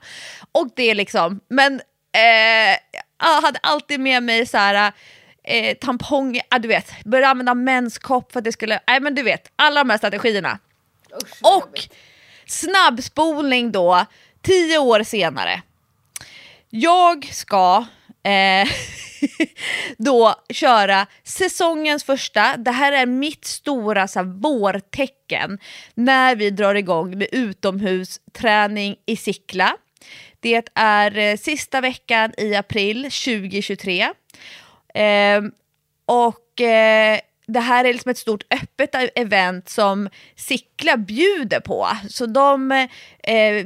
Och 0.52 0.68
det 0.76 0.90
är 0.90 0.96
liksom, 0.96 1.40
men 1.48 1.82
eh, 2.14 2.78
hade 3.18 3.60
alltid 3.64 4.00
med 4.00 4.24
mig 4.24 4.46
så 4.46 4.58
här, 4.58 4.92
eh, 5.44 5.78
tampong, 5.78 6.40
ah, 6.50 6.60
du 6.60 6.68
vet, 6.68 7.04
började 7.04 7.28
använda 7.28 7.54
menskopp 7.54 8.32
för 8.32 8.40
att 8.40 8.44
det 8.44 8.52
skulle, 8.52 8.80
nej 8.88 9.00
men 9.00 9.16
du 9.16 9.24
vet, 9.24 9.52
alla 9.56 9.84
de 9.84 9.90
här 9.90 9.98
strategierna. 9.98 10.60
Usch, 11.24 11.38
och 11.42 11.80
snabbspolning 12.46 13.72
då, 13.72 14.06
tio 14.42 14.78
år 14.78 15.04
senare. 15.04 15.62
jag 16.70 17.26
ska 17.26 17.86
eh, 18.24 18.68
då 19.98 20.36
köra 20.50 21.08
säsongens 21.24 22.04
första, 22.04 22.58
det 22.58 22.72
här 22.72 22.92
är 22.92 23.06
mitt 23.06 23.46
stora 23.46 24.08
så 24.08 24.20
här, 24.20 24.26
vårtecken 24.26 25.60
när 25.94 26.36
vi 26.36 26.50
drar 26.50 26.76
igång 26.76 27.18
med 27.18 27.28
utomhusträning 27.32 28.96
i 29.06 29.16
Sickla. 29.16 29.78
Det 30.42 30.70
är 30.74 31.18
eh, 31.18 31.38
sista 31.38 31.82
veckan 31.82 32.34
i 32.38 32.56
april 32.56 33.04
2023. 33.04 34.02
Eh, 34.94 35.42
och 36.06 36.62
eh, 36.62 37.20
det 37.48 37.60
här 37.60 37.86
är 37.86 37.94
liksom 37.94 38.12
ett 38.12 38.18
stort 38.18 38.44
öppet 38.54 38.96
e-, 38.96 39.10
event 39.16 39.70
som 39.70 40.10
Sickla 40.36 40.98
bjuder 40.98 41.60
på. 41.60 41.88
Så 42.10 42.26
de, 42.26 42.72
eh, 43.24 43.66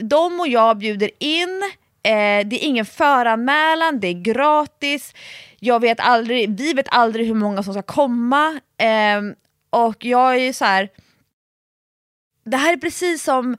de 0.00 0.40
och 0.40 0.48
jag 0.48 0.78
bjuder 0.78 1.10
in, 1.18 1.62
eh, 2.02 2.46
det 2.46 2.64
är 2.64 2.66
ingen 2.66 2.86
föranmälan, 2.86 4.00
det 4.00 4.08
är 4.08 4.22
gratis. 4.22 5.14
Jag 5.58 5.80
vet 5.80 6.00
aldrig, 6.00 6.58
vi 6.58 6.72
vet 6.72 6.88
aldrig 6.90 7.26
hur 7.26 7.34
många 7.34 7.62
som 7.62 7.74
ska 7.74 7.82
komma. 7.82 8.60
Eh, 8.78 9.20
och 9.70 10.04
jag 10.04 10.34
är 10.34 10.38
ju 10.38 10.52
så 10.52 10.64
här, 10.64 10.88
det 12.44 12.56
här 12.56 12.72
är 12.72 12.76
precis 12.76 13.24
som 13.24 13.56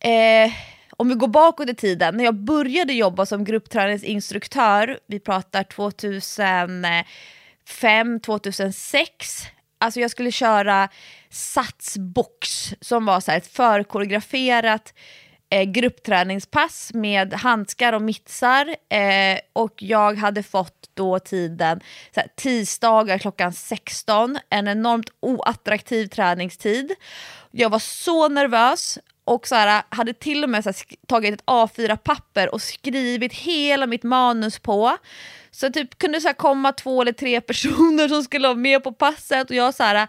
eh, 0.00 0.52
om 0.96 1.08
vi 1.08 1.14
går 1.14 1.28
bakåt 1.28 1.68
i 1.68 1.74
tiden, 1.74 2.16
när 2.16 2.24
jag 2.24 2.34
började 2.34 2.92
jobba 2.92 3.26
som 3.26 3.44
gruppträningsinstruktör, 3.44 4.98
vi 5.06 5.20
pratar 5.20 5.62
2005, 5.62 8.20
2006, 8.20 9.42
alltså 9.78 10.00
jag 10.00 10.10
skulle 10.10 10.32
köra 10.32 10.88
satsbox 11.30 12.74
som 12.80 13.06
var 13.06 13.20
så 13.20 13.30
här 13.30 13.38
ett 13.38 13.46
förkoreograferat 13.46 14.94
eh, 15.50 15.62
gruppträningspass 15.62 16.90
med 16.94 17.34
handskar 17.34 17.92
och 17.92 18.02
mittsar 18.02 18.76
eh, 18.88 19.38
och 19.52 19.82
jag 19.82 20.16
hade 20.16 20.42
fått 20.42 20.90
då 20.94 21.18
tiden 21.18 21.80
så 22.14 22.20
här, 22.20 22.28
tisdagar 22.36 23.18
klockan 23.18 23.52
16, 23.52 24.38
en 24.50 24.68
enormt 24.68 25.10
oattraktiv 25.20 26.06
träningstid. 26.06 26.94
Jag 27.50 27.70
var 27.70 27.78
så 27.78 28.28
nervös 28.28 28.98
och 29.26 29.48
så 29.48 29.54
här, 29.54 29.82
hade 29.88 30.12
till 30.12 30.44
och 30.44 30.50
med 30.50 30.64
här, 30.64 30.74
tagit 31.06 31.34
ett 31.34 31.44
A4-papper 31.46 32.54
och 32.54 32.62
skrivit 32.62 33.32
hela 33.32 33.86
mitt 33.86 34.02
manus 34.02 34.58
på. 34.58 34.96
Så 35.50 35.70
typ 35.70 35.98
kunde 35.98 36.20
så 36.20 36.28
här, 36.28 36.34
komma 36.34 36.72
två 36.72 37.02
eller 37.02 37.12
tre 37.12 37.40
personer 37.50 38.08
som 38.08 38.24
skulle 38.24 38.48
vara 38.48 38.58
med 38.58 38.84
på 38.84 38.92
passet 38.92 39.50
och 39.50 39.56
jag 39.56 39.74
så 39.74 39.82
här, 39.82 40.08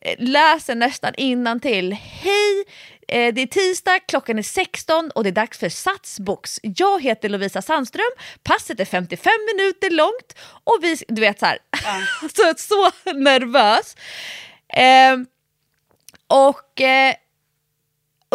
eh, 0.00 0.14
läser 0.18 0.74
nästan 0.74 1.14
innan 1.16 1.60
till. 1.60 1.92
Hej! 1.92 2.64
Eh, 3.08 3.34
det 3.34 3.42
är 3.42 3.46
tisdag, 3.46 3.98
klockan 3.98 4.38
är 4.38 4.42
16 4.42 5.10
och 5.10 5.22
det 5.24 5.30
är 5.30 5.32
dags 5.32 5.58
för 5.58 5.68
Satsbox. 5.68 6.60
Jag 6.62 7.02
heter 7.02 7.28
Lovisa 7.28 7.62
Sandström, 7.62 8.10
passet 8.42 8.80
är 8.80 8.84
55 8.84 9.32
minuter 9.54 9.90
långt 9.90 10.38
och 10.64 10.78
vi, 10.82 10.96
du 11.08 11.20
vet 11.20 11.38
så 11.38 11.46
här, 11.46 11.58
ja. 11.70 12.28
så, 12.34 12.54
så 12.56 13.12
nervös. 13.12 13.96
Eh, 14.68 15.16
och 16.28 16.80
eh, 16.80 17.14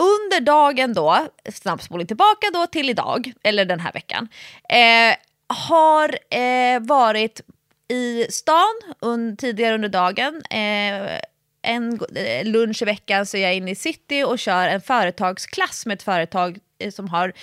under 0.02 0.39
dagen 0.39 0.93
då, 0.93 1.28
snabbspoling 1.54 2.08
tillbaka 2.08 2.47
då 2.54 2.68
till 2.68 2.89
idag, 2.89 3.34
eller 3.43 3.66
den 3.66 3.80
här 3.80 3.93
veckan, 3.93 4.28
eh, 4.70 5.16
har 5.47 6.18
eh, 6.30 6.80
varit 6.80 7.41
i 7.88 8.26
stan 8.30 8.82
un, 8.99 9.38
tidigare 9.38 9.76
under 9.76 9.89
dagen. 9.89 10.41
Eh, 10.49 11.20
en 11.62 11.99
eh, 12.16 12.45
lunch 12.45 12.82
i 12.82 12.86
veckan 12.86 13.26
så 13.26 13.38
är 13.38 13.41
jag 13.41 13.56
inne 13.56 13.72
i 13.72 13.76
city 13.76 14.24
och 14.24 14.39
kör 14.39 14.68
en 14.68 14.82
företagsklass 14.82 15.86
med 15.86 15.93
ett 15.93 16.04
företag 16.04 16.60
eh, 16.80 16.91
som 16.91 17.10
har 17.10 17.34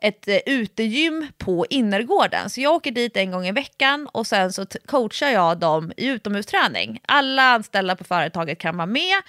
ett 0.00 0.28
eh, 0.28 0.38
utegym 0.46 1.26
på 1.38 1.66
innergården. 1.70 2.50
Så 2.50 2.60
jag 2.60 2.74
åker 2.74 2.90
dit 2.90 3.16
en 3.16 3.30
gång 3.30 3.46
i 3.46 3.52
veckan 3.52 4.08
och 4.12 4.26
sen 4.26 4.52
så 4.52 4.66
coachar 4.86 5.28
jag 5.28 5.58
dem 5.58 5.92
i 5.96 6.06
utomhusträning. 6.06 7.00
Alla 7.06 7.42
anställda 7.42 7.96
på 7.96 8.04
företaget 8.04 8.58
kan 8.58 8.76
vara 8.76 8.86
med. 8.86 9.22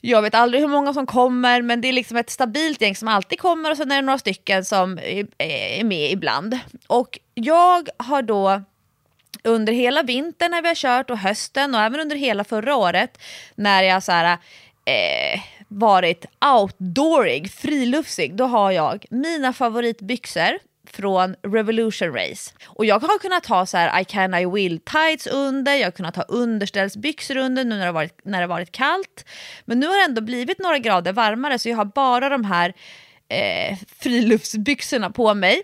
Jag 0.00 0.22
vet 0.22 0.34
aldrig 0.34 0.62
hur 0.62 0.68
många 0.68 0.94
som 0.94 1.06
kommer, 1.06 1.62
men 1.62 1.80
det 1.80 1.88
är 1.88 1.92
liksom 1.92 2.16
ett 2.16 2.30
stabilt 2.30 2.80
gäng 2.80 2.96
som 2.96 3.08
alltid 3.08 3.40
kommer 3.40 3.70
och 3.70 3.76
sen 3.76 3.92
är 3.92 3.96
det 3.96 4.02
några 4.02 4.18
stycken 4.18 4.64
som 4.64 4.98
eh, 4.98 5.26
är 5.38 5.84
med 5.84 6.10
ibland. 6.10 6.58
Och 6.86 7.18
jag 7.34 7.88
har 7.96 8.22
då 8.22 8.62
under 9.44 9.72
hela 9.72 10.02
vintern 10.02 10.50
när 10.50 10.62
vi 10.62 10.68
har 10.68 10.74
kört 10.74 11.10
och 11.10 11.18
hösten 11.18 11.74
och 11.74 11.80
även 11.80 12.00
under 12.00 12.16
hela 12.16 12.44
förra 12.44 12.76
året 12.76 13.18
när 13.54 13.82
jag 13.82 14.02
så 14.02 14.12
här, 14.12 14.38
eh, 14.84 15.40
varit 15.68 16.24
outdoorig, 16.56 17.50
friluftsig, 17.52 18.36
då 18.36 18.44
har 18.44 18.70
jag 18.70 19.06
mina 19.10 19.52
favoritbyxor 19.52 20.58
från 20.92 21.36
Revolution 21.42 22.12
Race. 22.12 22.52
Och 22.66 22.84
jag 22.84 23.00
har 23.00 23.18
kunnat 23.18 23.46
ha 23.46 23.66
så 23.66 23.76
här 23.76 24.00
I 24.00 24.04
can 24.04 24.34
I 24.34 24.46
will 24.46 24.80
tights 24.80 25.26
under, 25.26 25.74
jag 25.74 25.86
har 25.86 25.90
kunnat 25.90 26.16
ha 26.16 26.22
underställsbyxor 26.22 27.36
under 27.36 27.64
nu 27.64 27.76
när 27.76 27.86
det 27.86 27.92
varit, 27.92 28.20
när 28.24 28.40
det 28.40 28.46
varit 28.46 28.72
kallt. 28.72 29.24
Men 29.64 29.80
nu 29.80 29.86
har 29.86 29.96
det 29.96 30.04
ändå 30.04 30.20
blivit 30.20 30.58
några 30.58 30.78
grader 30.78 31.12
varmare 31.12 31.58
så 31.58 31.68
jag 31.68 31.76
har 31.76 31.84
bara 31.84 32.28
de 32.28 32.44
här 32.44 32.72
eh, 33.28 33.78
friluftsbyxorna 33.98 35.10
på 35.10 35.34
mig. 35.34 35.62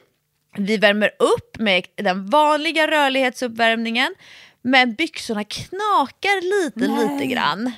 Vi 0.56 0.76
värmer 0.76 1.10
upp 1.18 1.58
med 1.58 1.86
den 1.94 2.26
vanliga 2.26 2.90
rörlighetsuppvärmningen 2.90 4.14
men 4.62 4.94
byxorna 4.94 5.44
knakar 5.44 6.64
lite, 6.64 6.88
Nej. 6.88 7.08
lite 7.08 7.26
grann. 7.26 7.72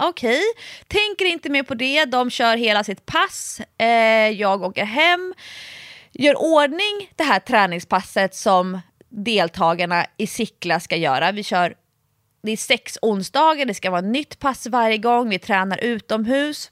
Okej, 0.00 0.08
okay. 0.08 0.42
tänker 0.88 1.24
inte 1.24 1.48
mer 1.48 1.62
på 1.62 1.74
det. 1.74 2.04
De 2.04 2.30
kör 2.30 2.56
hela 2.56 2.84
sitt 2.84 3.06
pass. 3.06 3.60
Eh, 3.78 4.28
jag 4.28 4.62
åker 4.62 4.84
hem 4.84 5.34
gör 6.12 6.42
ordning 6.42 7.10
det 7.16 7.24
här 7.24 7.40
träningspasset 7.40 8.34
som 8.34 8.80
deltagarna 9.08 10.06
i 10.16 10.26
Sickla 10.26 10.80
ska 10.80 10.96
göra. 10.96 11.32
Vi 11.32 11.42
kör, 11.42 11.74
det 12.42 12.52
är 12.52 12.56
sex 12.56 12.98
onsdagar, 13.02 13.66
det 13.66 13.74
ska 13.74 13.90
vara 13.90 14.00
nytt 14.00 14.38
pass 14.38 14.66
varje 14.66 14.98
gång, 14.98 15.28
vi 15.28 15.38
tränar 15.38 15.78
utomhus. 15.78 16.70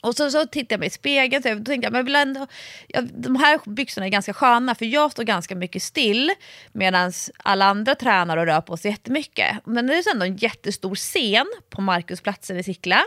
Och 0.00 0.14
så, 0.14 0.30
så 0.30 0.46
tittade 0.46 0.74
jag 0.74 0.80
mig 0.80 0.86
i 0.86 0.90
spegeln 0.90 1.58
och 1.60 1.66
tänkte 1.66 1.86
jag, 1.86 1.92
men 1.92 2.04
vill 2.04 2.16
ändå, 2.16 2.46
ja, 2.88 3.00
de 3.00 3.36
här 3.36 3.70
byxorna 3.70 4.06
är 4.06 4.10
ganska 4.10 4.32
sköna 4.32 4.74
för 4.74 4.84
jag 4.84 5.12
står 5.12 5.24
ganska 5.24 5.54
mycket 5.54 5.82
still 5.82 6.30
medan 6.72 7.12
alla 7.36 7.64
andra 7.64 7.94
tränar 7.94 8.36
och 8.36 8.46
rör 8.46 8.60
på 8.60 8.76
sig 8.76 8.90
jättemycket. 8.90 9.56
Men 9.64 9.86
det 9.86 9.94
är 9.94 10.12
ändå 10.12 10.26
en 10.26 10.36
jättestor 10.36 10.94
scen 10.94 11.46
på 11.70 11.80
Markusplatsen 11.80 12.56
i 12.56 12.62
Sickla. 12.62 13.04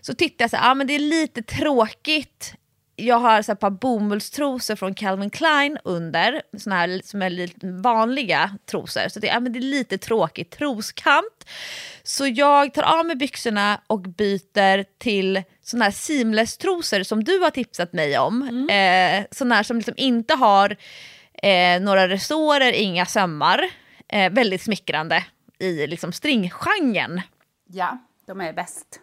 Så 0.00 0.14
tittade 0.14 0.44
jag 0.44 0.50
så 0.50 0.56
här, 0.56 0.70
ah, 0.70 0.74
men 0.74 0.86
det 0.86 0.94
är 0.94 0.98
lite 0.98 1.42
tråkigt 1.42 2.54
jag 3.00 3.18
har 3.18 3.42
så 3.42 3.52
ett 3.52 3.60
par 3.60 3.70
bomullstrosor 3.70 4.76
från 4.76 4.94
Calvin 4.94 5.30
Klein 5.30 5.78
under, 5.84 6.42
såna 6.58 6.76
här 6.76 7.00
som 7.04 7.22
är 7.22 7.30
lite 7.30 7.66
vanliga 7.66 8.58
trosor. 8.66 9.08
Så 9.08 9.20
det, 9.20 9.26
ja, 9.26 9.40
men 9.40 9.52
det 9.52 9.58
är 9.58 9.60
lite 9.60 9.98
tråkigt 9.98 10.50
troskant. 10.50 11.46
Så 12.02 12.26
jag 12.26 12.74
tar 12.74 12.82
av 12.82 13.06
mig 13.06 13.16
byxorna 13.16 13.80
och 13.86 14.00
byter 14.00 14.98
till 14.98 15.42
såna 15.62 15.84
här 15.84 15.92
seamless-trosor 15.92 17.02
som 17.02 17.24
du 17.24 17.38
har 17.38 17.50
tipsat 17.50 17.92
mig 17.92 18.18
om. 18.18 18.42
Mm. 18.42 19.20
Eh, 19.20 19.26
såna 19.30 19.54
här 19.54 19.62
som 19.62 19.76
liksom 19.76 19.94
inte 19.96 20.34
har 20.34 20.76
eh, 21.42 21.80
några 21.80 22.08
resårer, 22.08 22.72
inga 22.72 23.06
sömmar. 23.06 23.70
Eh, 24.08 24.32
väldigt 24.32 24.62
smickrande 24.62 25.24
i 25.58 25.86
liksom 25.86 26.12
stringgenren. 26.12 27.20
Ja, 27.66 27.98
de 28.26 28.40
är 28.40 28.52
bäst. 28.52 29.00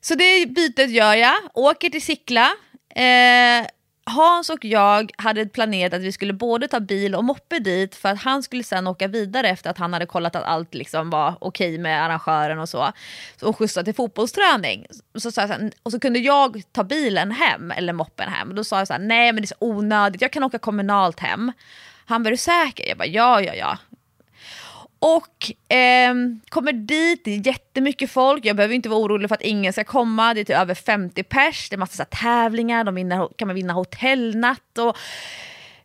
Så 0.00 0.14
det 0.14 0.46
bytet 0.46 0.90
gör 0.90 1.14
jag, 1.14 1.34
åker 1.54 1.90
till 1.90 2.02
Sickla, 2.02 2.50
Eh, 2.94 3.66
Hans 4.06 4.50
och 4.50 4.64
jag 4.64 5.12
hade 5.18 5.46
planerat 5.46 5.92
att 5.92 6.02
vi 6.02 6.12
skulle 6.12 6.32
både 6.32 6.68
ta 6.68 6.80
bil 6.80 7.14
och 7.14 7.24
moppe 7.24 7.58
dit 7.58 7.94
för 7.94 8.08
att 8.08 8.22
han 8.22 8.42
skulle 8.42 8.64
sen 8.64 8.86
åka 8.86 9.08
vidare 9.08 9.48
efter 9.48 9.70
att 9.70 9.78
han 9.78 9.92
hade 9.92 10.06
kollat 10.06 10.36
att 10.36 10.44
allt 10.44 10.74
liksom 10.74 11.10
var 11.10 11.34
okej 11.40 11.78
med 11.78 12.04
arrangören 12.04 12.58
och 12.58 12.68
så. 12.68 12.92
Och 13.42 13.58
skjutsa 13.58 13.82
till 13.82 13.94
fotbollsträning. 13.94 14.86
Så, 15.14 15.32
så, 15.32 15.40
här, 15.40 15.70
och 15.82 15.92
så 15.92 16.00
kunde 16.00 16.18
jag 16.18 16.62
ta 16.72 16.84
bilen 16.84 17.30
hem, 17.30 17.70
eller 17.70 17.92
moppen 17.92 18.28
hem. 18.28 18.48
Och 18.48 18.54
då 18.54 18.64
sa 18.64 18.78
jag 18.78 18.86
så 18.86 18.92
här, 18.92 19.00
nej 19.00 19.32
men 19.32 19.42
det 19.42 19.44
är 19.44 19.46
så 19.46 19.54
onödigt, 19.58 20.22
jag 20.22 20.32
kan 20.32 20.44
åka 20.44 20.58
kommunalt 20.58 21.20
hem. 21.20 21.52
Han 22.06 22.22
var 22.22 22.30
du 22.30 22.36
säker? 22.36 22.88
Jag 22.88 22.98
bara 22.98 23.06
ja, 23.06 23.40
ja, 23.40 23.54
ja. 23.54 23.78
Och 25.04 25.72
eh, 25.76 26.14
kommer 26.48 26.72
dit, 26.72 27.24
det 27.24 27.30
är 27.30 27.46
jättemycket 27.46 28.10
folk, 28.10 28.44
jag 28.44 28.56
behöver 28.56 28.74
inte 28.74 28.88
vara 28.88 29.00
orolig 29.00 29.28
för 29.28 29.34
att 29.34 29.42
ingen 29.42 29.72
ska 29.72 29.84
komma, 29.84 30.34
det 30.34 30.40
är 30.40 30.44
typ 30.44 30.56
över 30.56 30.74
50 30.74 31.22
pers, 31.22 31.68
det 31.70 31.76
är 31.76 31.78
massa 31.78 32.04
så 32.04 32.16
tävlingar, 32.22 32.84
de 32.84 32.94
vinner, 32.94 33.28
kan 33.36 33.48
man 33.48 33.54
vinna 33.54 33.72
hotellnatt 33.72 34.78
och 34.78 34.96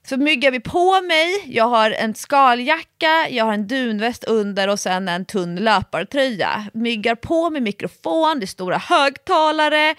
så 0.03 0.17
myggar 0.17 0.51
vi 0.51 0.59
på 0.59 1.01
mig, 1.01 1.43
jag 1.45 1.65
har 1.65 1.91
en 1.91 2.15
skaljacka, 2.15 3.27
jag 3.29 3.45
har 3.45 3.53
en 3.53 3.67
dunväst 3.67 4.23
under 4.23 4.67
och 4.67 4.79
sen 4.79 5.07
en 5.07 5.25
tunn 5.25 5.55
löpartröja. 5.55 6.65
Myggar 6.73 7.15
på 7.15 7.49
med 7.49 7.63
mikrofon, 7.63 8.39
det 8.39 8.43
är 8.43 8.47
stora 8.47 8.77
högtalare 8.77 9.95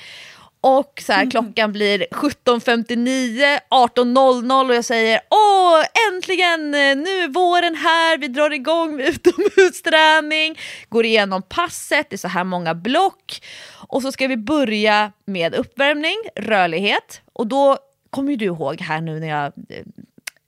och 0.60 1.02
så 1.06 1.12
här, 1.12 1.22
mm. 1.22 1.30
klockan 1.30 1.72
blir 1.72 2.06
17.59, 2.10 3.58
18.00 3.70 4.68
och 4.68 4.74
jag 4.74 4.84
säger 4.84 5.20
åh 5.30 5.84
äntligen, 6.08 6.70
nu 6.70 7.24
är 7.24 7.28
våren 7.28 7.74
här, 7.74 8.18
vi 8.18 8.28
drar 8.28 8.50
igång 8.50 8.96
med 8.96 9.06
utomhusträning, 9.08 10.58
går 10.88 11.04
igenom 11.04 11.42
passet, 11.42 12.10
det 12.10 12.16
är 12.16 12.18
så 12.18 12.28
här 12.28 12.44
många 12.44 12.74
block. 12.74 13.42
Och 13.88 14.02
så 14.02 14.12
ska 14.12 14.26
vi 14.26 14.36
börja 14.36 15.12
med 15.24 15.54
uppvärmning, 15.54 16.16
rörlighet. 16.36 17.20
Och 17.32 17.46
då 17.46 17.78
kommer 18.10 18.30
ju 18.30 18.36
du 18.36 18.44
ihåg 18.44 18.80
här 18.80 19.00
nu 19.00 19.20
när 19.20 19.28
jag 19.28 19.44
eh, 19.46 19.84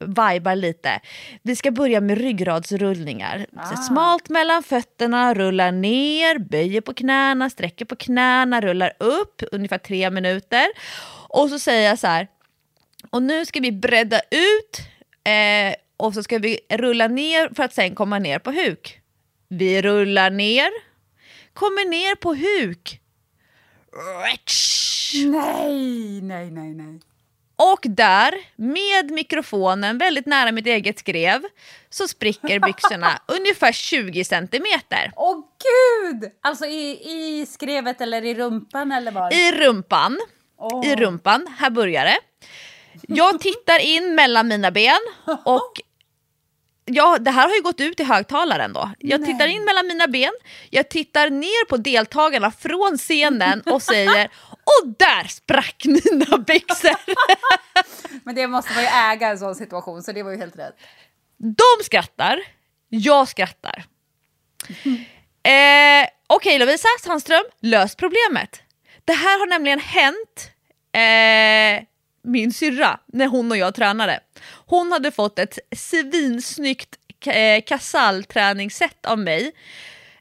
vibar 0.07 0.57
lite. 0.57 1.01
Vi 1.43 1.57
ska 1.57 1.71
börja 1.71 2.01
med 2.01 2.19
ryggradsrullningar. 2.19 3.47
Så 3.71 3.83
smalt 3.83 4.29
mellan 4.29 4.63
fötterna, 4.63 5.35
rullar 5.35 5.73
ner, 5.73 6.39
böjer 6.39 6.81
på 6.81 6.95
knäna, 6.95 7.51
sträcker 7.51 7.85
på 7.85 7.97
knäna, 7.97 8.61
rullar 8.61 8.93
upp 8.99 9.43
ungefär 9.53 9.79
tre 9.79 10.11
minuter. 10.11 10.67
Och 11.29 11.49
så 11.49 11.59
säger 11.59 11.89
jag 11.89 11.99
så 11.99 12.07
här, 12.07 12.29
och 13.11 13.23
nu 13.23 13.47
ska 13.47 13.61
vi 13.61 13.73
bredda 13.73 14.21
ut 14.21 14.81
eh, 15.25 15.75
och 15.97 16.15
så 16.15 16.23
ska 16.23 16.39
vi 16.39 16.61
rulla 16.71 17.09
ner 17.09 17.55
för 17.55 17.63
att 17.63 17.75
sen 17.75 17.95
komma 17.95 18.19
ner 18.19 18.39
på 18.39 18.51
huk. 18.51 19.01
Vi 19.49 19.83
rullar 19.83 20.31
ner, 20.31 20.71
kommer 21.53 21.89
ner 21.91 22.15
på 22.15 22.35
huk. 22.35 23.01
Nej, 25.15 26.21
nej, 26.23 26.51
nej, 26.51 26.75
nej. 26.75 27.01
Och 27.63 27.81
där, 27.83 28.35
med 28.57 29.11
mikrofonen 29.11 29.99
väldigt 29.99 30.27
nära 30.27 30.53
mitt 30.53 30.67
eget 30.67 30.99
skrev, 30.99 31.43
så 31.91 32.09
spricker 32.09 32.59
byxorna 32.59 33.21
ungefär 33.27 33.73
20 33.73 34.25
centimeter. 34.25 35.13
Åh 35.17 35.37
gud! 35.37 36.31
Alltså 36.41 36.65
i, 36.67 36.91
i 36.91 37.47
skrevet 37.47 38.01
eller 38.01 38.25
i 38.25 38.35
rumpan 38.35 38.93
eller 38.93 39.13
var? 39.13 39.35
I 39.35 39.53
rumpan, 39.53 40.19
Åh. 40.59 40.87
i 40.87 40.97
rumpan, 40.97 41.47
här 41.59 41.71
börjar 41.71 42.05
det. 42.05 42.19
Jag 43.09 43.41
tittar 43.41 43.79
in 43.79 44.15
mellan 44.15 44.49
mina 44.49 44.71
ben 44.71 45.01
och 45.45 45.81
Ja, 46.95 47.19
det 47.19 47.31
här 47.31 47.49
har 47.49 47.55
ju 47.55 47.63
gått 47.63 47.81
ut 47.81 48.01
i 48.01 48.05
högtalaren 48.05 48.73
då. 48.73 48.91
Jag 48.99 49.25
tittar 49.27 49.47
in 49.47 49.65
mellan 49.65 49.87
mina 49.87 50.07
ben, 50.09 50.33
jag 50.71 50.89
tittar 50.89 51.31
ner 51.31 51.65
på 51.69 51.77
deltagarna 51.77 52.51
från 52.51 52.99
scenen 52.99 53.61
och 53.61 53.83
säger 53.83 54.25
och 54.51 54.89
där 54.99 55.25
sprack 55.29 55.85
mina 55.85 56.39
byxor! 56.39 56.97
Men 58.25 58.35
det 58.35 58.47
måste 58.47 58.73
man 58.73 58.83
ju 58.83 58.89
äga 58.89 59.29
en 59.29 59.39
sån 59.39 59.55
situation, 59.55 60.03
så 60.03 60.13
det 60.13 60.23
var 60.23 60.31
ju 60.31 60.39
helt 60.39 60.59
rätt. 60.59 60.75
De 61.37 61.85
skrattar, 61.85 62.39
jag 62.89 63.29
skrattar. 63.29 63.85
Eh, 65.45 66.09
Okej 66.27 66.59
Lovisa 66.59 66.89
Sandström, 67.05 67.43
lös 67.61 67.95
problemet. 67.97 68.63
Det 69.05 69.13
här 69.13 69.39
har 69.39 69.47
nämligen 69.47 69.79
hänt 69.79 70.51
eh, 70.93 71.87
min 72.25 72.53
syrra 72.53 72.99
när 73.07 73.27
hon 73.27 73.51
och 73.51 73.57
jag 73.57 73.75
tränade. 73.75 74.21
Hon 74.67 74.93
hade 74.93 75.11
fått 75.11 75.39
ett 75.39 75.59
svinsnyggt 75.77 76.97
eh, 77.27 77.63
kasallträningssätt 77.67 79.07
av 79.07 79.19
mig. 79.19 79.53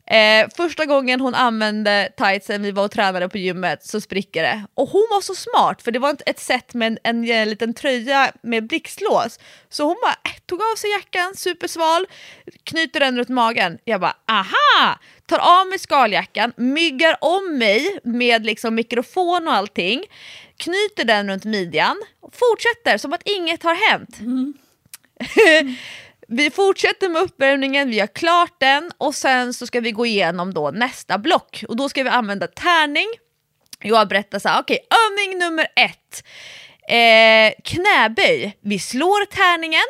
Eh, 0.07 0.47
första 0.57 0.85
gången 0.85 1.21
hon 1.21 1.35
använde 1.35 2.09
tightsen 2.17 2.63
vi 2.63 2.71
var 2.71 2.85
och 2.85 2.91
tränade 2.91 3.29
på 3.29 3.37
gymmet 3.37 3.85
så 3.85 4.01
spricker 4.01 4.43
det. 4.43 4.63
Och 4.73 4.89
hon 4.89 5.07
var 5.11 5.21
så 5.21 5.35
smart 5.35 5.81
för 5.81 5.91
det 5.91 5.99
var 5.99 6.13
ett- 6.13 6.21
ett 6.29 6.39
set 6.39 6.73
med 6.73 6.87
en, 6.87 6.97
en, 7.03 7.29
en 7.31 7.49
liten 7.49 7.73
tröja 7.73 8.31
med 8.43 8.67
blixtlås. 8.67 9.39
Så 9.69 9.83
hon 9.83 9.97
bara 10.03 10.11
eh, 10.31 10.39
tog 10.45 10.61
av 10.61 10.75
sig 10.75 10.89
jackan, 10.91 11.35
supersval, 11.35 12.05
knyter 12.63 12.99
den 12.99 13.17
runt 13.17 13.29
magen. 13.29 13.77
Jag 13.83 14.01
bara 14.01 14.15
aha! 14.27 14.99
Tar 15.25 15.39
av 15.61 15.67
mig 15.67 15.79
skaljackan, 15.79 16.53
myggar 16.57 17.17
om 17.21 17.57
mig 17.57 17.99
med 18.03 18.45
liksom 18.45 18.75
mikrofon 18.75 19.47
och 19.47 19.53
allting, 19.53 20.03
knyter 20.61 21.05
den 21.05 21.29
runt 21.29 21.45
midjan, 21.45 21.97
fortsätter 22.31 22.97
som 22.97 23.13
att 23.13 23.21
inget 23.25 23.63
har 23.63 23.89
hänt. 23.89 24.17
Vi 26.27 26.51
fortsätter 26.51 27.09
med 27.09 27.21
uppvärmningen, 27.21 27.89
vi 27.89 27.99
har 27.99 28.07
klart 28.07 28.59
den 28.59 28.91
och 28.97 29.15
sen 29.15 29.53
så 29.53 29.67
ska 29.67 29.79
vi 29.79 29.91
gå 29.91 30.05
igenom 30.05 30.53
då 30.53 30.71
nästa 30.71 31.17
block 31.17 31.63
och 31.67 31.75
då 31.75 31.89
ska 31.89 32.03
vi 32.03 32.09
använda 32.09 32.47
tärning. 32.47 33.07
Jag 33.79 34.07
berättar 34.07 34.39
så 34.39 34.49
här, 34.49 34.61
okej, 34.61 34.79
övning 35.07 35.39
nummer 35.39 35.67
ett. 35.75 36.23
Eh, 36.87 37.63
knäböj. 37.63 38.57
Vi 38.61 38.79
slår 38.79 39.25
tärningen 39.25 39.87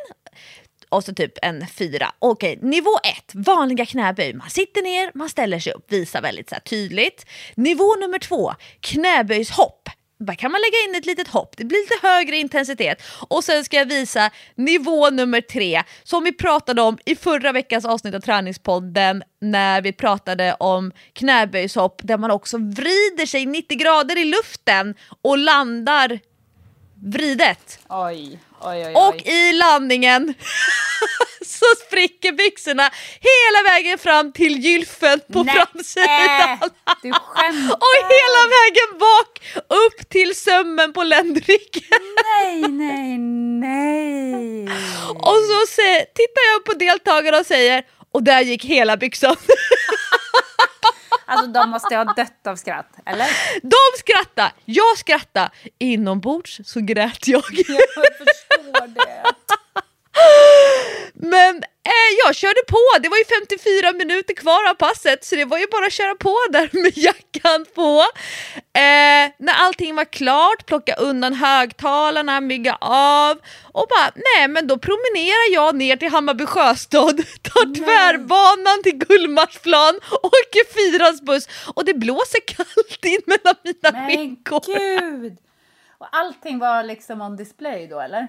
och 0.89 1.03
så 1.03 1.13
typ 1.13 1.34
en 1.41 1.67
fyra. 1.67 2.11
Okej, 2.19 2.59
nivå 2.61 2.97
ett, 3.03 3.32
vanliga 3.34 3.86
knäböj. 3.86 4.34
Man 4.34 4.49
sitter 4.49 4.82
ner, 4.82 5.11
man 5.13 5.30
ställer 5.30 5.59
sig 5.59 5.74
upp, 5.74 5.91
visar 5.91 6.22
väldigt 6.22 6.49
så 6.49 6.55
tydligt. 6.65 7.26
Nivå 7.55 7.95
nummer 7.95 8.19
två, 8.19 8.53
knäböjshopp. 8.80 9.89
Där 10.26 10.36
kan 10.36 10.51
man 10.51 10.61
lägga 10.61 10.89
in 10.89 10.95
ett 10.95 11.05
litet 11.05 11.28
hopp, 11.28 11.57
det 11.57 11.65
blir 11.65 11.80
lite 11.80 12.07
högre 12.07 12.38
intensitet. 12.38 13.03
Och 13.28 13.43
sen 13.43 13.65
ska 13.65 13.78
jag 13.78 13.86
visa 13.86 14.30
nivå 14.55 15.09
nummer 15.09 15.41
tre, 15.41 15.84
som 16.03 16.24
vi 16.24 16.34
pratade 16.34 16.82
om 16.82 16.97
i 17.05 17.15
förra 17.15 17.51
veckans 17.51 17.86
avsnitt 17.86 18.15
av 18.15 18.19
Träningspodden, 18.19 19.24
när 19.41 19.82
vi 19.82 19.93
pratade 19.93 20.53
om 20.59 20.91
knäböjshopp, 21.13 22.01
där 22.03 22.17
man 22.17 22.32
också 22.32 22.57
vrider 22.57 23.26
sig 23.26 23.45
90 23.45 23.78
grader 23.78 24.17
i 24.17 24.26
luften 24.26 24.95
och 25.22 25.38
landar 25.38 26.19
vridet. 27.03 27.80
Oj, 27.89 28.39
oj, 28.61 28.86
oj. 28.86 28.93
Och 28.93 29.28
i 29.28 29.53
landningen 29.53 30.34
så 31.62 31.86
spricker 31.86 32.32
byxorna 32.32 32.89
hela 33.30 33.59
vägen 33.70 33.97
fram 33.97 34.32
till 34.32 34.57
gylfen 34.66 35.20
på 35.34 35.43
Nej, 35.43 35.55
framsidan. 35.55 36.70
Du 37.01 37.12
skämtar! 37.14 37.76
Och 37.86 37.95
hela 38.18 38.43
vägen 38.57 38.89
bak 38.99 39.32
upp 39.68 40.09
till 40.09 40.36
sömmen 40.36 40.93
på 40.93 41.03
ländryggen. 41.03 42.01
Nej, 42.24 42.62
nej, 42.62 43.18
nej. 43.68 44.68
Och 45.16 45.39
så 45.49 45.59
se, 45.68 45.99
tittar 45.99 46.43
jag 46.53 46.66
på 46.66 46.74
deltagarna 46.74 47.38
och 47.38 47.45
säger 47.45 47.84
och 48.12 48.24
där 48.24 48.41
gick 48.41 48.66
hela 48.66 48.97
byxan. 48.97 49.36
Alltså 51.26 51.47
de 51.47 51.70
måste 51.70 51.95
ha 51.95 52.03
dött 52.03 52.47
av 52.47 52.55
skratt, 52.55 52.93
eller? 53.05 53.28
De 53.62 53.97
skrattade, 53.99 54.51
jag 54.66 54.97
skrattade. 54.97 55.49
Inombords 55.80 56.62
så 56.66 56.80
grät 56.80 57.28
jag. 57.28 57.43
Jag 57.51 58.18
förstår 58.18 58.88
det. 58.88 59.24
Men 61.13 61.57
eh, 61.57 62.09
jag 62.26 62.36
körde 62.36 62.61
på, 62.67 62.78
det 62.99 63.09
var 63.09 63.17
ju 63.17 63.24
54 63.26 63.91
minuter 63.93 64.34
kvar 64.34 64.69
av 64.69 64.74
passet 64.74 65.26
så 65.26 65.36
det 65.36 65.45
var 65.45 65.57
ju 65.57 65.67
bara 65.67 65.86
att 65.86 65.93
köra 65.93 66.15
på 66.15 66.38
där 66.49 66.69
med 66.74 66.97
jackan 66.97 67.65
på. 67.76 68.03
Eh, 68.74 69.32
när 69.39 69.53
allting 69.53 69.95
var 69.95 70.05
klart, 70.05 70.65
plocka 70.65 70.93
undan 70.95 71.34
högtalarna, 71.34 72.41
mygga 72.41 72.78
av 72.82 73.38
och 73.63 73.88
bara 73.89 74.11
nej 74.36 74.47
men 74.47 74.67
då 74.67 74.78
promenerar 74.78 75.53
jag 75.53 75.76
ner 75.76 75.95
till 75.95 76.09
Hammarby 76.11 76.45
sjöstad, 76.45 77.17
tar 77.41 77.76
tvärbanan 77.76 78.84
till 78.84 78.97
Gullmarsplan, 78.97 79.95
åker 80.24 80.74
Fyrans 80.74 81.22
buss 81.22 81.47
och 81.76 81.86
det 81.86 81.93
blåser 81.93 82.39
kallt 82.47 83.05
in 83.05 83.22
mellan 83.26 83.55
mina 83.63 83.91
Men 83.91 84.07
skinkor. 84.09 84.61
gud! 84.99 85.38
Och 86.02 86.08
allting 86.12 86.60
var 86.60 86.84
liksom 86.84 87.22
on 87.22 87.36
display 87.38 87.88
då, 87.88 87.99
eller? 87.99 88.28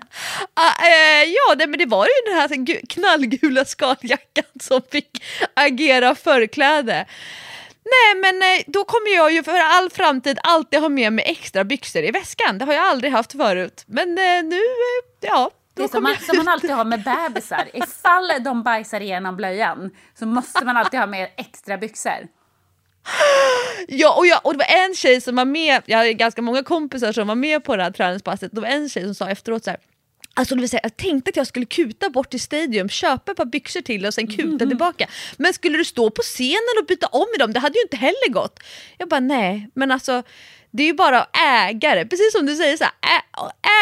Ah, 0.54 0.84
eh, 0.86 1.22
ja, 1.24 1.54
det, 1.54 1.66
men 1.66 1.78
det 1.78 1.86
var 1.86 2.04
ju 2.06 2.30
den 2.32 2.40
här 2.40 2.48
gu- 2.48 2.86
knallgula 2.88 3.64
skaljackan 3.64 4.44
som 4.60 4.80
fick 4.92 5.24
agera 5.54 6.14
förkläde. 6.14 7.06
Nej, 7.84 8.20
men 8.20 8.42
eh, 8.42 8.62
då 8.66 8.84
kommer 8.84 9.14
jag 9.16 9.32
ju 9.32 9.42
för 9.42 9.58
all 9.60 9.90
framtid 9.90 10.38
alltid 10.42 10.80
ha 10.80 10.88
med 10.88 11.12
mig 11.12 11.24
extra 11.28 11.64
byxor 11.64 12.02
i 12.02 12.10
väskan. 12.10 12.58
Det 12.58 12.64
har 12.64 12.72
jag 12.72 12.84
aldrig 12.84 13.12
haft 13.12 13.32
förut. 13.32 13.84
Men 13.86 14.08
eh, 14.18 14.42
nu, 14.44 14.56
eh, 14.56 15.28
ja. 15.28 15.50
Det 15.74 15.82
är 15.82 15.88
som 15.88 16.02
man, 16.02 16.16
som 16.16 16.36
man 16.36 16.48
alltid 16.54 16.70
har 16.70 16.84
med 16.84 17.02
bebisar. 17.02 17.68
Ifall 17.72 18.32
de 18.44 18.62
bajsar 18.62 19.00
igenom 19.00 19.36
blöjan 19.36 19.90
så 20.18 20.26
måste 20.26 20.64
man 20.64 20.76
alltid 20.76 21.00
ha 21.00 21.06
med 21.06 21.30
extra 21.36 21.76
byxor. 21.76 22.28
Ja, 23.88 24.14
och, 24.14 24.26
jag, 24.26 24.46
och 24.46 24.52
det 24.52 24.58
var 24.58 24.86
en 24.86 24.94
tjej 24.94 25.20
som 25.20 25.36
var 25.36 25.44
med, 25.44 25.82
jag 25.86 25.98
hade 25.98 26.12
ganska 26.12 26.42
många 26.42 26.62
kompisar 26.62 27.12
som 27.12 27.28
var 27.28 27.34
med 27.34 27.64
på 27.64 27.76
det 27.76 27.82
här 27.82 27.90
träningspasset, 27.90 28.52
det 28.52 28.60
var 28.60 28.68
en 28.68 28.88
tjej 28.88 29.04
som 29.04 29.14
sa 29.14 29.28
efteråt 29.28 29.64
så 29.64 29.70
här. 29.70 29.80
Alltså 30.34 30.54
det 30.54 30.60
vill 30.60 30.70
säga, 30.70 30.80
jag 30.82 30.96
tänkte 30.96 31.28
att 31.28 31.36
jag 31.36 31.46
skulle 31.46 31.66
kuta 31.66 32.10
bort 32.10 32.30
till 32.30 32.40
Stadium, 32.40 32.88
köpa 32.88 33.32
ett 33.32 33.36
par 33.36 33.44
byxor 33.44 33.80
till 33.80 34.06
och 34.06 34.14
sen 34.14 34.26
kuta 34.26 34.66
tillbaka. 34.66 35.08
Men 35.36 35.52
skulle 35.52 35.78
du 35.78 35.84
stå 35.84 36.10
på 36.10 36.22
scenen 36.22 36.78
och 36.80 36.86
byta 36.86 37.06
om 37.06 37.26
i 37.34 37.38
dem, 37.38 37.52
det 37.52 37.60
hade 37.60 37.78
ju 37.78 37.82
inte 37.82 37.96
heller 37.96 38.32
gått. 38.32 38.60
Jag 38.98 39.08
bara 39.08 39.20
nej, 39.20 39.68
men 39.74 39.90
alltså 39.90 40.22
det 40.72 40.82
är 40.82 40.86
ju 40.86 40.94
bara 40.94 41.20
att 41.20 41.36
äga 41.36 41.94
det. 41.94 42.06
Precis 42.06 42.32
som 42.32 42.46
du 42.46 42.56
säger, 42.56 42.76
så 42.76 42.84
här, 42.84 43.22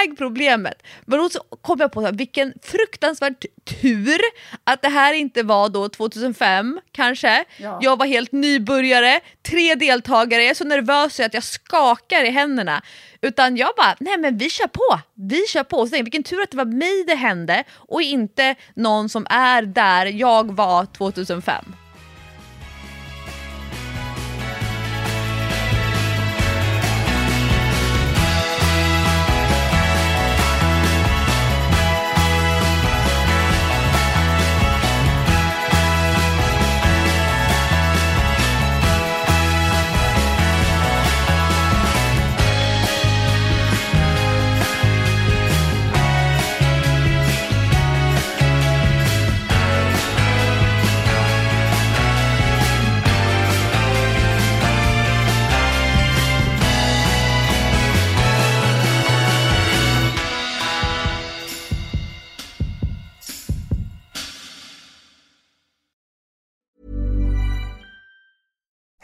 äg 0.05 0.17
problemet. 0.17 0.83
Men 1.05 1.19
då 1.19 1.29
så 1.29 1.41
kom 1.41 1.81
jag 1.81 1.93
på 1.93 2.01
så 2.01 2.07
här, 2.07 2.13
vilken 2.13 2.53
fruktansvärd 2.63 3.35
tur 3.65 4.21
att 4.65 4.83
det 4.83 4.89
här 4.89 5.13
inte 5.13 5.43
var 5.43 5.69
då 5.69 5.89
2005 5.89 6.81
kanske. 6.93 7.45
Ja. 7.57 7.79
Jag 7.83 7.99
var 7.99 8.07
helt 8.07 8.33
nybörjare, 8.33 9.21
tre 9.43 9.75
deltagare, 9.75 10.43
jag 10.43 10.51
är 10.51 10.55
så 10.55 10.65
nervös 10.65 11.21
att 11.21 11.35
jag 11.35 11.45
skakar 11.45 12.25
i 12.25 12.31
händerna. 12.31 12.83
Utan 13.23 13.57
jag 13.57 13.71
bara, 13.77 13.97
nej 14.01 14.19
men 14.19 14.39
vi 14.39 14.51
kör 14.51 14.67
på, 14.67 15.01
vi 15.15 15.47
kör 15.49 15.65
på. 15.65 15.77
Så 15.77 15.91
tänkte 15.91 16.03
vilken 16.03 16.23
tur 16.23 16.43
att 16.43 16.51
det 16.51 16.57
var 16.57 16.65
mig 16.65 17.05
det 17.07 17.15
hände 17.15 17.65
och 17.71 18.03
inte 18.03 18.55
någon 18.75 19.09
som 19.09 19.27
är 19.31 19.63
där 19.63 20.07
jag 20.07 20.57
var 20.57 20.87
2005. 20.87 21.65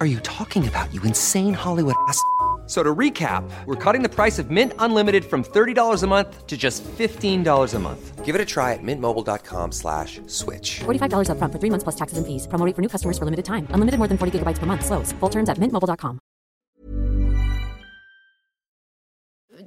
are 0.00 0.06
you 0.06 0.20
talking 0.20 0.66
about, 0.66 0.92
you 0.94 1.02
insane 1.02 1.52
Hollywood 1.52 1.96
ass? 2.08 2.18
So 2.66 2.82
to 2.82 2.94
recap, 2.94 3.44
we're 3.66 3.76
cutting 3.76 4.02
the 4.02 4.08
price 4.08 4.38
of 4.38 4.50
Mint 4.50 4.72
Unlimited 4.78 5.26
from 5.26 5.44
$30 5.44 6.02
a 6.02 6.06
month 6.06 6.46
to 6.46 6.56
just 6.56 6.82
$15 6.82 7.74
a 7.74 7.78
month. 7.78 8.24
Give 8.24 8.34
it 8.34 8.40
a 8.40 8.44
try 8.46 8.72
at 8.72 8.82
mintmobile.com 8.82 9.70
slash 9.72 10.22
switch. 10.26 10.80
$45 10.80 11.28
upfront 11.28 11.52
for 11.52 11.58
three 11.58 11.68
months 11.68 11.84
plus 11.84 11.96
taxes 11.96 12.16
and 12.16 12.26
fees. 12.26 12.46
Promo 12.48 12.64
rate 12.64 12.74
for 12.74 12.80
new 12.80 12.88
customers 12.88 13.18
for 13.18 13.26
limited 13.26 13.44
time. 13.44 13.68
Unlimited 13.68 13.98
more 13.98 14.08
than 14.08 14.16
40 14.16 14.38
gigabytes 14.38 14.60
per 14.60 14.64
month. 14.64 14.86
Slows. 14.86 15.12
Full 15.20 15.28
terms 15.28 15.50
at 15.50 15.58
mintmobile.com. 15.58 16.18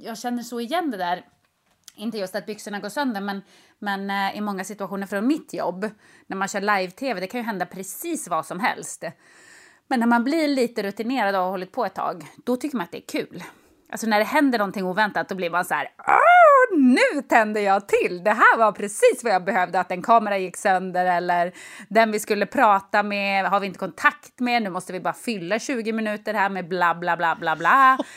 jag 0.00 0.18
känner 0.18 0.42
så 0.42 0.60
igen 0.60 0.90
det 0.90 0.96
där. 0.96 1.24
Inte 1.96 2.18
just 2.18 2.34
att 2.34 2.46
byxorna 2.46 2.78
går 2.78 2.88
sönder, 2.88 3.20
men, 3.20 3.42
men 3.78 4.10
eh, 4.10 4.38
i 4.38 4.40
många 4.40 4.64
situationer 4.64 5.06
från 5.06 5.26
mitt 5.26 5.54
jobb, 5.54 5.90
när 6.26 6.36
man 6.36 6.48
kör 6.48 6.60
live-tv, 6.60 7.20
det 7.20 7.26
kan 7.26 7.40
ju 7.40 7.44
hända 7.44 7.66
precis 7.66 8.28
vad 8.28 8.46
som 8.46 8.60
helst. 8.60 9.04
Men 9.88 10.00
när 10.00 10.06
man 10.06 10.24
blir 10.24 10.48
lite 10.48 10.82
rutinerad 10.82 11.34
och 11.34 11.42
har 11.42 11.50
hållit 11.50 11.72
på 11.72 11.84
ett 11.84 11.94
tag, 11.94 12.26
då 12.44 12.56
tycker 12.56 12.76
man 12.76 12.84
att 12.84 12.92
det 12.92 12.98
är 12.98 13.20
kul. 13.20 13.44
Alltså 13.90 14.06
när 14.06 14.18
det 14.18 14.24
händer 14.24 14.58
någonting 14.58 14.84
oväntat, 14.84 15.28
då 15.28 15.34
blir 15.34 15.50
man 15.50 15.64
så 15.64 15.74
här, 15.74 15.88
"Åh, 16.06 16.78
nu 16.78 17.22
tänder 17.22 17.60
jag 17.60 17.88
till! 17.88 18.24
Det 18.24 18.30
här 18.30 18.58
var 18.58 18.72
precis 18.72 19.24
vad 19.24 19.32
jag 19.32 19.44
behövde, 19.44 19.80
att 19.80 19.90
en 19.90 20.02
kamera 20.02 20.38
gick 20.38 20.56
sönder 20.56 21.06
eller 21.06 21.52
den 21.88 22.12
vi 22.12 22.20
skulle 22.20 22.46
prata 22.46 23.02
med 23.02 23.44
har 23.44 23.60
vi 23.60 23.66
inte 23.66 23.78
kontakt 23.78 24.40
med, 24.40 24.62
nu 24.62 24.70
måste 24.70 24.92
vi 24.92 25.00
bara 25.00 25.14
fylla 25.14 25.58
20 25.58 25.92
minuter 25.92 26.34
här 26.34 26.48
med 26.48 26.68
bla 26.68 26.94
bla 26.94 27.16
bla 27.16 27.36
bla 27.40 27.56
bla. 27.56 27.98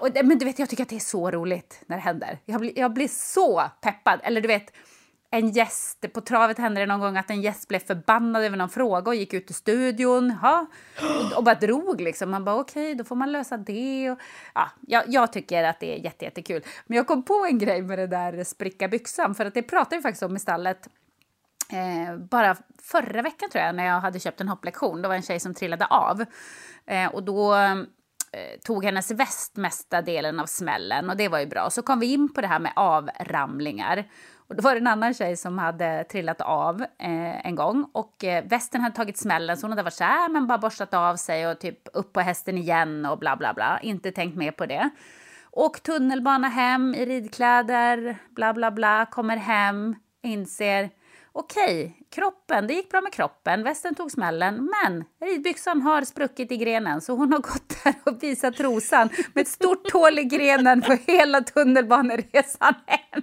Och 0.00 0.08
men 0.24 0.38
du 0.38 0.44
vet, 0.44 0.58
jag 0.58 0.68
tycker 0.68 0.82
att 0.82 0.88
det 0.88 0.96
är 0.96 1.00
så 1.00 1.30
roligt 1.30 1.82
när 1.86 1.96
det 1.96 2.02
händer. 2.02 2.38
Jag 2.44 2.60
blir, 2.60 2.78
jag 2.78 2.92
blir 2.92 3.08
så 3.08 3.62
peppad. 3.80 4.20
Eller 4.22 4.40
du 4.40 4.48
vet, 4.48 4.72
en 5.30 5.50
gäst, 5.50 6.12
på 6.12 6.20
travet 6.20 6.58
hände 6.58 6.80
det 6.80 6.86
någon 6.86 7.00
gång 7.00 7.16
att 7.16 7.30
en 7.30 7.42
gäst 7.42 7.68
blev 7.68 7.78
förbannad 7.78 8.44
över 8.44 8.56
någon 8.56 8.68
fråga 8.68 9.10
och 9.10 9.14
gick 9.14 9.34
ut 9.34 9.50
ur 9.50 9.54
studion 9.54 10.38
ja, 10.42 10.66
och, 11.00 11.36
och 11.36 11.44
bara 11.44 11.54
drog 11.54 12.00
liksom. 12.00 12.30
Man 12.30 12.44
bara 12.44 12.56
okej, 12.56 12.82
okay, 12.82 12.94
då 12.94 13.04
får 13.04 13.16
man 13.16 13.32
lösa 13.32 13.56
det. 13.56 14.10
Och, 14.10 14.18
ja, 14.54 14.70
jag, 14.86 15.04
jag 15.06 15.32
tycker 15.32 15.64
att 15.64 15.80
det 15.80 15.98
är 15.98 16.04
jätte, 16.04 16.24
jättekul. 16.24 16.62
Men 16.86 16.96
jag 16.96 17.06
kom 17.06 17.22
på 17.22 17.46
en 17.50 17.58
grej 17.58 17.82
med 17.82 17.98
det 17.98 18.06
där 18.06 18.44
spricka 18.44 18.88
byxan, 18.88 19.34
för 19.34 19.46
att 19.46 19.54
det 19.54 19.62
pratade 19.62 19.96
vi 19.96 20.02
faktiskt 20.02 20.22
om 20.22 20.36
i 20.36 20.40
stallet 20.40 20.88
Eh, 21.72 22.16
bara 22.16 22.56
förra 22.82 23.22
veckan 23.22 23.50
tror 23.50 23.64
jag, 23.64 23.74
när 23.74 23.86
jag 23.86 24.00
hade 24.00 24.20
köpt 24.20 24.40
en 24.40 24.48
hopplektion, 24.48 25.02
då 25.02 25.08
var 25.08 25.16
en 25.16 25.22
tjej 25.22 25.40
som 25.40 25.54
trillade 25.54 25.86
av. 25.86 26.24
Eh, 26.86 27.06
och 27.06 27.22
då 27.22 27.54
eh, 27.54 28.60
tog 28.64 28.84
hennes 28.84 29.10
väst 29.10 29.56
mesta 29.56 30.02
delen 30.02 30.40
av 30.40 30.46
smällen 30.46 31.10
och 31.10 31.16
det 31.16 31.28
var 31.28 31.38
ju 31.38 31.46
bra. 31.46 31.70
Så 31.70 31.82
kom 31.82 32.00
vi 32.00 32.12
in 32.12 32.34
på 32.34 32.40
det 32.40 32.46
här 32.46 32.58
med 32.58 32.72
avramlingar. 32.76 34.04
Och 34.48 34.56
då 34.56 34.62
var 34.62 34.74
det 34.74 34.80
en 34.80 34.86
annan 34.86 35.14
tjej 35.14 35.36
som 35.36 35.58
hade 35.58 36.04
trillat 36.04 36.40
av 36.40 36.82
eh, 36.82 37.46
en 37.46 37.54
gång 37.54 37.90
och 37.92 38.24
eh, 38.24 38.44
västen 38.44 38.80
hade 38.80 38.96
tagit 38.96 39.18
smällen 39.18 39.56
så 39.56 39.64
hon 39.64 39.72
hade 39.72 39.82
varit 39.82 39.94
så 39.94 40.04
här, 40.04 40.28
äh, 40.28 40.32
men 40.32 40.46
bara 40.46 40.58
borstat 40.58 40.94
av 40.94 41.16
sig 41.16 41.48
och 41.48 41.60
typ 41.60 41.88
upp 41.92 42.12
på 42.12 42.20
hästen 42.20 42.58
igen 42.58 43.06
och 43.06 43.18
bla 43.18 43.36
bla 43.36 43.54
bla. 43.54 43.80
Inte 43.82 44.12
tänkt 44.12 44.36
mer 44.36 44.50
på 44.50 44.66
det. 44.66 44.90
Och 45.50 45.82
tunnelbana 45.82 46.48
hem 46.48 46.94
i 46.94 47.06
ridkläder, 47.06 48.16
bla 48.30 48.54
bla 48.54 48.70
bla, 48.70 49.06
kommer 49.06 49.36
hem, 49.36 49.96
inser 50.22 50.90
okej, 51.32 51.96
kroppen, 52.10 52.66
det 52.66 52.74
gick 52.74 52.90
bra 52.90 53.00
med 53.00 53.12
kroppen, 53.12 53.62
västen 53.62 53.94
tog 53.94 54.10
smällen, 54.10 54.70
men 54.70 55.04
ridbyxan 55.20 55.82
har 55.82 56.02
spruckit 56.02 56.52
i 56.52 56.56
grenen 56.56 57.00
så 57.00 57.12
hon 57.12 57.32
har 57.32 57.38
gått 57.38 57.84
där 57.84 57.94
och 58.04 58.22
visat 58.22 58.56
trosan 58.56 59.08
med 59.34 59.42
ett 59.42 59.48
stort 59.48 59.92
hål 59.92 60.18
i 60.18 60.24
grenen 60.24 60.82
på 60.82 60.92
hela 61.06 61.40
tunnelbaneresan 61.40 62.74
hem. 62.86 63.22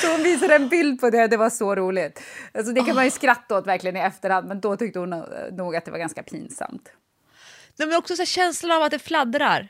Så 0.00 0.10
hon 0.12 0.22
visade 0.22 0.54
en 0.54 0.68
bild 0.68 1.00
på 1.00 1.10
det, 1.10 1.26
det 1.26 1.36
var 1.36 1.50
så 1.50 1.74
roligt. 1.74 2.22
Alltså 2.54 2.72
det 2.72 2.84
kan 2.84 2.94
man 2.94 3.04
ju 3.04 3.10
skratta 3.10 3.58
åt 3.58 3.66
verkligen 3.66 3.96
i 3.96 4.00
efterhand, 4.00 4.48
men 4.48 4.60
då 4.60 4.76
tyckte 4.76 4.98
hon 4.98 5.10
nog 5.52 5.76
att 5.76 5.84
det 5.84 5.90
var 5.90 5.98
ganska 5.98 6.22
pinsamt. 6.22 6.88
Nej, 7.76 7.88
men 7.88 7.98
också 7.98 8.16
så 8.16 8.24
känslan 8.24 8.76
av 8.76 8.82
att 8.82 8.90
det 8.90 8.98
fladdrar. 8.98 9.68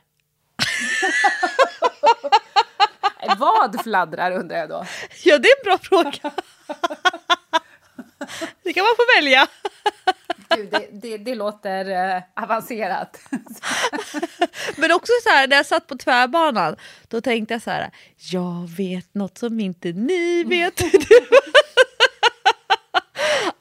Vad 3.38 3.82
fladdrar 3.82 4.32
undrar 4.32 4.56
jag 4.56 4.68
då? 4.68 4.86
Ja, 5.24 5.38
det 5.38 5.48
är 5.48 5.56
en 5.58 5.64
bra 5.64 5.78
fråga. 5.78 6.12
det 8.62 8.72
kan 8.72 8.84
man 8.84 8.94
få 8.96 9.02
välja. 9.20 9.46
Gud, 10.56 10.70
det, 10.70 10.88
det, 10.92 11.18
det 11.18 11.34
låter 11.34 12.14
eh, 12.16 12.22
avancerat. 12.34 13.20
Men 14.76 14.92
också 14.92 15.12
så 15.22 15.28
här, 15.28 15.48
när 15.48 15.56
jag 15.56 15.66
satt 15.66 15.86
på 15.86 15.96
tvärbanan, 15.96 16.76
då 17.08 17.20
tänkte 17.20 17.54
jag 17.54 17.62
så 17.62 17.70
här, 17.70 17.90
jag 18.16 18.70
vet 18.76 19.14
något 19.14 19.38
som 19.38 19.60
inte 19.60 19.92
ni 19.92 20.44
vet. 20.44 20.80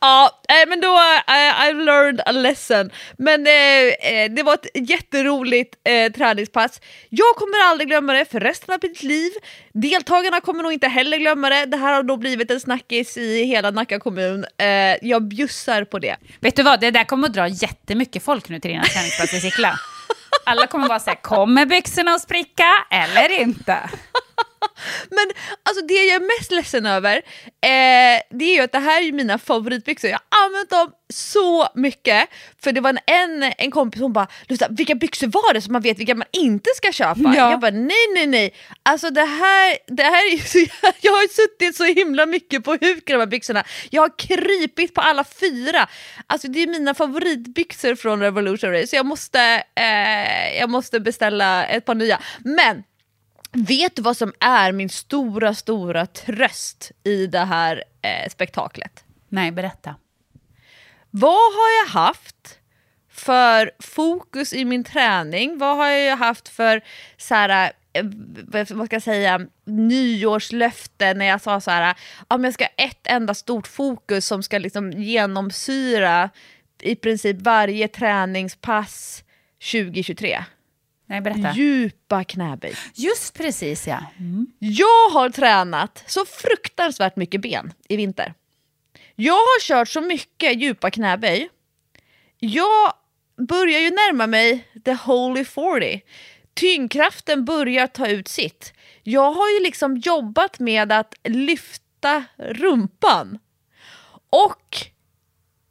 Ja, 0.04 0.42
eh, 0.50 0.70
men 0.70 0.82
då 0.82 0.96
eh, 1.28 1.36
I, 1.36 1.70
I 1.70 1.74
learned 1.74 2.22
a 2.26 2.32
lesson. 2.32 2.90
Men 3.18 3.48
eh, 3.48 4.12
eh, 4.12 4.32
det 4.32 4.44
var 4.44 4.54
ett 4.54 4.90
jätteroligt 4.90 5.76
eh, 5.84 6.12
träningspass. 6.12 6.82
Jag 7.10 7.36
kommer 7.36 7.64
aldrig 7.64 7.88
glömma 7.88 8.14
det 8.14 8.26
för 8.26 8.40
resten 8.40 8.74
av 8.74 8.80
mitt 8.84 9.04
liv. 9.04 9.32
Deltagarna 9.74 10.42
kommer 10.42 10.64
nog 10.64 10.74
inte 10.74 10.88
heller 10.88 11.18
glömma 11.18 11.50
det. 11.50 11.66
Det 11.66 11.78
här 11.78 11.94
har 11.94 12.04
nog 12.04 12.20
blivit 12.20 12.52
en 12.52 12.60
snackis 12.60 13.18
i 13.18 13.44
hela 13.44 13.72
Nacka 13.72 14.00
kommun. 14.00 14.46
Eh, 14.58 14.68
jag 15.02 15.24
bjussar 15.24 15.84
på 15.84 16.00
det. 16.00 16.16
Vet 16.40 16.56
du 16.56 16.64
vad, 16.64 16.80
det 16.80 16.92
där 16.92 17.04
kommer 17.04 17.28
att 17.28 17.34
dra 17.34 17.48
jättemycket 17.48 18.24
folk 18.24 18.50
nu 18.50 18.60
till 18.60 18.72
dina 18.72 18.84
träningspass 18.84 19.34
i 19.34 19.40
Sickla. 19.40 19.80
Alla 20.46 20.68
kommer 20.68 20.88
vara 20.88 21.00
så 21.00 21.10
här, 21.10 21.22
kommer 21.22 21.66
byxorna 21.66 22.12
att 22.12 22.22
spricka 22.22 22.86
eller 22.92 23.42
inte? 23.42 23.78
Men 25.10 25.26
alltså 25.64 25.86
det 25.86 25.94
jag 25.94 26.16
är 26.16 26.40
mest 26.40 26.52
ledsen 26.52 26.86
över, 26.86 27.16
eh, 27.16 28.22
det 28.30 28.46
är 28.46 28.56
ju 28.56 28.62
att 28.62 28.72
det 28.72 28.80
här 28.80 29.08
är 29.08 29.12
mina 29.12 29.38
favoritbyxor. 29.38 30.10
Jag 30.10 30.20
har 30.30 30.46
använt 30.46 30.70
dem 30.70 30.92
så 31.14 31.68
mycket. 31.76 32.30
För 32.64 32.72
det 32.72 32.82
var 32.82 33.00
en, 33.06 33.54
en 33.58 33.72
kompis 33.72 34.02
som 34.02 34.14
bara, 34.14 34.28
vilka 34.70 34.96
byxor 34.96 35.28
var 35.28 35.54
det 35.54 35.62
så 35.62 35.72
man 35.72 35.82
vet 35.82 36.00
vilka 36.00 36.16
man 36.16 36.28
inte 36.32 36.70
ska 36.76 36.92
köpa? 36.92 37.34
Ja. 37.38 37.52
Jag 37.52 37.60
bara, 37.60 37.72
nej 37.72 38.08
nej 38.14 38.28
nej. 38.28 38.54
Alltså 38.84 39.10
det 39.10 39.26
här, 39.26 39.78
det 39.88 40.04
här 40.04 40.34
är 40.34 40.38
så, 40.38 40.60
jag 41.02 41.12
har 41.12 41.28
suttit 41.28 41.76
så 41.76 41.84
himla 41.84 42.26
mycket 42.26 42.64
på 42.64 42.72
huk 42.72 43.10
i 43.10 43.14
de 43.14 43.20
här 43.20 43.26
byxorna. 43.26 43.64
Jag 43.90 44.02
har 44.02 44.18
krypit 44.18 44.94
på 44.94 45.02
alla 45.02 45.24
fyra. 45.24 45.88
Alltså 46.28 46.48
det 46.48 46.64
är 46.64 46.68
mina 46.68 46.94
favoritbyxor 46.94 47.96
från 47.96 48.20
Revolution 48.20 48.72
Race 48.72 48.88
så 48.88 48.96
jag 48.96 49.06
måste, 49.06 49.64
eh, 49.76 50.58
jag 50.60 50.70
måste 50.70 51.00
beställa 51.00 51.66
ett 51.66 51.86
par 51.86 51.96
nya. 51.96 52.20
Men 52.44 52.84
Vet 53.56 53.96
du 53.96 54.02
vad 54.02 54.18
som 54.18 54.34
är 54.40 54.72
min 54.72 54.90
stora, 54.90 55.54
stora 55.54 56.06
tröst 56.06 56.92
i 57.04 57.28
det 57.28 57.40
här 57.40 57.84
eh, 58.02 58.30
spektaklet? 58.30 59.04
Nej, 59.30 59.52
berätta. 59.52 59.96
Vad 61.10 61.54
har 61.54 61.84
jag 61.84 61.92
haft 62.02 62.60
för 63.12 63.72
fokus 63.80 64.54
i 64.54 64.66
min 64.66 64.84
träning? 64.84 65.58
Vad 65.58 65.78
har 65.78 65.88
jag 65.88 66.18
haft 66.18 66.50
för 66.50 66.82
så 67.18 67.36
här, 67.36 67.72
eh, 67.94 68.06
vad 68.70 68.88
ska 68.88 68.96
jag 68.96 69.04
säga, 69.04 69.48
nyårslöfte 69.66 71.14
när 71.14 71.26
jag 71.26 71.42
sa 71.42 71.62
så 71.62 71.72
här, 71.72 71.96
om 72.28 72.44
jag 72.44 72.54
ska 72.54 72.64
ha 72.64 72.86
ett 72.86 73.08
enda 73.08 73.34
stort 73.34 73.68
fokus 73.68 74.28
som 74.28 74.44
ska 74.44 74.58
liksom 74.58 74.92
genomsyra 74.92 76.30
i 76.82 76.96
princip 76.96 77.42
varje 77.42 77.88
träningspass 77.88 79.24
2023. 79.72 80.44
Nej, 81.06 81.22
berätta. 81.22 81.54
Djupa 81.54 82.24
knäböj. 82.24 82.76
Just 82.96 83.38
precis 83.38 83.88
ja. 83.88 84.00
Mm. 84.20 84.48
Jag 84.60 85.10
har 85.10 85.30
tränat 85.30 86.04
så 86.08 86.26
fruktansvärt 86.26 87.16
mycket 87.16 87.42
ben 87.42 87.74
i 87.90 87.96
vinter. 87.96 88.34
Jag 89.16 89.34
har 89.34 89.62
kört 89.62 89.90
så 89.90 90.02
mycket 90.02 90.62
djupa 90.62 90.92
knäböj. 90.92 91.50
Jag 92.40 92.94
börjar 93.48 93.80
ju 93.80 93.90
närma 93.90 94.28
mig 94.28 94.68
the 94.86 94.94
holy 94.94 95.46
40. 95.46 96.02
Tyngdkraften 96.54 97.46
börjar 97.46 97.88
ta 97.88 98.08
ut 98.08 98.28
sitt. 98.28 98.74
Jag 99.04 99.32
har 99.32 99.50
ju 99.50 99.64
liksom 99.64 99.98
jobbat 99.98 100.60
med 100.60 100.92
att 100.92 101.16
lyfta 101.24 102.24
rumpan. 102.38 103.40
Och 104.30 104.78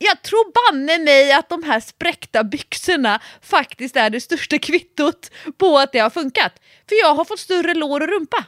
jag 0.03 0.23
tror 0.23 0.71
banne 0.71 0.99
mig 0.99 1.33
att 1.33 1.49
de 1.49 1.63
här 1.63 1.81
spräckta 1.81 2.45
byxorna 2.45 3.21
faktiskt 3.43 3.97
är 3.97 4.11
det 4.11 4.21
största 4.21 4.59
kvittot 4.59 5.31
på 5.59 5.79
att 5.79 5.93
det 5.93 5.99
har 5.99 6.11
funkat. 6.11 6.53
För 6.89 6.97
jag 7.03 7.15
har 7.15 7.25
fått 7.25 7.39
större 7.39 7.75
lår 7.75 8.01
och 8.01 8.09
rumpa. 8.09 8.45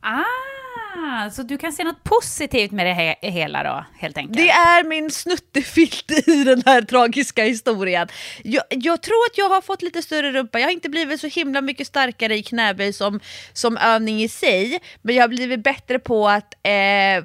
Ah, 0.00 1.30
så 1.30 1.42
du 1.42 1.58
kan 1.58 1.72
se 1.72 1.84
något 1.84 2.04
positivt 2.04 2.70
med 2.70 2.86
det 2.86 2.92
he 2.92 3.16
hela 3.20 3.62
då, 3.62 3.84
helt 3.98 4.18
enkelt? 4.18 4.36
Det 4.36 4.50
är 4.50 4.84
min 4.84 5.10
snuttefilt 5.10 6.10
i 6.28 6.44
den 6.44 6.62
här 6.66 6.82
tragiska 6.82 7.44
historien. 7.44 8.08
Jag, 8.42 8.64
jag, 8.70 9.02
tror 9.02 9.26
att 9.30 9.38
jag 9.38 9.48
har 9.48 9.60
fått 9.60 9.82
lite 9.82 10.02
större 10.02 10.32
rumpa. 10.32 10.58
Jag 10.58 10.66
har 10.66 10.72
inte 10.72 10.88
blivit 10.88 11.20
så 11.20 11.26
himla 11.26 11.60
mycket 11.60 11.86
starkare 11.86 12.36
i 12.36 12.42
knäböj 12.42 12.92
som, 12.92 13.20
som 13.52 13.76
övning 13.76 14.22
i 14.22 14.28
sig, 14.28 14.80
men 15.02 15.14
jag 15.14 15.22
har 15.22 15.28
blivit 15.28 15.60
bättre 15.60 15.98
på 15.98 16.28
att 16.28 16.54
eh, 16.62 17.24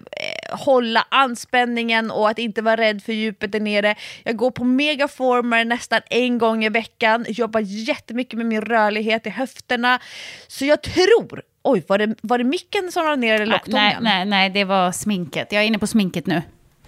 hålla 0.52 1.06
anspänningen 1.10 2.12
och 2.12 2.30
att 2.30 2.40
inte 2.40 2.62
vara 2.62 2.76
rädd 2.76 3.04
för 3.04 3.14
djupet 3.14 3.52
där 3.52 3.60
nere. 3.60 3.96
Jag 4.24 4.36
går 4.36 4.52
på 4.52 4.64
megaformer 4.64 5.66
nästan 5.66 6.02
en 6.10 6.38
gång 6.38 6.66
i 6.66 6.70
veckan, 6.70 7.26
jobbar 7.30 7.60
jättemycket 7.60 8.38
med 8.38 8.46
min 8.46 8.62
rörlighet 8.62 9.28
i 9.28 9.30
höfterna. 9.30 10.00
Så 10.48 10.66
jag 10.66 10.82
tror 10.82 11.42
Oj, 11.64 11.84
var 11.88 11.98
det, 11.98 12.16
var 12.22 12.38
det 12.38 12.44
micken 12.44 12.92
som 12.92 13.04
rann 13.04 13.20
ner 13.20 13.34
eller 13.34 13.46
locktången? 13.46 13.84
Nej, 13.84 13.98
nej, 14.02 14.26
nej, 14.26 14.50
det 14.50 14.64
var 14.64 14.92
sminket. 14.92 15.52
Jag 15.52 15.64
är 15.64 15.68
inne 15.68 15.80
på 15.80 15.88
sminket 15.88 16.26
nu. 16.26 16.42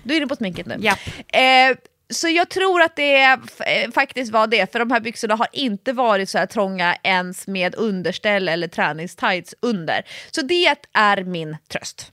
Du 0.03 0.13
är 0.13 0.17
inne 0.17 0.27
på 0.27 0.35
sminket 0.35 0.65
nu? 0.65 0.77
Ja. 0.79 0.95
Eh, 1.39 1.77
så 2.09 2.27
jag 2.27 2.49
tror 2.49 2.81
att 2.81 2.95
det 2.95 3.23
eh, 3.23 3.37
faktiskt 3.93 4.31
var 4.31 4.47
det, 4.47 4.71
för 4.71 4.79
de 4.79 4.91
här 4.91 4.99
byxorna 4.99 5.35
har 5.35 5.47
inte 5.53 5.93
varit 5.93 6.29
så 6.29 6.37
här 6.37 6.45
trånga 6.45 6.95
ens 7.03 7.47
med 7.47 7.75
underställ 7.75 8.47
eller 8.47 8.67
träningstights 8.67 9.55
under. 9.59 10.05
Så 10.31 10.41
det 10.41 10.75
är 10.93 11.23
min 11.23 11.57
tröst. 11.67 12.11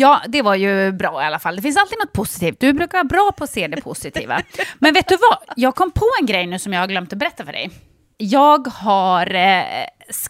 Ja, 0.00 0.22
det 0.28 0.42
var 0.42 0.54
ju 0.54 0.92
bra 0.92 1.22
i 1.22 1.26
alla 1.26 1.38
fall. 1.38 1.56
Det 1.56 1.62
finns 1.62 1.76
alltid 1.76 1.98
något 1.98 2.12
positivt. 2.12 2.60
Du 2.60 2.72
brukar 2.72 2.98
vara 2.98 3.04
bra 3.04 3.32
på 3.36 3.44
att 3.44 3.50
se 3.50 3.66
det 3.66 3.80
positiva. 3.80 4.42
Men 4.78 4.94
vet 4.94 5.08
du 5.08 5.16
vad? 5.16 5.38
Jag 5.56 5.74
kom 5.74 5.90
på 5.90 6.06
en 6.20 6.26
grej 6.26 6.46
nu 6.46 6.58
som 6.58 6.72
jag 6.72 6.80
har 6.80 6.86
glömt 6.86 7.12
att 7.12 7.18
berätta 7.18 7.44
för 7.44 7.52
dig. 7.52 7.70
Jag 8.16 8.68
har 8.68 9.34
eh, 9.34 9.64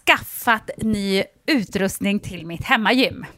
skaffat 0.05 0.69
ny 0.77 1.23
utrustning 1.47 2.19
till 2.19 2.45
mitt 2.45 2.63
hemmagym. 2.63 3.25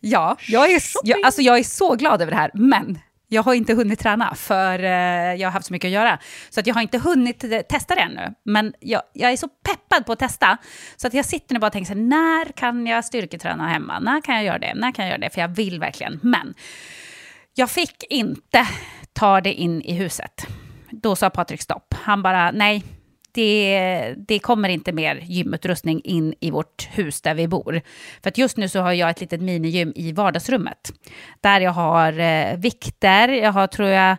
Ja, 0.00 0.36
jag 0.48 0.70
är, 0.70 0.82
jag, 1.02 1.24
alltså 1.24 1.42
jag 1.42 1.58
är 1.58 1.62
så 1.62 1.94
glad 1.94 2.22
över 2.22 2.32
det 2.32 2.38
här, 2.38 2.50
men 2.54 2.98
jag 3.28 3.42
har 3.42 3.54
inte 3.54 3.74
hunnit 3.74 3.98
träna 3.98 4.34
för 4.34 4.78
eh, 4.82 5.34
jag 5.34 5.48
har 5.48 5.52
haft 5.52 5.66
så 5.66 5.72
mycket 5.72 5.88
att 5.88 5.92
göra. 5.92 6.18
Så 6.50 6.60
att 6.60 6.66
jag 6.66 6.74
har 6.74 6.82
inte 6.82 6.98
hunnit 6.98 7.44
eh, 7.44 7.60
testa 7.60 7.94
det 7.94 8.00
ännu. 8.00 8.34
Men 8.44 8.74
jag, 8.80 9.02
jag, 9.12 9.32
är 9.32 9.36
så 9.36 9.48
peppad 9.48 10.06
på 10.06 10.12
att 10.12 10.18
testa. 10.18 10.56
Så 10.96 11.06
att 11.06 11.14
jag 11.14 11.24
sitter 11.24 11.54
nu 11.54 11.60
bara 11.60 11.66
och 11.66 11.72
tänker 11.72 11.92
så 11.92 11.98
här, 11.98 12.04
när 12.04 12.52
kan 12.52 12.86
jag 12.86 13.04
styrketräna 13.04 13.68
hemma? 13.68 13.98
När 13.98 14.20
kan 14.20 14.34
jag 14.34 14.44
göra 14.44 14.58
det? 14.58 14.74
När 14.74 14.92
kan 14.92 15.04
jag 15.04 15.10
göra 15.10 15.20
det? 15.20 15.30
För 15.30 15.40
jag 15.40 15.48
vill 15.48 15.80
verkligen. 15.80 16.20
Men 16.22 16.54
jag 17.54 17.70
fick 17.70 18.04
inte 18.10 18.66
ta 19.12 19.40
det 19.40 19.52
in 19.52 19.82
i 19.82 19.94
huset. 19.94 20.46
Då 20.90 21.16
sa 21.16 21.30
Patrik 21.30 21.62
stopp. 21.62 21.94
Han 21.94 22.22
bara, 22.22 22.50
nej, 22.50 22.82
det, 23.36 24.14
det 24.28 24.38
kommer 24.38 24.68
inte 24.68 24.92
mer 24.92 25.16
gymutrustning 25.16 26.00
in 26.04 26.34
i 26.40 26.50
vårt 26.50 26.88
hus 26.92 27.20
där 27.20 27.34
vi 27.34 27.48
bor. 27.48 27.80
För 28.22 28.28
att 28.28 28.38
just 28.38 28.56
nu 28.56 28.68
så 28.68 28.80
har 28.80 28.92
jag 28.92 29.10
ett 29.10 29.20
litet 29.20 29.40
minigym 29.40 29.92
i 29.96 30.12
vardagsrummet. 30.12 30.92
Där 31.40 31.60
jag 31.60 31.72
har 31.72 32.18
eh, 32.18 32.56
vikter, 32.56 33.28
jag 33.28 33.52
har 33.52 33.66
tror 33.66 33.88
jag 33.88 34.16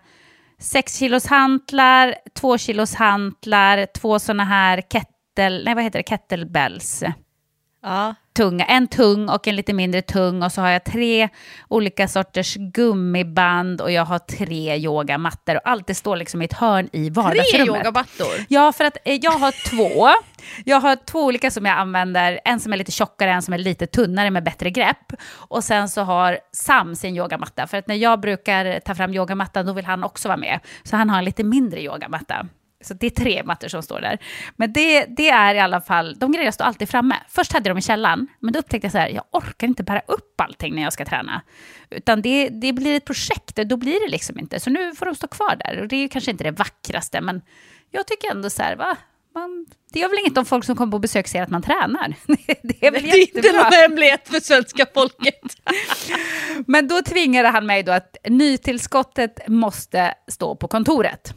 6 0.59 0.97
kilos 0.97 1.25
hantlar, 1.25 2.15
2 2.35 2.57
kilos 2.57 2.95
hantlar, 2.95 3.85
två 3.85 4.19
sådana 4.19 4.43
här 4.43 4.81
kettle, 4.81 5.63
nej 5.65 5.75
vad 5.75 5.83
heter 5.83 5.99
det, 5.99 6.09
kettlebells. 6.09 7.03
Ja. 7.83 8.15
Tunga, 8.37 8.65
en 8.65 8.87
tung 8.87 9.29
och 9.29 9.47
en 9.47 9.55
lite 9.55 9.73
mindre 9.73 10.01
tung 10.01 10.43
och 10.43 10.51
så 10.51 10.61
har 10.61 10.69
jag 10.69 10.83
tre 10.83 11.29
olika 11.67 12.07
sorters 12.07 12.55
gummiband 12.55 13.81
och 13.81 13.91
jag 13.91 14.05
har 14.05 14.19
tre 14.19 14.77
yogamattor 14.77 15.55
och 15.55 15.61
allt 15.65 15.87
det 15.87 15.95
står 15.95 16.15
liksom 16.15 16.41
i 16.41 16.45
ett 16.45 16.53
hörn 16.53 16.89
i 16.91 17.09
vardagsrummet. 17.09 17.67
Tre 17.67 17.77
yogamattor? 17.77 18.45
Ja, 18.49 18.71
för 18.71 18.83
att 18.83 18.97
eh, 19.05 19.19
jag 19.21 19.31
har 19.31 19.69
två. 19.69 20.09
Jag 20.65 20.79
har 20.79 20.95
två 20.95 21.23
olika 21.23 21.51
som 21.51 21.65
jag 21.65 21.77
använder, 21.77 22.39
en 22.45 22.59
som 22.59 22.73
är 22.73 22.77
lite 22.77 22.91
tjockare, 22.91 23.31
en 23.31 23.41
som 23.41 23.53
är 23.53 23.57
lite 23.57 23.87
tunnare 23.87 24.31
med 24.31 24.43
bättre 24.43 24.69
grepp. 24.69 25.13
Och 25.31 25.63
sen 25.63 25.89
så 25.89 26.01
har 26.01 26.39
Sam 26.51 26.95
sin 26.95 27.17
yogamatta, 27.17 27.67
för 27.67 27.77
att 27.77 27.87
när 27.87 27.95
jag 27.95 28.19
brukar 28.19 28.79
ta 28.79 28.95
fram 28.95 29.13
yogamattan 29.13 29.65
då 29.65 29.73
vill 29.73 29.85
han 29.85 30.03
också 30.03 30.27
vara 30.27 30.37
med. 30.37 30.59
Så 30.83 30.95
han 30.95 31.09
har 31.09 31.17
en 31.17 31.25
lite 31.25 31.43
mindre 31.43 31.81
yogamatta. 31.81 32.47
Så 32.81 32.93
det 32.93 33.05
är 33.05 33.09
tre 33.09 33.43
mattor 33.43 33.67
som 33.67 33.83
står 33.83 34.01
där. 34.01 34.17
Men 34.55 34.73
det, 34.73 35.05
det 35.05 35.29
är 35.29 35.55
i 35.55 35.59
alla 35.59 35.81
fall, 35.81 36.15
de 36.19 36.31
grejerna 36.31 36.51
står 36.51 36.65
alltid 36.65 36.89
framme. 36.89 37.15
Först 37.29 37.53
hade 37.53 37.69
jag 37.69 37.71
dem 37.71 37.77
i 37.77 37.81
källaren, 37.81 38.27
men 38.39 38.53
då 38.53 38.59
upptäckte 38.59 38.85
jag 38.85 38.91
så 38.91 38.97
här, 38.97 39.09
jag 39.09 39.23
orkar 39.31 39.67
inte 39.67 39.83
bära 39.83 40.01
upp 40.07 40.41
allting 40.41 40.75
när 40.75 40.83
jag 40.83 40.93
ska 40.93 41.05
träna. 41.05 41.41
Utan 41.89 42.21
det, 42.21 42.49
det 42.49 42.73
blir 42.73 42.97
ett 42.97 43.05
projekt, 43.05 43.55
då 43.55 43.77
blir 43.77 44.05
det 44.05 44.11
liksom 44.11 44.39
inte. 44.39 44.59
Så 44.59 44.69
nu 44.69 44.95
får 44.95 45.05
de 45.05 45.15
stå 45.15 45.27
kvar 45.27 45.55
där. 45.55 45.81
Och 45.81 45.87
det 45.87 45.95
är 45.95 46.07
kanske 46.07 46.31
inte 46.31 46.43
det 46.43 46.51
vackraste, 46.51 47.21
men 47.21 47.41
jag 47.91 48.07
tycker 48.07 48.31
ändå 48.31 48.49
så 48.49 48.63
här, 48.63 48.75
va? 48.75 48.97
Man, 49.35 49.65
det 49.93 49.99
gör 49.99 50.09
väl 50.09 50.19
inget 50.19 50.37
om 50.37 50.45
folk 50.45 50.65
som 50.65 50.75
kommer 50.75 50.91
på 50.91 50.99
besök 50.99 51.27
ser 51.27 51.41
att 51.41 51.49
man 51.49 51.61
tränar. 51.61 52.13
Det 52.63 52.87
är 52.87 52.91
väl 52.91 53.03
Det 53.03 53.09
är 53.09 53.35
inte 53.37 53.51
någon 53.51 53.73
hemlighet 53.73 54.27
för 54.27 54.39
svenska 54.39 54.85
folket. 54.93 55.41
Men 56.67 56.87
då 56.87 57.01
tvingade 57.01 57.47
han 57.47 57.65
mig 57.65 57.83
då 57.83 57.91
att 57.91 58.17
nytillskottet 58.29 59.47
måste 59.47 60.13
stå 60.27 60.55
på 60.55 60.67
kontoret. 60.67 61.33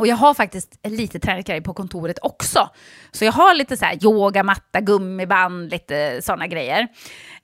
Och 0.00 0.06
jag 0.06 0.16
har 0.16 0.34
faktiskt 0.34 0.78
lite 0.84 1.20
träningsgrejer 1.20 1.60
på 1.60 1.74
kontoret 1.74 2.18
också. 2.22 2.70
Så 3.10 3.24
jag 3.24 3.32
har 3.32 3.54
lite 3.54 3.76
så 3.76 3.84
här 3.84 4.04
yogamatta, 4.04 4.80
gummiband, 4.80 5.70
lite 5.70 6.22
sådana 6.22 6.46
grejer. 6.46 6.88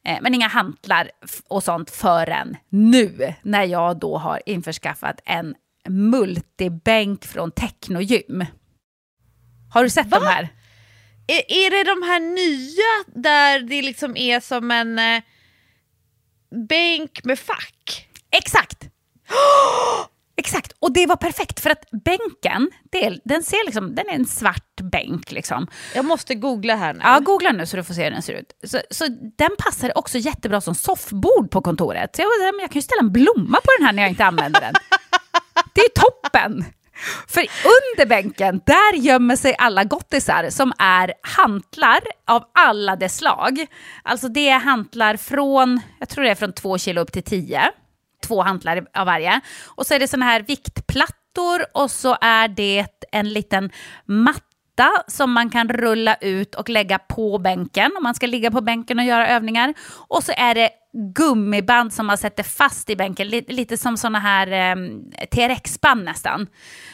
Eh, 0.07 0.19
men 0.21 0.35
inga 0.35 0.49
hantlar 0.49 1.11
och 1.49 1.63
sånt 1.63 1.91
förrän 1.91 2.57
nu, 2.69 3.35
när 3.43 3.65
jag 3.65 3.99
då 3.99 4.19
har 4.19 4.43
införskaffat 4.47 5.21
en 5.25 5.55
multibänk 5.89 7.25
från 7.25 7.51
Technogym. 7.51 8.45
Har 9.73 9.83
du 9.83 9.91
sett 9.91 10.07
Va? 10.07 10.19
de 10.19 10.27
här? 10.27 10.49
Är, 11.27 11.43
är 11.49 11.71
det 11.71 11.91
de 11.91 12.03
här 12.07 12.21
nya 12.21 13.23
där 13.23 13.61
det 13.61 13.83
liksom 13.83 14.17
är 14.17 14.41
som 14.41 14.71
en 14.71 14.99
eh, 14.99 15.23
bänk 16.69 17.25
med 17.25 17.39
fack? 17.39 18.09
Exakt! 18.31 18.85
Exakt, 20.39 20.73
och 20.81 20.93
det 20.93 21.07
var 21.07 21.17
perfekt 21.17 21.61
för 21.61 21.71
att 21.71 21.85
bänken, 22.05 22.71
det 22.93 23.19
den, 23.25 23.43
ser 23.43 23.65
liksom, 23.67 23.95
den 23.95 24.09
är 24.09 24.13
en 24.13 24.27
svart 24.27 24.81
bänk. 24.81 25.33
Liksom. 25.33 25.67
Jag 25.95 26.05
måste 26.05 26.35
googla 26.35 26.77
här 26.77 26.95
nu. 26.95 27.01
Ja, 27.03 27.19
googla 27.19 27.53
nu 27.53 27.67
så 27.67 27.77
du 27.77 27.85
får 27.85 27.95
se 27.95 28.05
hur 28.05 28.11
den 28.11 28.23
ser 28.23 28.33
ut. 28.33 28.53
Så, 28.65 28.81
så 28.91 29.07
den 29.39 29.51
passar 29.59 29.99
också 29.99 30.19
jättebra 30.19 30.61
som 30.61 30.75
soffbord 30.75 31.51
på 31.51 31.61
kontoret. 31.61 32.17
Så 32.17 32.23
jag, 32.23 32.55
jag 32.61 32.71
kan 32.71 32.79
ju 32.79 32.83
ställa 32.83 33.01
en 33.01 33.13
blomma 33.13 33.59
på 33.61 33.71
den 33.79 33.87
här 33.87 33.93
när 33.93 34.03
jag 34.03 34.11
inte 34.11 34.25
använder 34.25 34.61
den. 34.61 34.75
Det 35.75 35.81
är 35.81 35.89
toppen! 35.89 36.65
För 37.29 37.41
under 37.65 38.07
bänken, 38.07 38.61
där 38.67 38.97
gömmer 38.97 39.37
sig 39.37 39.55
alla 39.59 39.85
gottisar 39.85 40.51
som 40.51 40.73
är 40.79 41.13
hantlar 41.23 42.01
av 42.27 42.45
alla 42.55 42.97
dess 42.97 43.17
slag. 43.17 43.67
Alltså 44.03 44.29
det 44.29 44.49
är 44.49 44.59
hantlar 44.59 45.17
från, 45.17 45.81
jag 45.99 46.09
tror 46.09 46.25
det 46.25 46.31
är 46.31 46.35
från 46.35 46.53
två 46.53 46.79
kilo 46.79 47.01
upp 47.01 47.13
till 47.13 47.23
tio 47.23 47.71
två 48.27 48.43
hantlar 48.43 48.87
av 48.95 49.07
varje. 49.07 49.41
Och 49.65 49.87
så 49.87 49.95
är 49.95 49.99
det 49.99 50.09
såna 50.09 50.25
här 50.25 50.41
viktplattor 50.41 51.65
och 51.75 51.91
så 51.91 52.17
är 52.21 52.49
det 52.49 52.87
en 53.13 53.33
liten 53.33 53.71
matta 54.07 54.43
som 55.07 55.33
man 55.33 55.51
kan 55.51 55.69
rulla 55.69 56.15
ut 56.15 56.55
och 56.55 56.69
lägga 56.69 56.99
på 56.99 57.39
bänken 57.39 57.93
om 57.97 58.03
man 58.03 58.15
ska 58.15 58.27
ligga 58.27 58.51
på 58.51 58.61
bänken 58.61 58.99
och 58.99 59.05
göra 59.05 59.29
övningar. 59.29 59.75
Och 60.09 60.25
så 60.25 60.33
är 60.37 60.55
det 60.55 60.71
gummiband 61.15 61.93
som 61.93 62.07
man 62.07 62.19
sätter 62.19 62.43
fast 62.43 62.91
i 62.91 62.97
bänken, 62.97 63.29
lite, 63.29 63.53
lite 63.53 63.77
som 63.77 63.97
såna 63.97 64.19
här 64.19 64.47
eh, 64.53 64.77
TRX-band 65.31 66.05
nästan. 66.05 66.47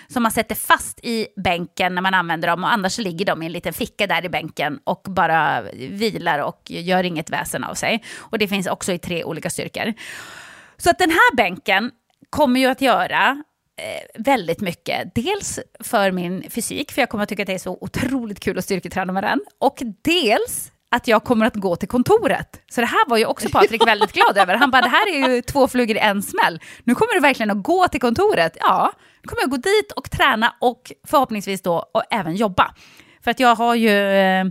Som 0.09 0.22
man 0.22 0.33
sätter 0.33 0.55
fast 0.55 1.01
i 1.03 1.26
bänken 1.45 1.95
när 1.95 2.03
man 2.03 2.14
använder 2.14 2.49
dem 2.49 2.64
och 2.64 2.72
annars 2.72 2.99
ligger 2.99 3.26
de 3.26 3.43
i 3.43 3.47
en 3.47 3.53
liten 3.53 3.72
ficka 3.72 4.07
där 4.07 4.24
i 4.24 4.28
bänken 4.28 4.78
och 4.85 5.03
bara 5.09 5.62
vilar 5.91 6.39
och 6.39 6.62
gör 6.66 7.05
inget 7.05 7.30
väsen 7.30 7.64
av 7.64 7.74
sig. 7.74 8.05
Och 8.18 8.39
det 8.39 8.49
finns 8.49 8.66
också 8.66 8.93
i 8.93 8.99
tre 8.99 9.24
olika 9.24 9.51
styrkor. 9.51 9.95
Så 10.85 10.91
att 10.91 10.99
den 10.99 11.11
här 11.11 11.37
bänken 11.37 11.91
kommer 12.30 12.61
ju 12.61 12.66
att 12.66 12.80
göra 12.80 13.43
eh, 13.76 14.22
väldigt 14.22 14.61
mycket. 14.61 15.14
Dels 15.14 15.61
för 15.80 16.12
min 16.12 16.51
fysik, 16.51 16.93
för 16.93 17.03
jag 17.03 17.09
kommer 17.09 17.22
att 17.22 17.28
tycka 17.28 17.43
att 17.43 17.47
det 17.47 17.55
är 17.55 17.59
så 17.59 17.78
otroligt 17.80 18.41
kul 18.41 18.59
att 18.59 18.64
styrketräna 18.64 19.12
med 19.12 19.24
den. 19.24 19.41
Och 19.59 19.83
dels 20.03 20.72
att 20.91 21.09
jag 21.09 21.24
kommer 21.24 21.47
att 21.47 21.55
gå 21.55 21.76
till 21.76 21.89
kontoret. 21.89 22.61
Så 22.70 22.80
det 22.80 22.87
här 22.87 23.09
var 23.09 23.16
ju 23.16 23.26
också 23.26 23.49
Patrik 23.49 23.87
väldigt 23.87 24.12
glad 24.12 24.39
över. 24.39 24.55
Han 24.55 24.70
bara, 24.70 24.83
det 24.83 24.89
här 24.89 25.14
är 25.14 25.28
ju 25.28 25.43
två 25.43 25.68
flugor 25.68 25.97
i 25.97 26.01
en 26.01 26.22
smäll. 26.22 26.61
Nu 26.85 26.95
kommer 26.95 27.14
du 27.14 27.20
verkligen 27.20 27.51
att 27.51 27.62
gå 27.62 27.89
till 27.89 28.01
kontoret. 28.01 28.57
Ja, 28.61 28.93
nu 29.22 29.28
kommer 29.28 29.43
jag 29.43 29.51
gå 29.51 29.57
dit 29.57 29.93
och 29.97 30.11
träna 30.11 30.55
och 30.61 30.93
förhoppningsvis 31.07 31.62
då 31.62 31.91
och 31.93 32.03
även 32.11 32.37
jobba. 32.37 32.74
För 33.24 33.30
att 33.30 33.41
jag 33.41 33.55
har 33.55 33.74
ju 33.74 34.11
eh, 34.11 34.45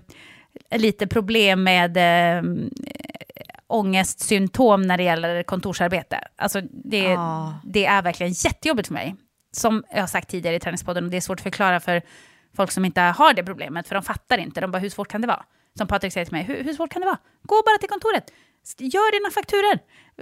lite 0.75 1.07
problem 1.07 1.63
med 1.63 1.97
eh, 1.97 2.43
ångestsymptom 3.73 4.81
när 4.81 4.97
det 4.97 5.03
gäller 5.03 5.43
kontorsarbete. 5.43 6.19
Alltså 6.35 6.61
det, 6.71 7.15
Ah. 7.17 7.53
det 7.63 7.85
är 7.85 8.01
verkligen 8.01 8.31
jättejobbigt 8.31 8.87
för 8.87 8.93
mig. 8.93 9.15
Som 9.51 9.83
jag 9.91 9.99
har 9.99 10.07
sagt 10.07 10.29
tidigare 10.29 10.55
i 10.55 10.59
Träningspodden, 10.59 11.03
och 11.05 11.11
det 11.11 11.17
är 11.17 11.21
svårt 11.21 11.39
att 11.39 11.43
förklara 11.43 11.79
för 11.79 12.01
folk 12.55 12.71
som 12.71 12.85
inte 12.85 13.01
har 13.01 13.33
det 13.33 13.43
problemet, 13.43 13.87
för 13.87 13.95
de 13.95 14.03
fattar 14.03 14.37
inte. 14.37 14.61
De 14.61 14.71
bara, 14.71 14.79
hur 14.79 14.89
svårt 14.89 15.07
kan 15.07 15.21
det 15.21 15.27
vara? 15.27 15.43
Som 15.77 15.87
Patrik 15.87 16.13
säger 16.13 16.25
till 16.25 16.33
mig, 16.35 16.43
hur, 16.43 16.63
hur 16.63 16.73
svårt 16.73 16.91
kan 16.91 17.01
det 17.01 17.05
vara? 17.05 17.17
Gå 17.43 17.55
bara 17.65 17.77
till 17.77 17.89
kontoret, 17.89 18.31
gör 18.77 19.19
dina 19.19 19.31
fakturer, 19.31 19.79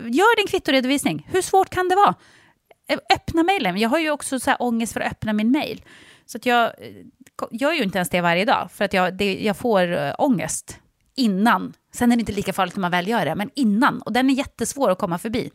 gör 0.09 0.37
din 0.37 0.47
kvittoredovisning. 0.47 1.27
Hur 1.31 1.41
svårt 1.41 1.69
kan 1.69 1.89
det 1.89 1.95
vara? 1.95 2.15
Eh, 2.89 2.97
Öppna 3.15 3.43
mejlen. 3.43 3.77
Jag 3.77 3.89
har 3.89 3.99
ju 3.99 4.11
också 4.11 4.39
så 4.39 4.49
här 4.49 4.61
ångest 4.61 4.93
för 4.93 4.99
att 5.01 5.11
öppna 5.11 5.33
min 5.33 5.51
mejl. 5.51 5.83
Så 6.25 6.37
att 6.37 6.45
jag 6.45 6.63
eh, 6.65 6.73
gör 7.51 7.73
ju 7.73 7.83
inte 7.83 7.97
ens 7.97 8.09
det 8.09 8.21
varje 8.21 8.45
dag, 8.45 8.69
för 8.71 8.85
att 8.85 8.93
jag, 8.93 9.13
det, 9.17 9.39
jag 9.43 9.57
får 9.57 9.91
äh, 9.97 10.13
ångest 10.17 10.79
innan. 11.19 11.73
Sen 11.93 12.11
är 12.11 12.15
det 12.15 12.19
inte 12.19 12.31
lika 12.31 12.53
farligt 12.53 12.75
när 12.75 12.81
man 12.81 12.91
väl 12.91 13.07
gör 13.07 13.25
det, 13.25 13.35
men 13.35 13.49
innan. 13.55 14.01
Och 14.01 14.13
den 14.13 14.29
är 14.29 14.33
jättesvår 14.33 14.89
att 14.89 14.99
komma 14.99 15.17
förbi. 15.17 15.51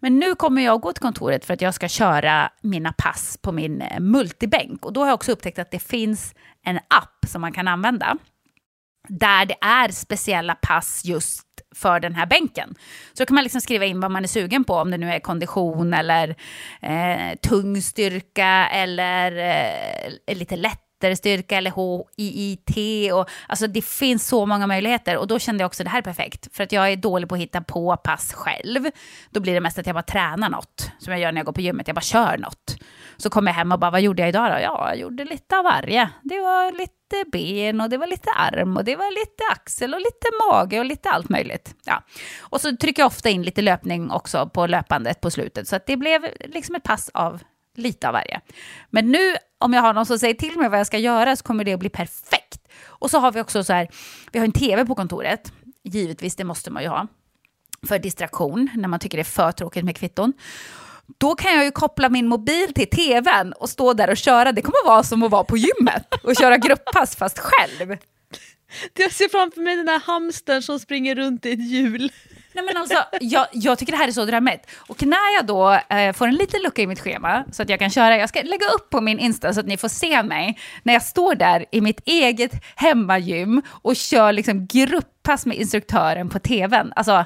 Men 0.00 0.18
nu 0.18 0.34
kommer 0.34 0.62
jag 0.62 0.80
gå 0.80 0.92
till 0.92 1.02
kontoret 1.02 1.44
för 1.44 1.54
att 1.54 1.60
jag 1.60 1.74
ska 1.74 1.88
köra 1.88 2.52
mina 2.62 2.92
pass 2.92 3.38
på 3.42 3.52
min 3.52 3.80
eh, 3.80 4.00
multibänk. 4.00 4.84
Och 4.84 4.92
då 4.92 5.00
har 5.00 5.06
jag 5.06 5.14
också 5.14 5.32
upptäckt 5.32 5.58
att 5.58 5.70
det 5.70 5.78
finns 5.78 6.34
en 6.64 6.76
app 6.76 7.24
som 7.26 7.40
man 7.40 7.52
kan 7.52 7.68
använda. 7.68 8.16
Där 9.08 9.46
det 9.46 9.56
är 9.60 9.88
speciella 9.88 10.54
pass 10.54 11.04
just 11.04 11.46
för 11.74 12.00
den 12.00 12.14
här 12.14 12.26
bänken. 12.26 12.74
Så 13.12 13.22
då 13.22 13.26
kan 13.26 13.34
man 13.34 13.44
liksom 13.44 13.60
skriva 13.60 13.84
in 13.84 14.00
vad 14.00 14.10
man 14.10 14.24
är 14.24 14.28
sugen 14.28 14.64
på, 14.64 14.74
om 14.74 14.90
det 14.90 14.98
nu 14.98 15.10
är 15.10 15.20
kondition 15.20 15.94
eller 15.94 16.36
eh, 16.82 17.36
tung 17.42 17.82
styrka 17.82 18.68
eller 18.68 19.36
eh, 20.26 20.36
lite 20.36 20.56
lätt 20.56 20.89
styrka 21.16 21.56
eller 21.56 21.72
HIIT. 22.16 23.12
Och, 23.12 23.30
alltså 23.48 23.66
det 23.66 23.82
finns 23.84 24.28
så 24.28 24.46
många 24.46 24.66
möjligheter 24.66 25.16
och 25.16 25.26
då 25.26 25.38
kände 25.38 25.62
jag 25.62 25.66
också 25.66 25.84
det 25.84 25.90
här 25.90 25.98
är 25.98 26.02
perfekt. 26.02 26.56
För 26.56 26.64
att 26.64 26.72
jag 26.72 26.92
är 26.92 26.96
dålig 26.96 27.28
på 27.28 27.34
att 27.34 27.40
hitta 27.40 27.60
på 27.60 27.96
pass 27.96 28.32
själv. 28.32 28.90
Då 29.30 29.40
blir 29.40 29.54
det 29.54 29.60
mest 29.60 29.78
att 29.78 29.86
jag 29.86 29.94
bara 29.94 30.02
tränar 30.02 30.48
något. 30.48 30.90
Som 30.98 31.12
jag 31.12 31.20
gör 31.20 31.32
när 31.32 31.38
jag 31.38 31.46
går 31.46 31.52
på 31.52 31.60
gymmet, 31.60 31.88
jag 31.88 31.94
bara 31.94 32.00
kör 32.00 32.38
något. 32.38 32.76
Så 33.16 33.30
kommer 33.30 33.50
jag 33.50 33.56
hem 33.56 33.72
och 33.72 33.78
bara, 33.78 33.90
vad 33.90 34.00
gjorde 34.00 34.22
jag 34.22 34.28
idag 34.28 34.52
då? 34.52 34.58
Ja, 34.62 34.88
jag 34.88 34.98
gjorde 34.98 35.24
lite 35.24 35.58
av 35.58 35.64
varje. 35.64 36.10
Det 36.22 36.40
var 36.40 36.72
lite 36.72 37.30
ben 37.32 37.80
och 37.80 37.90
det 37.90 37.96
var 37.96 38.06
lite 38.06 38.30
arm 38.30 38.76
och 38.76 38.84
det 38.84 38.96
var 38.96 39.10
lite 39.10 39.42
axel 39.52 39.94
och 39.94 40.00
lite 40.00 40.26
mage 40.48 40.78
och 40.78 40.84
lite 40.84 41.10
allt 41.10 41.28
möjligt. 41.28 41.74
Ja. 41.84 42.02
Och 42.40 42.60
så 42.60 42.76
trycker 42.76 43.02
jag 43.02 43.06
ofta 43.06 43.28
in 43.28 43.42
lite 43.42 43.62
löpning 43.62 44.10
också 44.10 44.50
på 44.54 44.66
löpandet 44.66 45.20
på 45.20 45.30
slutet. 45.30 45.68
Så 45.68 45.76
att 45.76 45.86
det 45.86 45.96
blev 45.96 46.26
liksom 46.40 46.74
ett 46.74 46.82
pass 46.82 47.10
av 47.14 47.42
lite 47.76 48.08
av 48.08 48.12
varje. 48.12 48.40
Men 48.90 49.10
nu 49.10 49.36
om 49.58 49.72
jag 49.72 49.82
har 49.82 49.94
någon 49.94 50.06
som 50.06 50.18
säger 50.18 50.34
till 50.34 50.58
mig 50.58 50.68
vad 50.68 50.78
jag 50.78 50.86
ska 50.86 50.98
göra 50.98 51.36
så 51.36 51.44
kommer 51.44 51.64
det 51.64 51.72
att 51.72 51.80
bli 51.80 51.88
perfekt. 51.88 52.68
Och 52.86 53.10
så 53.10 53.18
har 53.18 53.32
vi 53.32 53.40
också 53.40 53.64
så 53.64 53.72
här, 53.72 53.88
vi 54.32 54.38
har 54.38 54.46
en 54.46 54.52
tv 54.52 54.86
på 54.86 54.94
kontoret. 54.94 55.52
Givetvis, 55.84 56.36
det 56.36 56.44
måste 56.44 56.70
man 56.70 56.82
ju 56.82 56.88
ha. 56.88 57.06
För 57.88 57.98
distraktion, 57.98 58.70
när 58.74 58.88
man 58.88 59.00
tycker 59.00 59.18
det 59.18 59.22
är 59.22 59.24
för 59.24 59.52
tråkigt 59.52 59.84
med 59.84 59.96
kvitton. 59.96 60.32
Då 61.18 61.34
kan 61.34 61.54
jag 61.54 61.64
ju 61.64 61.70
koppla 61.70 62.08
min 62.08 62.28
mobil 62.28 62.74
till 62.74 62.90
tvn 62.90 63.52
och 63.52 63.70
stå 63.70 63.92
där 63.92 64.10
och 64.10 64.16
köra. 64.16 64.52
Det 64.52 64.62
kommer 64.62 64.86
vara 64.86 65.02
som 65.02 65.22
att 65.22 65.30
vara 65.30 65.44
på 65.44 65.56
gymmet 65.56 66.14
och 66.22 66.36
köra 66.36 66.56
grupppass 66.56 67.16
fast 67.16 67.38
själv. 67.38 67.96
Jag 68.94 69.12
ser 69.12 69.28
framför 69.28 69.60
mig 69.60 69.76
den 69.76 69.88
här 69.88 70.00
hamstern 70.00 70.62
som 70.62 70.78
springer 70.78 71.14
runt 71.14 71.46
i 71.46 71.52
ett 71.52 71.70
hjul. 71.70 72.12
Nej, 72.52 72.64
men 72.64 72.76
alltså, 72.76 73.04
jag, 73.20 73.46
jag 73.52 73.78
tycker 73.78 73.92
det 73.92 73.98
här 73.98 74.08
är 74.08 74.12
så 74.12 74.24
drömmigt. 74.24 74.70
Och 74.76 75.02
när 75.02 75.36
jag 75.36 75.46
då 75.46 75.72
eh, 75.96 76.12
får 76.12 76.26
en 76.28 76.34
liten 76.34 76.62
lucka 76.62 76.82
i 76.82 76.86
mitt 76.86 77.00
schema 77.00 77.44
så 77.52 77.62
att 77.62 77.68
jag 77.68 77.78
kan 77.78 77.90
köra, 77.90 78.16
jag 78.16 78.28
ska 78.28 78.42
lägga 78.42 78.66
upp 78.66 78.90
på 78.90 79.00
min 79.00 79.18
Insta 79.18 79.54
så 79.54 79.60
att 79.60 79.66
ni 79.66 79.76
får 79.76 79.88
se 79.88 80.22
mig 80.22 80.58
när 80.82 80.92
jag 80.92 81.02
står 81.02 81.34
där 81.34 81.66
i 81.72 81.80
mitt 81.80 82.00
eget 82.04 82.52
hemmagym 82.76 83.62
och 83.68 83.96
kör 83.96 84.32
liksom 84.32 84.66
grupppass 84.66 85.46
med 85.46 85.56
instruktören 85.56 86.28
på 86.28 86.38
tvn. 86.38 86.92
Alltså, 86.96 87.24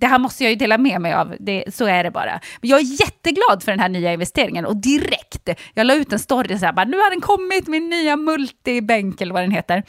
det 0.00 0.06
här 0.06 0.18
måste 0.18 0.44
jag 0.44 0.50
ju 0.50 0.56
dela 0.56 0.78
med 0.78 1.00
mig 1.00 1.12
av, 1.12 1.36
det, 1.40 1.64
så 1.74 1.84
är 1.84 2.04
det 2.04 2.10
bara. 2.10 2.40
Men 2.60 2.70
jag 2.70 2.80
är 2.80 3.00
jätteglad 3.00 3.62
för 3.62 3.72
den 3.72 3.80
här 3.80 3.88
nya 3.88 4.12
investeringen 4.12 4.66
och 4.66 4.76
direkt, 4.76 5.48
jag 5.74 5.86
la 5.86 5.94
ut 5.94 6.12
en 6.12 6.18
story 6.18 6.58
så 6.58 6.66
här, 6.66 6.72
bara, 6.72 6.84
nu 6.84 6.96
har 6.96 7.10
den 7.10 7.20
kommit, 7.20 7.66
min 7.68 7.88
nya 7.88 8.16
multibänk 8.16 9.20
eller 9.20 9.32
vad 9.32 9.42
den 9.42 9.50
heter. 9.50 9.82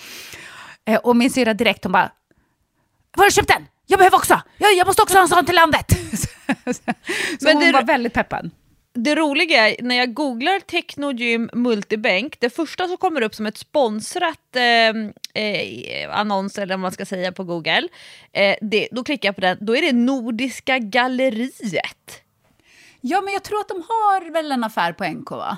Eh, 0.85 0.97
och 0.97 1.15
min 1.15 1.29
syrra 1.29 1.53
direkt, 1.53 1.83
hon 1.83 1.91
bara, 1.91 2.11
var 3.15 3.23
har 3.23 3.29
du 3.29 3.31
köpt 3.31 3.47
den? 3.47 3.65
Jag 3.91 3.99
behöver 3.99 4.17
också, 4.17 4.41
jag, 4.57 4.73
jag 4.73 4.87
måste 4.87 5.01
också 5.01 5.17
ha 5.17 5.21
en 5.21 5.27
sån 5.27 5.45
till 5.45 5.55
landet. 5.55 5.85
så 6.65 6.91
Men 7.41 7.55
hon 7.55 7.65
det, 7.65 7.71
var 7.71 7.83
väldigt 7.83 8.13
peppad. 8.13 8.49
Det 8.93 9.15
roliga 9.15 9.69
är, 9.69 9.75
när 9.81 9.95
jag 9.95 10.13
googlar 10.13 10.59
Technogym 10.59 11.49
multibänk, 11.53 12.39
det 12.39 12.49
första 12.49 12.87
som 12.87 12.97
kommer 12.97 13.21
upp 13.21 13.35
som 13.35 13.45
ett 13.45 13.57
sponsrat 13.57 14.55
eh, 14.55 15.43
eh, 15.43 16.17
annons 16.19 16.57
eller 16.57 16.73
vad 16.75 16.79
man 16.79 16.91
ska 16.91 17.05
säga 17.05 17.31
på 17.31 17.43
google, 17.43 17.87
eh, 18.31 18.55
det, 18.61 18.87
då 18.91 19.03
klickar 19.03 19.29
jag 19.29 19.35
på 19.35 19.41
den, 19.41 19.57
då 19.61 19.75
är 19.75 19.81
det 19.81 19.93
Nordiska 19.93 20.79
galleriet. 20.79 22.21
Ja 23.01 23.21
men 23.21 23.33
jag 23.33 23.43
tror 23.43 23.59
att 23.59 23.67
de 23.67 23.83
har 23.87 24.31
väl 24.31 24.51
en 24.51 24.63
affär 24.63 24.93
på 24.93 25.03
NK 25.03 25.31
va? 25.31 25.57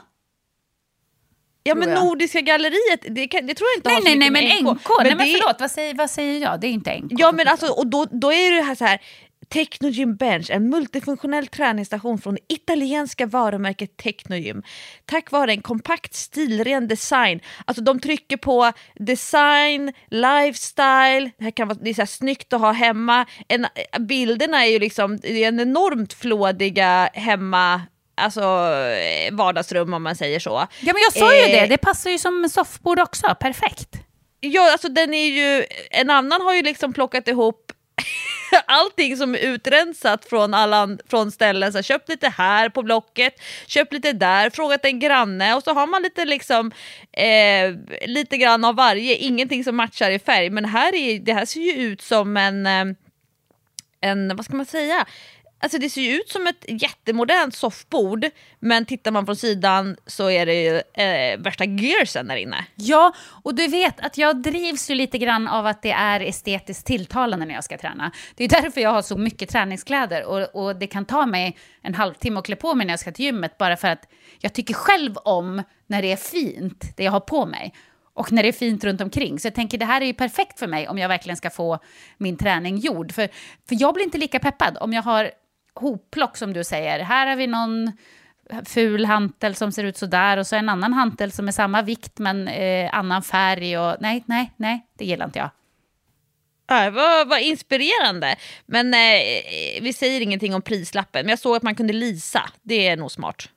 Ja 1.63 1.75
men. 1.75 1.89
Nordiska 1.89 2.41
galleriet, 2.41 3.05
det, 3.09 3.27
kan, 3.27 3.45
det 3.45 3.53
tror 3.53 3.69
jag 3.69 3.77
inte 3.77 3.89
nej, 3.89 3.95
har 3.95 4.01
så 4.01 4.07
nej, 4.07 4.17
mycket 4.17 4.33
nej, 4.33 4.63
men 4.63 4.73
NK. 4.73 4.81
NK. 4.81 4.89
Nej 5.03 5.15
men 5.15 5.27
det... 5.27 5.33
förlåt, 5.33 5.55
vad 5.59 5.71
säger, 5.71 5.93
vad 5.93 6.09
säger 6.09 6.41
jag? 6.41 6.61
Det 6.61 6.67
är 6.67 6.71
inte 6.71 6.99
NK. 6.99 7.11
Ja 7.17 7.31
men 7.31 7.47
alltså, 7.47 7.67
och 7.67 7.87
då, 7.87 8.05
då 8.11 8.33
är 8.33 8.51
det 8.51 8.61
här 8.61 8.75
så 8.75 8.85
här, 8.85 9.01
Technogym 9.51 10.15
Bench, 10.15 10.49
en 10.49 10.69
multifunktionell 10.69 11.47
träningsstation 11.47 12.17
från 12.17 12.33
det 12.33 12.53
italienska 12.53 13.25
varumärket 13.25 13.97
Technogym. 13.97 14.63
Tack 15.05 15.31
vare 15.31 15.51
en 15.51 15.61
kompakt 15.61 16.13
stilren 16.13 16.87
design, 16.87 17.39
alltså 17.65 17.83
de 17.83 17.99
trycker 17.99 18.37
på 18.37 18.71
design, 18.95 19.93
lifestyle, 20.09 21.31
det 21.37 21.43
här 21.43 21.51
kan 21.51 21.67
vara 21.67 21.77
det 21.81 21.89
är 21.89 21.93
så 21.93 22.01
här 22.01 22.05
snyggt 22.05 22.53
att 22.53 22.61
ha 22.61 22.71
hemma. 22.71 23.25
En, 23.47 23.67
bilderna 23.99 24.65
är 24.65 24.69
ju 24.69 24.79
liksom 24.79 25.17
det 25.17 25.43
är 25.43 25.47
en 25.47 25.59
enormt 25.59 26.13
flådiga 26.13 27.09
hemma 27.13 27.81
alltså, 28.21 28.41
eh, 28.41 29.33
vardagsrum 29.33 29.93
om 29.93 30.03
man 30.03 30.15
säger 30.15 30.39
så. 30.39 30.67
Ja 30.79 30.93
men 30.93 31.01
jag 31.01 31.13
sa 31.13 31.35
ju 31.35 31.41
eh, 31.41 31.61
det, 31.61 31.67
det 31.67 31.77
passar 31.77 32.09
ju 32.09 32.17
som 32.17 32.49
soffbord 32.49 32.99
också, 32.99 33.35
perfekt. 33.39 33.89
Ja 34.39 34.71
alltså 34.71 34.89
den 34.89 35.13
är 35.13 35.27
ju, 35.27 35.65
en 35.91 36.09
annan 36.09 36.41
har 36.41 36.53
ju 36.53 36.61
liksom 36.61 36.93
plockat 36.93 37.27
ihop 37.27 37.71
allting 38.65 39.17
som 39.17 39.35
är 39.35 39.39
utrensat 39.39 40.25
från, 40.25 40.53
alla, 40.53 40.97
från 41.09 41.31
ställen. 41.31 41.71
Så 41.71 41.77
här, 41.77 41.83
köpt 41.83 42.09
lite 42.09 42.29
här 42.29 42.69
på 42.69 42.83
Blocket, 42.83 43.41
köpt 43.67 43.93
lite 43.93 44.13
där, 44.13 44.49
frågat 44.49 44.85
en 44.85 44.99
granne 44.99 45.55
och 45.55 45.63
så 45.63 45.73
har 45.73 45.87
man 45.87 46.01
lite 46.01 46.25
liksom 46.25 46.71
eh, 47.11 47.75
lite 48.07 48.37
grann 48.37 48.65
av 48.65 48.75
varje, 48.75 49.15
ingenting 49.15 49.63
som 49.63 49.75
matchar 49.75 50.11
i 50.11 50.19
färg. 50.19 50.49
Men 50.49 50.65
här 50.65 50.95
är, 50.95 51.19
det 51.19 51.33
här 51.33 51.45
ser 51.45 51.61
ju 51.61 51.71
ut 51.71 52.01
som 52.01 52.37
en, 52.37 52.65
eh, 52.65 52.85
en 54.01 54.35
vad 54.35 54.45
ska 54.45 54.55
man 54.55 54.65
säga, 54.65 55.05
Alltså 55.61 55.77
det 55.77 55.89
ser 55.89 56.01
ju 56.01 56.15
ut 56.15 56.29
som 56.29 56.47
ett 56.47 56.65
jättemodernt 56.67 57.55
soffbord, 57.55 58.25
men 58.59 58.85
tittar 58.85 59.11
man 59.11 59.25
från 59.25 59.35
sidan 59.35 59.97
så 60.05 60.29
är 60.29 60.45
det 60.45 60.63
ju 60.63 60.81
eh, 61.03 61.39
värsta 61.39 61.65
gearsen 61.65 62.27
där 62.27 62.35
inne. 62.35 62.65
Ja, 62.75 63.13
och 63.43 63.55
du 63.55 63.67
vet 63.67 63.99
att 63.99 64.17
jag 64.17 64.41
drivs 64.41 64.89
ju 64.89 64.95
lite 64.95 65.17
grann 65.17 65.47
av 65.47 65.65
att 65.65 65.81
det 65.81 65.91
är 65.91 66.19
estetiskt 66.19 66.85
tilltalande 66.85 67.45
när 67.45 67.55
jag 67.55 67.63
ska 67.63 67.77
träna. 67.77 68.11
Det 68.35 68.43
är 68.43 68.49
därför 68.49 68.81
jag 68.81 68.89
har 68.89 69.01
så 69.01 69.17
mycket 69.17 69.49
träningskläder 69.49 70.25
och, 70.25 70.65
och 70.65 70.75
det 70.75 70.87
kan 70.87 71.05
ta 71.05 71.25
mig 71.25 71.57
en 71.81 71.95
halvtimme 71.95 72.39
att 72.39 72.45
klä 72.45 72.55
på 72.55 72.73
mig 72.75 72.85
när 72.85 72.93
jag 72.93 72.99
ska 72.99 73.11
till 73.11 73.25
gymmet, 73.25 73.57
bara 73.57 73.77
för 73.77 73.87
att 73.87 74.07
jag 74.39 74.53
tycker 74.53 74.73
själv 74.73 75.17
om 75.17 75.63
när 75.87 76.01
det 76.01 76.11
är 76.11 76.17
fint, 76.17 76.97
det 76.97 77.03
jag 77.03 77.11
har 77.11 77.19
på 77.19 77.45
mig 77.45 77.73
och 78.13 78.31
när 78.31 78.43
det 78.43 78.49
är 78.49 78.53
fint 78.53 78.83
runt 78.83 79.01
omkring. 79.01 79.39
Så 79.39 79.47
jag 79.47 79.55
tänker 79.55 79.77
det 79.77 79.85
här 79.85 80.01
är 80.01 80.05
ju 80.05 80.13
perfekt 80.13 80.59
för 80.59 80.67
mig 80.67 80.87
om 80.87 80.97
jag 80.97 81.09
verkligen 81.09 81.37
ska 81.37 81.49
få 81.49 81.79
min 82.17 82.37
träning 82.37 82.77
gjord. 82.77 83.11
För, 83.11 83.29
för 83.69 83.75
jag 83.79 83.93
blir 83.93 84.03
inte 84.03 84.17
lika 84.17 84.39
peppad 84.39 84.77
om 84.81 84.93
jag 84.93 85.03
har 85.03 85.31
hopplock 85.75 86.37
som 86.37 86.53
du 86.53 86.63
säger. 86.63 86.99
Här 86.99 87.27
har 87.27 87.35
vi 87.35 87.47
någon 87.47 87.91
ful 88.65 89.05
hantel 89.05 89.55
som 89.55 89.71
ser 89.71 89.83
ut 89.83 89.97
så 89.97 90.05
där 90.05 90.37
och 90.37 90.47
så 90.47 90.55
en 90.55 90.69
annan 90.69 90.93
hantel 90.93 91.31
som 91.31 91.47
är 91.47 91.51
samma 91.51 91.81
vikt 91.81 92.19
men 92.19 92.47
eh, 92.47 92.89
annan 92.93 93.23
färg 93.23 93.77
och 93.77 93.95
nej, 93.99 94.23
nej, 94.25 94.51
nej, 94.57 94.87
det 94.97 95.05
gillar 95.05 95.25
inte 95.25 95.39
jag. 95.39 95.49
Ja, 96.67 96.89
vad, 96.89 97.27
vad 97.27 97.41
inspirerande. 97.41 98.35
Men 98.65 98.93
eh, 98.93 99.81
vi 99.81 99.93
säger 99.93 100.21
ingenting 100.21 100.55
om 100.55 100.61
prislappen. 100.61 101.25
Men 101.25 101.29
jag 101.29 101.39
såg 101.39 101.55
att 101.55 101.63
man 101.63 101.75
kunde 101.75 101.93
lisa. 101.93 102.49
Det 102.61 102.87
är 102.87 102.97
nog 102.97 103.11
smart. 103.11 103.49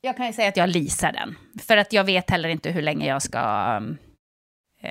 Jag 0.00 0.16
kan 0.16 0.26
ju 0.26 0.32
säga 0.32 0.48
att 0.48 0.56
jag 0.56 0.68
lisar 0.68 1.12
den. 1.12 1.36
För 1.66 1.76
att 1.76 1.92
jag 1.92 2.04
vet 2.04 2.30
heller 2.30 2.48
inte 2.48 2.70
hur 2.70 2.82
länge 2.82 3.06
jag 3.06 3.22
ska 3.22 3.38
eh, 4.82 4.90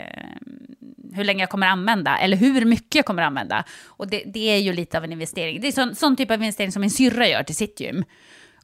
hur 1.13 1.23
länge 1.23 1.43
jag 1.43 1.49
kommer 1.49 1.67
använda, 1.67 2.17
eller 2.17 2.37
hur 2.37 2.65
mycket 2.65 2.95
jag 2.95 3.05
kommer 3.05 3.23
använda. 3.23 3.63
Och 3.85 4.07
det, 4.07 4.23
det 4.25 4.49
är 4.49 4.57
ju 4.57 4.73
lite 4.73 4.97
av 4.97 5.03
en 5.03 5.11
investering. 5.11 5.61
Det 5.61 5.67
är 5.67 5.71
sån, 5.71 5.95
sån 5.95 6.15
typ 6.15 6.31
av 6.31 6.41
investering 6.41 6.71
som 6.71 6.81
min 6.81 6.91
syrra 6.91 7.27
gör 7.27 7.43
till 7.43 7.55
sitt 7.55 7.79
gym. 7.79 8.03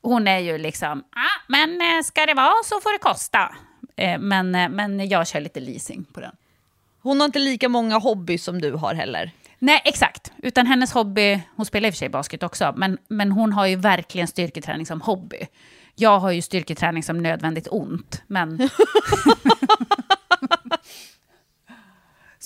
Hon 0.02 0.28
är 0.28 0.40
ju 0.40 0.58
liksom, 0.58 1.00
ah, 1.00 1.44
men 1.48 1.82
eh, 1.82 2.04
ska 2.04 2.26
det 2.26 2.34
vara 2.34 2.64
så 2.66 2.82
får 2.82 2.94
det 2.94 3.00
kosta. 3.00 3.56
Eh, 3.96 4.20
men, 4.20 4.56
eh, 4.56 4.70
men 4.70 5.10
jag 5.10 5.28
kör 5.28 5.40
lite 5.40 5.60
leasing 5.60 6.04
på 6.14 6.20
den. 6.20 6.32
Hon 7.02 7.20
har 7.20 7.26
inte 7.26 7.40
lika 7.40 7.70
många 7.70 7.98
hobbys 7.98 8.44
som 8.44 8.62
du 8.62 8.72
har 8.72 8.94
heller. 8.94 9.32
Nej, 9.60 9.82
exakt. 9.86 10.32
Utan 10.38 10.68
hennes 10.68 10.92
hobby, 10.92 11.42
hon 11.56 11.66
spelar 11.66 11.88
i 11.88 11.92
och 11.92 11.94
för 11.94 11.98
sig 11.98 12.10
basket 12.10 12.44
också, 12.44 12.74
men, 12.78 12.98
men 13.08 13.32
hon 13.32 13.54
har 13.54 13.66
ju 13.66 13.76
verkligen 13.76 14.28
styrketräning 14.28 14.86
som 14.86 15.02
hobby. 15.02 15.48
Jag 15.96 16.20
har 16.20 16.32
ju 16.32 16.42
styrketräning 16.42 17.04
som 17.04 17.24
nödvändigt 17.24 17.68
ont, 17.72 18.24
men... 18.28 18.58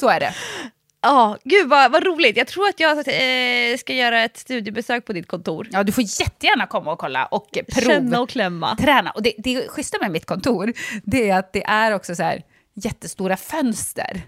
Så 0.03 0.09
är 0.09 0.19
det. 0.19 0.33
Ja, 1.01 1.29
oh, 1.29 1.37
gud 1.43 1.69
vad, 1.69 1.91
vad 1.91 2.03
roligt. 2.03 2.37
Jag 2.37 2.47
tror 2.47 2.67
att 2.67 2.79
jag 2.79 2.97
eh, 2.97 3.77
ska 3.77 3.93
göra 3.93 4.23
ett 4.23 4.37
studiebesök 4.37 5.05
på 5.05 5.13
ditt 5.13 5.27
kontor. 5.27 5.67
Ja, 5.71 5.83
du 5.83 5.91
får 5.91 6.03
jättegärna 6.03 6.67
komma 6.67 6.91
och 6.91 6.99
kolla 6.99 7.25
och 7.25 7.49
prov. 7.51 7.91
Känna 7.91 8.21
och 8.21 8.29
klämma. 8.29 8.75
Träna. 8.75 9.11
Och 9.11 9.23
det, 9.23 9.33
det 9.37 9.67
schyssta 9.67 9.97
med 10.01 10.11
mitt 10.11 10.25
kontor, 10.25 10.73
det 11.03 11.29
är 11.29 11.39
att 11.39 11.53
det 11.53 11.63
är 11.63 11.91
också 11.91 12.15
så 12.15 12.23
här 12.23 12.43
jättestora 12.73 13.37
fönster 13.37 14.21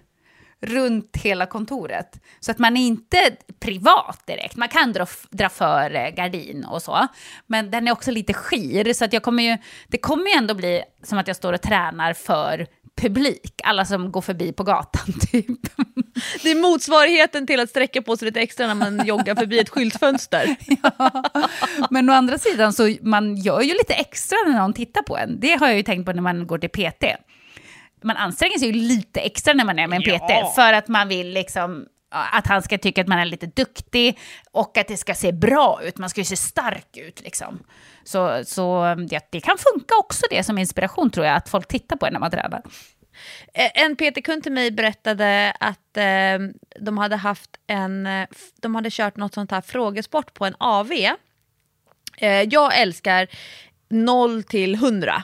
runt 0.61 1.17
hela 1.17 1.45
kontoret. 1.45 2.19
Så 2.39 2.51
att 2.51 2.59
man 2.59 2.78
är 2.78 2.88
inte 2.88 3.17
privat 3.59 4.28
direkt. 4.28 4.55
Man 4.55 4.69
kan 4.69 4.93
dra, 4.93 5.07
dra 5.30 5.49
för 5.49 5.95
eh, 5.95 6.09
gardin 6.09 6.65
och 6.65 6.82
så. 6.82 7.07
Men 7.47 7.71
den 7.71 7.88
är 7.88 7.91
också 7.91 8.11
lite 8.11 8.34
skir, 8.34 8.93
så 8.93 9.05
att 9.05 9.13
jag 9.13 9.23
kommer 9.23 9.43
ju, 9.43 9.57
det 9.88 9.97
kommer 9.97 10.26
ju 10.26 10.38
ändå 10.38 10.53
bli 10.53 10.84
som 11.03 11.17
att 11.17 11.28
jag 11.28 11.36
står 11.36 11.53
och 11.53 11.61
tränar 11.61 12.13
för 12.13 12.67
publik, 13.02 13.62
alla 13.64 13.86
som 13.86 14.12
går 14.12 14.22
förbi 14.22 14.54
på 14.54 14.64
gatan 14.64 15.14
typ. 15.32 15.60
Det 16.43 16.52
är 16.52 16.62
motsvarigheten 16.62 17.48
till 17.48 17.60
att 17.60 17.70
sträcka 17.70 18.02
på 18.02 18.18
sig 18.18 18.26
lite 18.26 18.41
extra 18.41 18.68
när 18.68 18.76
man 18.76 19.06
joggar 19.06 19.36
förbi 19.36 19.60
ett 19.60 19.70
skyltfönster. 19.70 20.56
Ja. 20.84 21.24
Men 21.89 22.10
å 22.10 22.14
andra 22.14 22.38
sidan 22.38 22.74
så 22.74 22.96
man 23.02 23.36
gör 23.36 23.62
ju 23.62 23.74
lite 23.74 23.93
extra 23.93 24.38
när 24.48 24.60
någon 24.60 24.74
tittar 24.74 25.02
på 25.02 25.18
en. 25.18 25.39
Det 25.39 25.60
har 25.60 25.68
jag 25.68 25.78
ju 25.78 25.84
tänkt 25.84 26.06
på 26.06 26.12
när 26.12 26.22
man 26.22 26.48
går 26.48 26.58
till 26.58 26.70
PT. 26.70 27.04
Man 28.04 28.18
anstränger 28.18 28.60
sig 28.60 28.68
ju 28.68 28.74
lite 28.74 29.20
extra 29.20 29.54
när 29.54 29.66
man 29.66 29.80
är 29.80 29.88
med 29.88 29.98
en 29.98 30.04
PT 30.04 30.30
ja. 30.30 30.52
för 30.56 30.74
att 30.74 30.88
man 30.88 31.08
vill 31.08 31.30
liksom 31.30 31.86
att 32.10 32.48
han 32.48 32.62
ska 32.62 32.78
tycka 32.78 33.02
att 33.02 33.08
man 33.08 33.20
är 33.20 33.26
lite 33.26 33.46
duktig 33.46 34.20
och 34.52 34.78
att 34.78 34.88
det 34.88 34.98
ska 34.98 35.14
se 35.14 35.32
bra 35.32 35.80
ut. 35.84 35.98
Man 35.98 36.10
ska 36.10 36.22
ju 36.22 36.26
se 36.26 36.36
stark 36.36 36.98
ut 36.98 37.22
liksom. 37.22 37.60
Så, 38.06 38.43
så 38.45 38.95
ja, 39.10 39.20
det 39.30 39.41
kan 39.41 39.58
funka 39.58 39.95
också 39.99 40.26
det 40.30 40.43
som 40.43 40.58
inspiration 40.58 41.10
tror 41.10 41.26
jag, 41.26 41.36
att 41.36 41.49
folk 41.49 41.68
tittar 41.68 41.95
på 41.95 42.06
en 42.06 42.14
när 42.14 42.20
man 42.20 42.32
tränar. 42.32 42.62
Eh, 43.53 43.72
En 43.84 43.95
PT-kund 43.95 44.43
till 44.43 44.51
mig 44.51 44.72
berättade 44.72 45.53
att 45.60 45.97
eh, 45.97 46.39
de 46.80 46.97
hade 46.97 47.16
haft 47.16 47.49
en, 47.68 48.08
eh, 48.08 48.28
de 48.62 48.76
hade 48.76 48.89
kört 48.91 49.18
något 49.18 49.34
sånt 49.34 49.51
här 49.51 49.62
frågesport 49.62 50.34
på 50.34 50.45
en 50.45 50.56
AV. 50.60 50.91
Eh, 52.18 52.41
jag 52.41 52.80
älskar 52.80 53.28
0 53.89 54.43
till 54.43 54.76
100. 54.76 55.14
Eh, 55.16 55.24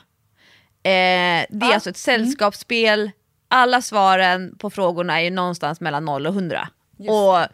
det 0.83 1.65
är 1.65 1.73
alltså 1.73 1.89
ett 1.89 1.97
sällskapsspel, 1.97 3.11
alla 3.47 3.81
svaren 3.81 4.57
på 4.57 4.69
frågorna 4.69 5.21
är 5.21 5.31
någonstans 5.31 5.81
mellan 5.81 6.05
0 6.05 6.27
och 6.27 6.33
100. 6.33 6.69
Och 7.09 7.47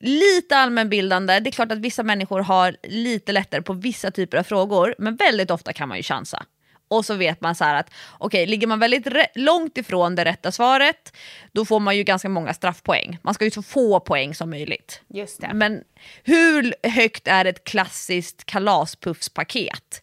lite 0.00 0.56
allmänbildande, 0.56 1.40
det 1.40 1.50
är 1.50 1.52
klart 1.52 1.72
att 1.72 1.78
vissa 1.78 2.02
människor 2.02 2.40
har 2.40 2.76
lite 2.82 3.32
lättare 3.32 3.62
på 3.62 3.72
vissa 3.72 4.10
typer 4.10 4.38
av 4.38 4.42
frågor, 4.42 4.94
men 4.98 5.16
väldigt 5.16 5.50
ofta 5.50 5.72
kan 5.72 5.88
man 5.88 5.96
ju 5.96 6.02
chansa. 6.02 6.46
Och 6.88 7.04
så 7.04 7.14
vet 7.14 7.40
man 7.40 7.54
så 7.54 7.64
här 7.64 7.74
att 7.74 7.90
okej, 8.18 8.46
ligger 8.46 8.66
man 8.66 8.78
väldigt 8.78 9.06
långt 9.34 9.78
ifrån 9.78 10.14
det 10.14 10.24
rätta 10.24 10.52
svaret, 10.52 11.16
då 11.52 11.64
får 11.64 11.80
man 11.80 11.96
ju 11.96 12.02
ganska 12.02 12.28
många 12.28 12.54
straffpoäng. 12.54 13.18
Man 13.22 13.34
ska 13.34 13.44
ju 13.44 13.50
så 13.50 13.62
få 13.62 14.00
poäng 14.00 14.34
som 14.34 14.50
möjligt. 14.50 15.02
Just 15.08 15.40
det. 15.40 15.50
Men 15.54 15.84
hur 16.24 16.74
högt 16.82 17.28
är 17.28 17.44
ett 17.44 17.64
klassiskt 17.64 18.44
kalaspuffspaket? 18.44 20.02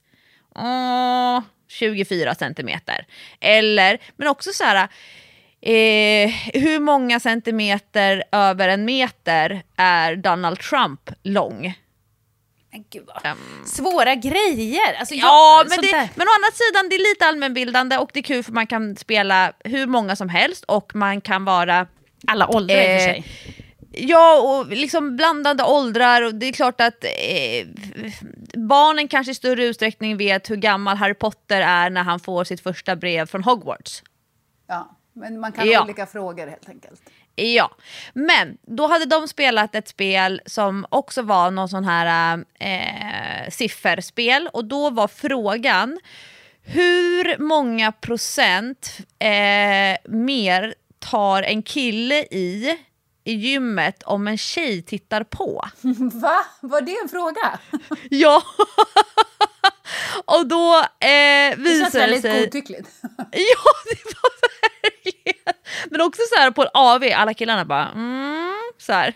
Åh, 0.55 1.41
24 1.67 2.35
centimeter. 2.35 3.05
Eller, 3.39 4.01
men 4.15 4.27
också 4.27 4.51
så 4.53 4.63
här, 4.63 4.87
eh, 5.65 6.29
hur 6.53 6.79
många 6.79 7.19
centimeter 7.19 8.23
över 8.31 8.67
en 8.69 8.85
meter 8.85 9.63
är 9.77 10.15
Donald 10.15 10.59
Trump 10.59 11.09
lång? 11.23 11.73
Men 12.71 12.83
gud 12.91 13.07
vad 13.23 13.35
svåra 13.67 14.15
grejer. 14.15 14.93
Alltså, 14.99 15.15
Ja, 15.15 15.57
jag- 15.59 15.69
men, 15.69 15.75
sånt 15.75 15.91
det, 15.91 16.09
men 16.15 16.27
å 16.27 16.31
andra 16.37 16.51
sidan, 16.53 16.89
det 16.89 16.95
är 16.95 17.13
lite 17.13 17.25
allmänbildande 17.25 17.97
och 17.97 18.09
det 18.13 18.19
är 18.19 18.23
kul 18.23 18.43
för 18.43 18.51
man 18.51 18.67
kan 18.67 18.95
spela 18.95 19.53
hur 19.59 19.87
många 19.87 20.15
som 20.15 20.29
helst 20.29 20.63
och 20.67 20.95
man 20.95 21.21
kan 21.21 21.45
vara 21.45 21.87
Alla 22.27 22.47
åldrar 22.47 22.75
i 22.75 22.79
och 22.97 23.01
för 23.01 23.07
Eh, 23.09 23.13
sig. 23.13 23.25
Ja, 23.97 24.41
och 24.41 24.67
liksom 24.67 25.15
blandade 25.15 25.63
åldrar 25.63 26.21
och 26.21 26.35
det 26.35 26.45
är 26.45 26.53
klart 26.53 26.81
att 26.81 27.03
eh, 27.03 27.67
barnen 28.53 29.07
kanske 29.07 29.31
i 29.31 29.35
större 29.35 29.65
utsträckning 29.65 30.17
vet 30.17 30.49
hur 30.49 30.55
gammal 30.55 30.97
Harry 30.97 31.13
Potter 31.13 31.61
är 31.61 31.89
när 31.89 32.03
han 32.03 32.19
får 32.19 32.43
sitt 32.43 32.61
första 32.61 32.95
brev 32.95 33.25
från 33.25 33.43
Hogwarts. 33.43 34.03
Ja, 34.67 34.97
men 35.15 35.39
man 35.39 35.51
kan 35.51 35.67
Ja. 35.69 35.77
ha 35.79 35.83
olika 35.85 36.05
frågor 36.05 36.47
helt 36.47 36.69
enkelt. 36.69 37.01
Ja, 37.35 37.71
men 38.13 38.57
då 38.61 38.87
hade 38.87 39.05
de 39.05 39.27
spelat 39.27 39.75
ett 39.75 39.87
spel 39.87 40.41
som 40.45 40.85
också 40.89 41.21
var 41.21 41.51
någon 41.51 41.69
sån 41.69 41.83
här 41.85 42.37
eh, 42.59 43.49
sifferspel 43.51 44.49
och 44.53 44.65
då 44.65 44.89
var 44.89 45.07
frågan 45.07 45.99
hur 46.63 47.37
många 47.37 47.91
procent 47.91 48.97
eh, 49.19 49.97
mer 50.11 50.75
tar 50.99 51.43
en 51.43 51.63
kille 51.63 52.15
i 52.15 52.77
i 53.27 53.33
gymmet 53.33 54.03
om 54.03 54.27
en 54.27 54.37
tjej 54.37 54.81
tittar 54.81 55.23
på? 55.23 55.65
Va? 56.13 56.45
Var 56.61 56.81
det 56.81 56.97
en 57.03 57.09
fråga? 57.09 57.59
Ja! 58.09 58.43
och 60.25 60.47
då 60.47 60.75
eh, 60.79 60.85
Det 60.99 61.55
känns 61.55 61.57
visar 61.67 61.91
det 61.91 61.99
väldigt 61.99 62.21
sig... 62.21 62.39
godtyckligt. 62.45 62.89
Ja, 63.17 63.71
det 63.85 64.03
var 64.05 64.31
verkligen. 64.41 64.64
Men 65.89 66.01
också 66.01 66.21
så 66.29 66.39
här 66.39 66.51
på 66.51 66.61
en 66.61 66.69
AV, 66.73 67.03
alla 67.15 67.33
killarna 67.33 67.65
bara 67.65 67.89
mm, 67.89 68.53
så 68.77 68.93
här 68.93 69.15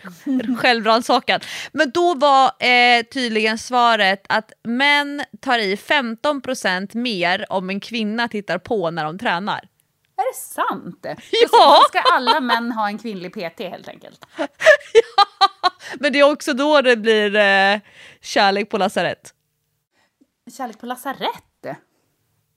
självrannsakan. 0.56 1.40
Men 1.72 1.90
då 1.90 2.14
var 2.14 2.46
eh, 2.58 3.02
tydligen 3.02 3.58
svaret 3.58 4.22
att 4.28 4.52
män 4.62 5.24
tar 5.40 5.58
i 5.58 5.74
15% 5.74 6.96
mer 6.96 7.46
om 7.52 7.70
en 7.70 7.80
kvinna 7.80 8.28
tittar 8.28 8.58
på 8.58 8.90
när 8.90 9.04
de 9.04 9.18
tränar. 9.18 9.68
Är 10.16 10.32
det 10.32 10.38
sant? 10.38 10.98
Ja. 11.30 11.78
Då 11.80 11.84
ska 11.88 12.00
alla 12.00 12.40
män 12.40 12.72
ha 12.72 12.88
en 12.88 12.98
kvinnlig 12.98 13.32
PT 13.32 13.60
helt 13.60 13.88
enkelt. 13.88 14.26
Men 16.00 16.12
det 16.12 16.18
är 16.18 16.32
också 16.32 16.52
då 16.52 16.80
det 16.80 16.96
blir 16.96 17.36
eh, 17.36 17.80
kärlek 18.20 18.70
på 18.70 18.78
lasarett. 18.78 19.34
Kärlek 20.56 20.78
på 20.80 20.86
lasarett? 20.86 21.44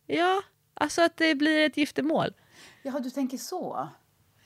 Ja, 0.07 0.41
alltså 0.73 1.01
att 1.01 1.17
det 1.17 1.35
blir 1.35 1.65
ett 1.65 1.77
giftermål. 1.77 2.33
Jaha, 2.83 2.99
du 2.99 3.09
tänker 3.09 3.37
så. 3.37 3.89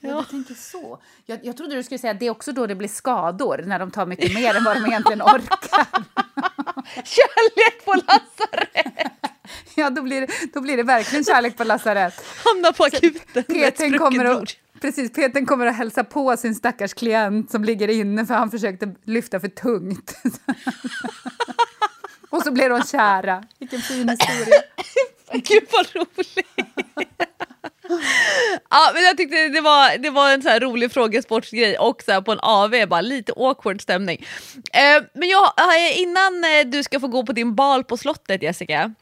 Ja, 0.00 0.08
Ja. 0.08 0.18
du 0.18 0.24
tänker 0.24 0.54
så. 0.54 0.98
Jag, 1.26 1.38
jag 1.44 1.56
trodde 1.56 1.74
du 1.74 1.82
skulle 1.82 1.98
säga 1.98 2.10
att 2.10 2.20
det 2.20 2.26
är 2.26 2.30
också 2.30 2.52
då 2.52 2.66
det 2.66 2.74
blir 2.74 2.88
skador, 2.88 3.62
när 3.66 3.78
de 3.78 3.90
tar 3.90 4.06
mycket 4.06 4.34
mer 4.34 4.54
än 4.54 4.64
vad 4.64 4.76
de 4.76 4.86
egentligen 4.86 5.22
orkar. 5.34 5.86
Kärlek 7.04 7.84
på 7.84 7.94
lasarett! 7.94 9.12
Ja, 9.76 9.90
då 9.90 10.02
blir, 10.02 10.20
det, 10.20 10.28
då 10.54 10.60
blir 10.60 10.76
det 10.76 10.82
verkligen 10.82 11.24
kärlek 11.24 11.56
på 11.56 11.64
lasarett. 11.64 12.24
Hamnar 12.44 12.72
på 12.72 12.84
akuten 12.84 13.44
Peten 13.44 13.98
kommer, 13.98 14.24
att, 14.24 14.56
precis, 14.80 15.12
Peten 15.12 15.46
kommer 15.46 15.66
att 15.66 15.76
hälsa 15.76 16.04
på 16.04 16.36
sin 16.36 16.54
stackars 16.54 16.94
klient 16.94 17.50
som 17.50 17.64
ligger 17.64 17.88
inne 17.88 18.26
för 18.26 18.34
han 18.34 18.50
försökte 18.50 18.94
lyfta 19.04 19.40
för 19.40 19.48
tungt. 19.48 20.14
Och 22.30 22.42
så 22.42 22.52
blir 22.52 22.68
de 22.70 22.82
kära. 22.82 23.44
Vilken 23.58 23.80
fin 23.80 24.08
historia. 24.08 24.60
Gud 25.32 25.64
vad 25.72 25.86
roligt! 25.94 27.27
ja, 28.70 28.90
men 28.94 29.04
jag 29.04 29.16
tyckte 29.16 29.48
det 29.48 29.60
var, 29.60 29.98
det 29.98 30.10
var 30.10 30.32
en 30.32 30.42
så 30.42 30.58
rolig 30.58 30.92
frågesportsgrej 30.92 31.78
och 31.78 32.02
så 32.02 32.22
på 32.22 32.32
en 32.32 32.40
AV, 32.42 32.88
bara 32.88 33.00
lite 33.00 33.32
awkward 33.36 33.82
stämning. 33.82 34.26
Eh, 34.72 35.02
men 35.14 35.28
jag, 35.28 35.44
eh, 35.44 36.00
innan 36.00 36.44
eh, 36.44 36.66
du 36.66 36.82
ska 36.82 37.00
få 37.00 37.08
gå 37.08 37.26
på 37.26 37.32
din 37.32 37.54
bal 37.54 37.84
på 37.84 37.96
slottet 37.96 38.42
Jessica, 38.42 38.94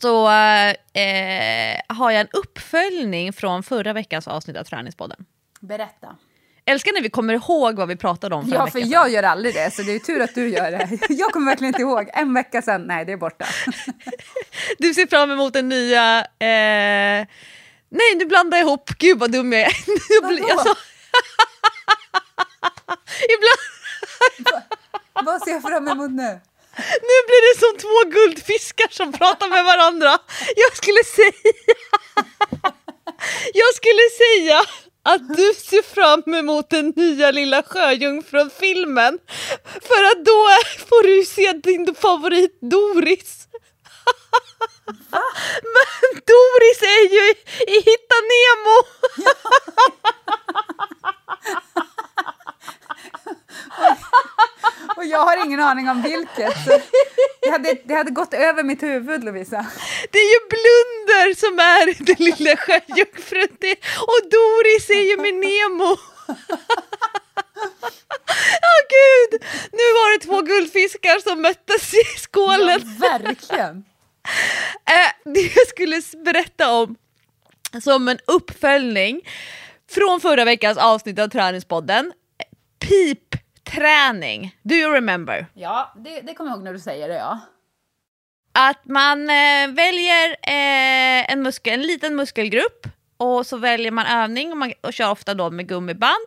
så 0.00 0.26
eh, 0.26 1.80
har 1.88 2.10
jag 2.10 2.20
en 2.20 2.28
uppföljning 2.32 3.32
från 3.32 3.62
förra 3.62 3.92
veckans 3.92 4.28
avsnitt 4.28 4.56
av 4.56 4.64
Träningspodden. 4.64 5.24
Berätta. 5.60 6.16
Älskar 6.68 6.92
när 6.92 7.02
vi 7.02 7.10
kommer 7.10 7.34
ihåg 7.34 7.76
vad 7.76 7.88
vi 7.88 7.96
pratade 7.96 8.34
om 8.34 8.46
förra 8.46 8.54
Ja, 8.54 8.66
för 8.66 8.92
jag 8.92 9.10
gör 9.10 9.22
aldrig 9.22 9.54
det, 9.54 9.70
så 9.70 9.82
det 9.82 9.92
är 9.92 9.98
tur 9.98 10.20
att 10.20 10.34
du 10.34 10.48
gör 10.48 10.70
det. 10.70 10.98
Jag 11.08 11.32
kommer 11.32 11.46
verkligen 11.46 11.68
inte 11.74 11.82
ihåg. 11.82 12.10
En 12.12 12.34
vecka 12.34 12.62
sedan, 12.62 12.82
nej, 12.82 13.04
det 13.04 13.12
är 13.12 13.16
borta. 13.16 13.46
Du 14.78 14.94
ser 14.94 15.06
fram 15.06 15.30
emot 15.30 15.52
den 15.52 15.68
nya... 15.68 16.26
Eh... 16.38 17.26
Nej, 17.90 18.14
nu 18.16 18.24
blandar 18.24 18.58
jag 18.58 18.66
ihop. 18.66 18.90
Gud 18.98 19.18
vad 19.18 19.32
dum 19.32 19.52
jag 19.52 19.62
är. 19.62 19.76
Jag 20.48 20.60
sa- 20.62 20.76
Ibland... 23.34 23.60
Vad 25.24 25.42
ser 25.42 25.50
jag 25.50 25.62
fram 25.62 25.88
emot 25.88 26.10
nu? 26.10 26.40
Nu 26.78 27.16
blir 27.26 27.42
det 27.54 27.60
som 27.60 27.78
två 27.78 28.10
guldfiskar 28.10 28.88
som 28.90 29.12
pratar 29.12 29.48
med 29.48 29.64
varandra. 29.64 30.18
Jag 30.56 30.76
skulle 30.76 31.04
säga... 31.04 31.32
Jag 33.54 33.74
skulle 33.74 34.02
säga 34.18 34.60
att 35.02 35.36
du 35.36 35.54
ser 35.54 35.82
fram 35.82 36.34
emot 36.34 36.70
den 36.70 36.92
nya 36.96 37.30
lilla 37.30 37.62
sjöjungfrun-filmen. 37.62 39.18
För 39.64 40.04
att 40.04 40.24
då 40.24 40.48
får 40.88 41.02
du 41.06 41.24
se 41.24 41.52
din 41.52 41.94
favorit 41.94 42.58
Doris. 42.60 43.46
Men 45.74 46.20
Doris 46.26 46.82
är 46.82 47.08
ju 47.14 47.30
i, 47.74 47.76
Hitta 47.80 48.16
Nemo! 48.30 48.76
Och 54.96 55.04
jag 55.04 55.18
har 55.18 55.44
ingen 55.44 55.60
aning 55.60 55.88
om 55.88 56.02
vilket. 56.02 56.54
Det, 57.42 57.50
hade, 57.50 57.76
det 57.84 57.94
hade 57.94 58.10
gått 58.10 58.34
över 58.34 58.62
mitt 58.62 58.82
huvud, 58.82 59.24
Lovisa. 59.24 59.66
Det 60.10 60.18
är 60.18 60.32
ju 60.34 60.40
Blunder 60.48 61.34
som 61.34 61.58
är 61.58 62.04
den 62.04 62.16
lilla 62.18 62.56
sjöjungfrun 62.56 63.76
och 64.00 64.30
Doris 64.30 64.90
är 64.90 65.02
ju 65.10 65.16
med 65.16 65.34
Nemo. 65.34 65.96
Åh 68.68 68.80
gud! 68.96 69.42
Nu 69.72 69.92
var 69.92 70.18
det 70.18 70.24
två 70.26 70.40
guldfiskar 70.42 71.18
som 71.30 71.42
möttes 71.42 71.94
i 71.94 71.96
Ja, 71.96 72.04
skålen. 72.18 72.98
verkligen. 73.00 73.84
Eh, 74.84 75.32
det 75.32 75.40
jag 75.40 75.66
skulle 75.68 76.02
berätta 76.24 76.72
om 76.72 76.96
som 77.80 78.08
en 78.08 78.18
uppföljning 78.26 79.20
från 79.90 80.20
förra 80.20 80.44
veckans 80.44 80.78
avsnitt 80.78 81.18
av 81.18 81.28
Träningspodden. 81.28 82.12
Pipträning. 82.78 84.56
Do 84.62 84.74
you 84.74 84.92
remember? 84.92 85.46
Ja, 85.54 85.94
det, 85.96 86.20
det 86.20 86.34
kommer 86.34 86.50
jag 86.50 86.56
ihåg 86.56 86.64
när 86.64 86.72
du 86.72 86.78
säger 86.78 87.08
det, 87.08 87.14
ja. 87.14 87.40
Att 88.52 88.84
man 88.84 89.30
eh, 89.30 89.68
väljer 89.68 90.30
eh, 90.42 91.32
en, 91.32 91.42
muskel, 91.42 91.72
en 91.74 91.82
liten 91.82 92.16
muskelgrupp 92.16 92.86
och 93.16 93.46
så 93.46 93.56
väljer 93.56 93.90
man 93.90 94.06
övning 94.06 94.50
och, 94.50 94.56
man, 94.56 94.72
och 94.80 94.92
kör 94.92 95.10
ofta 95.10 95.34
då 95.34 95.50
med 95.50 95.68
gummiband. 95.68 96.26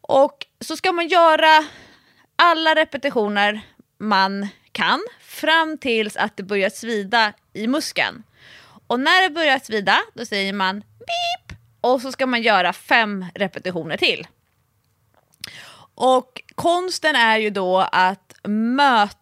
Och 0.00 0.46
så 0.60 0.76
ska 0.76 0.92
man 0.92 1.08
göra 1.08 1.64
alla 2.36 2.74
repetitioner 2.74 3.60
man 3.98 4.48
kan 4.72 5.00
fram 5.20 5.78
tills 5.78 6.16
att 6.16 6.36
det 6.36 6.42
börjar 6.42 6.70
svida 6.70 7.32
i 7.52 7.66
muskeln. 7.66 8.22
Och 8.86 9.00
när 9.00 9.22
det 9.22 9.34
börjar 9.34 9.58
svida 9.58 9.98
då 10.14 10.24
säger 10.24 10.52
man 10.52 10.80
beep 10.80 11.58
och 11.80 12.00
så 12.00 12.12
ska 12.12 12.26
man 12.26 12.42
göra 12.42 12.72
fem 12.72 13.26
repetitioner 13.34 13.96
till. 13.96 14.26
Och 15.94 16.42
konsten 16.54 17.16
är 17.16 17.38
ju 17.38 17.50
då 17.50 17.78
att 17.92 18.34
möta 18.44 19.19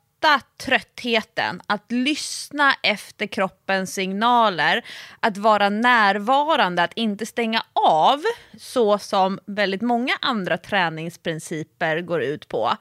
tröttheten, 0.59 1.63
att 1.67 1.93
lyssna 1.93 2.75
efter 2.83 3.27
kroppens 3.27 3.95
signaler, 3.95 4.85
att 5.21 5.37
vara 5.37 5.69
närvarande, 5.69 6.83
att 6.83 6.93
inte 6.95 7.27
stänga 7.27 7.63
av 7.73 8.23
så 8.59 8.99
som 8.99 9.39
väldigt 9.47 9.83
många 9.83 10.13
andra 10.21 10.59
träningsprinciper 10.59 12.01
går 12.01 12.23
ut 12.23 12.49
på. 12.49 12.73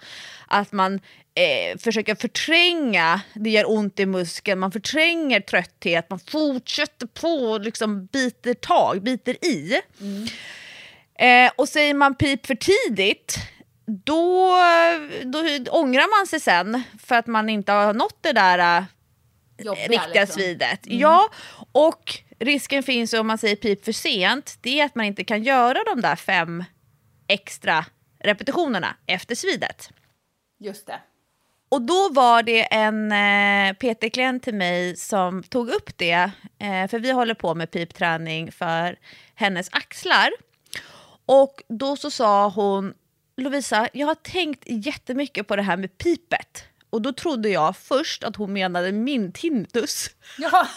Att 0.47 0.71
man 0.71 0.93
eh, 1.35 1.77
försöker 1.77 2.15
förtränga, 2.15 3.21
det 3.33 3.49
gör 3.49 3.71
ont 3.71 3.99
i 3.99 4.05
muskeln, 4.05 4.59
man 4.59 4.71
förtränger 4.71 5.39
trötthet, 5.39 6.09
man 6.09 6.19
fortsätter 6.19 7.07
på 7.07 7.51
och 7.51 7.61
liksom 7.61 8.05
biter 8.05 8.53
tag, 8.53 9.03
biter 9.03 9.45
i. 9.45 9.81
Eh, 11.19 11.51
och 11.55 11.69
säger 11.69 11.93
man 11.93 12.15
pip 12.15 12.45
för 12.45 12.55
tidigt, 12.55 13.39
då, 13.87 14.57
då 15.25 15.39
ångrar 15.71 16.19
man 16.19 16.27
sig 16.27 16.39
sen 16.39 16.83
för 16.99 17.15
att 17.15 17.27
man 17.27 17.49
inte 17.49 17.71
har 17.71 17.93
nått 17.93 18.17
det 18.21 18.33
där 18.33 18.77
äh, 18.77 18.83
riktiga 19.89 20.27
svidet. 20.27 20.79
Ja, 20.83 21.29
och 21.71 22.19
risken 22.39 22.83
finns 22.83 23.13
om 23.13 23.27
man 23.27 23.37
säger 23.37 23.55
pip 23.55 23.85
för 23.85 23.91
sent, 23.91 24.57
det 24.61 24.79
är 24.79 24.85
att 24.85 24.95
man 24.95 25.05
inte 25.05 25.23
kan 25.23 25.43
göra 25.43 25.83
de 25.83 26.01
där 26.01 26.15
fem 26.15 26.63
extra 27.27 27.85
repetitionerna 28.19 28.95
efter 29.05 29.35
svidet. 29.35 29.89
Just 30.59 30.87
det. 30.87 30.99
Och 31.69 31.81
då 31.81 32.09
var 32.09 32.43
det 32.43 32.73
en 32.73 33.11
eh, 33.11 33.73
PT-klient 33.73 34.43
till 34.43 34.53
mig 34.53 34.95
som 34.95 35.43
tog 35.43 35.69
upp 35.69 35.97
det, 35.97 36.31
eh, 36.59 36.87
för 36.87 36.99
vi 36.99 37.11
håller 37.11 37.33
på 37.33 37.55
med 37.55 37.71
pipträning 37.71 38.51
för 38.51 38.99
hennes 39.35 39.69
axlar. 39.71 40.29
Och 41.25 41.61
då 41.67 41.95
så 41.95 42.11
sa 42.11 42.49
hon, 42.49 42.93
Lovisa, 43.41 43.89
jag 43.93 44.07
har 44.07 44.15
tänkt 44.15 44.63
jättemycket 44.65 45.47
på 45.47 45.55
det 45.55 45.61
här 45.61 45.77
med 45.77 45.97
pipet. 45.97 46.63
Och 46.89 47.01
då 47.01 47.13
trodde 47.13 47.49
jag 47.49 47.77
först 47.77 48.23
att 48.23 48.35
hon 48.35 48.53
menade 48.53 48.91
min 48.91 49.31
tinnitus. 49.31 50.09
Ja. 50.37 50.49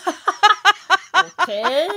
Okej. 1.12 1.88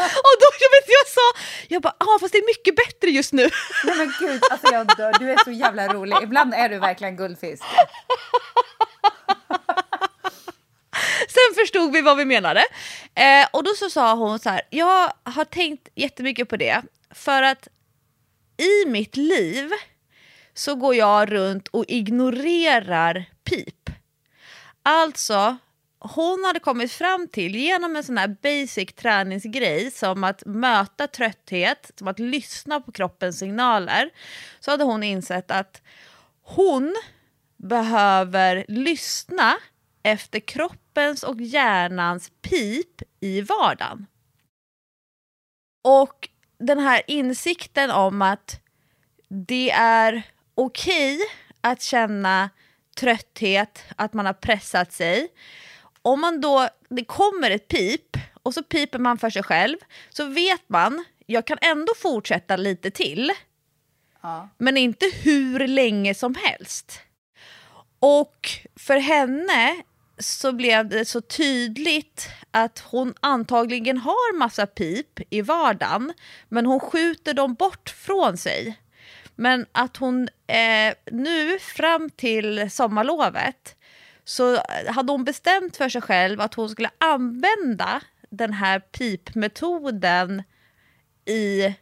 Och 0.00 0.36
då 0.40 0.46
jag 0.60 0.70
vet 0.70 0.88
jag 0.88 1.08
sa, 1.08 1.32
jag 1.68 1.82
bara, 1.82 1.94
ah, 1.98 2.18
fast 2.20 2.32
det 2.32 2.38
är 2.38 2.46
mycket 2.46 2.76
bättre 2.76 3.10
just 3.10 3.32
nu. 3.32 3.48
Nej 3.84 3.96
men 3.96 4.12
gud, 4.20 4.42
alltså 4.50 4.72
jag 4.72 4.96
dör. 4.96 5.14
Du 5.18 5.30
är 5.30 5.44
så 5.44 5.50
jävla 5.50 5.88
rolig. 5.88 6.16
Ibland 6.22 6.54
är 6.54 6.68
du 6.68 6.78
verkligen 6.78 7.16
guldfisk. 7.16 7.64
Sen 11.28 11.54
förstod 11.54 11.92
vi 11.92 12.00
vad 12.00 12.16
vi 12.16 12.24
menade. 12.24 12.64
Eh, 13.14 13.46
och 13.52 13.64
då 13.64 13.74
så 13.74 13.90
sa 13.90 14.14
hon 14.14 14.38
så 14.38 14.50
här, 14.50 14.62
jag 14.70 15.12
har 15.22 15.44
tänkt 15.44 15.88
jättemycket 15.94 16.48
på 16.48 16.56
det. 16.56 16.82
För 17.10 17.42
att 17.42 17.68
i 18.56 18.86
mitt 18.86 19.16
liv 19.16 19.70
så 20.54 20.74
går 20.74 20.94
jag 20.94 21.32
runt 21.32 21.68
och 21.68 21.84
ignorerar 21.88 23.24
pip. 23.44 23.90
Alltså, 24.82 25.56
hon 25.98 26.44
hade 26.44 26.60
kommit 26.60 26.92
fram 26.92 27.28
till 27.28 27.54
genom 27.56 27.96
en 27.96 28.04
sån 28.04 28.18
här 28.18 28.36
basic 28.42 28.92
träningsgrej 28.92 29.90
som 29.90 30.24
att 30.24 30.42
möta 30.46 31.06
trötthet, 31.06 31.90
som 31.98 32.08
att 32.08 32.18
lyssna 32.18 32.80
på 32.80 32.92
kroppens 32.92 33.38
signaler, 33.38 34.10
så 34.60 34.70
hade 34.70 34.84
hon 34.84 35.02
insett 35.02 35.50
att 35.50 35.82
hon 36.42 36.94
behöver 37.56 38.64
lyssna 38.68 39.56
efter 40.02 40.40
kroppens 40.40 41.22
och 41.22 41.40
hjärnans 41.40 42.30
pip 42.42 43.02
i 43.20 43.40
vardagen. 43.40 44.06
Och 45.84 46.28
den 46.58 46.78
här 46.78 47.02
insikten 47.06 47.90
om 47.90 48.22
att 48.22 48.60
det 49.28 49.70
är 49.70 50.22
okej 50.54 51.18
att 51.60 51.82
känna 51.82 52.50
trötthet, 52.96 53.84
att 53.96 54.12
man 54.12 54.26
har 54.26 54.32
pressat 54.32 54.92
sig. 54.92 55.28
Om 56.02 56.20
man 56.20 56.40
då, 56.40 56.68
det 56.88 57.04
kommer 57.04 57.50
ett 57.50 57.68
pip 57.68 58.16
och 58.42 58.54
så 58.54 58.62
piper 58.62 58.98
man 58.98 59.18
för 59.18 59.30
sig 59.30 59.42
själv 59.42 59.76
så 60.10 60.24
vet 60.24 60.68
man, 60.68 61.04
jag 61.26 61.46
kan 61.46 61.58
ändå 61.60 61.92
fortsätta 61.96 62.56
lite 62.56 62.90
till. 62.90 63.32
Ja. 64.20 64.48
Men 64.58 64.76
inte 64.76 65.06
hur 65.22 65.68
länge 65.68 66.14
som 66.14 66.34
helst. 66.34 67.00
Och 67.98 68.48
för 68.76 68.96
henne 68.96 69.82
så 70.18 70.52
blev 70.52 70.88
det 70.88 71.04
så 71.04 71.20
tydligt 71.20 72.28
att 72.50 72.78
hon 72.78 73.14
antagligen 73.20 73.98
har 73.98 74.38
massa 74.38 74.66
pip 74.66 75.20
i 75.30 75.42
vardagen 75.42 76.12
men 76.48 76.66
hon 76.66 76.80
skjuter 76.80 77.34
dem 77.34 77.54
bort 77.54 77.90
från 77.90 78.36
sig. 78.36 78.78
Men 79.34 79.66
att 79.72 79.96
hon 79.96 80.28
eh, 80.46 80.94
nu 81.12 81.58
fram 81.58 82.10
till 82.10 82.70
sommarlovet 82.70 83.76
så 84.24 84.58
hade 84.88 85.12
hon 85.12 85.24
bestämt 85.24 85.76
för 85.76 85.88
sig 85.88 86.02
själv 86.02 86.40
att 86.40 86.54
hon 86.54 86.68
skulle 86.68 86.90
använda 86.98 88.00
den 88.30 88.52
här 88.52 88.80
pipmetoden 88.80 90.42
i, 91.24 91.74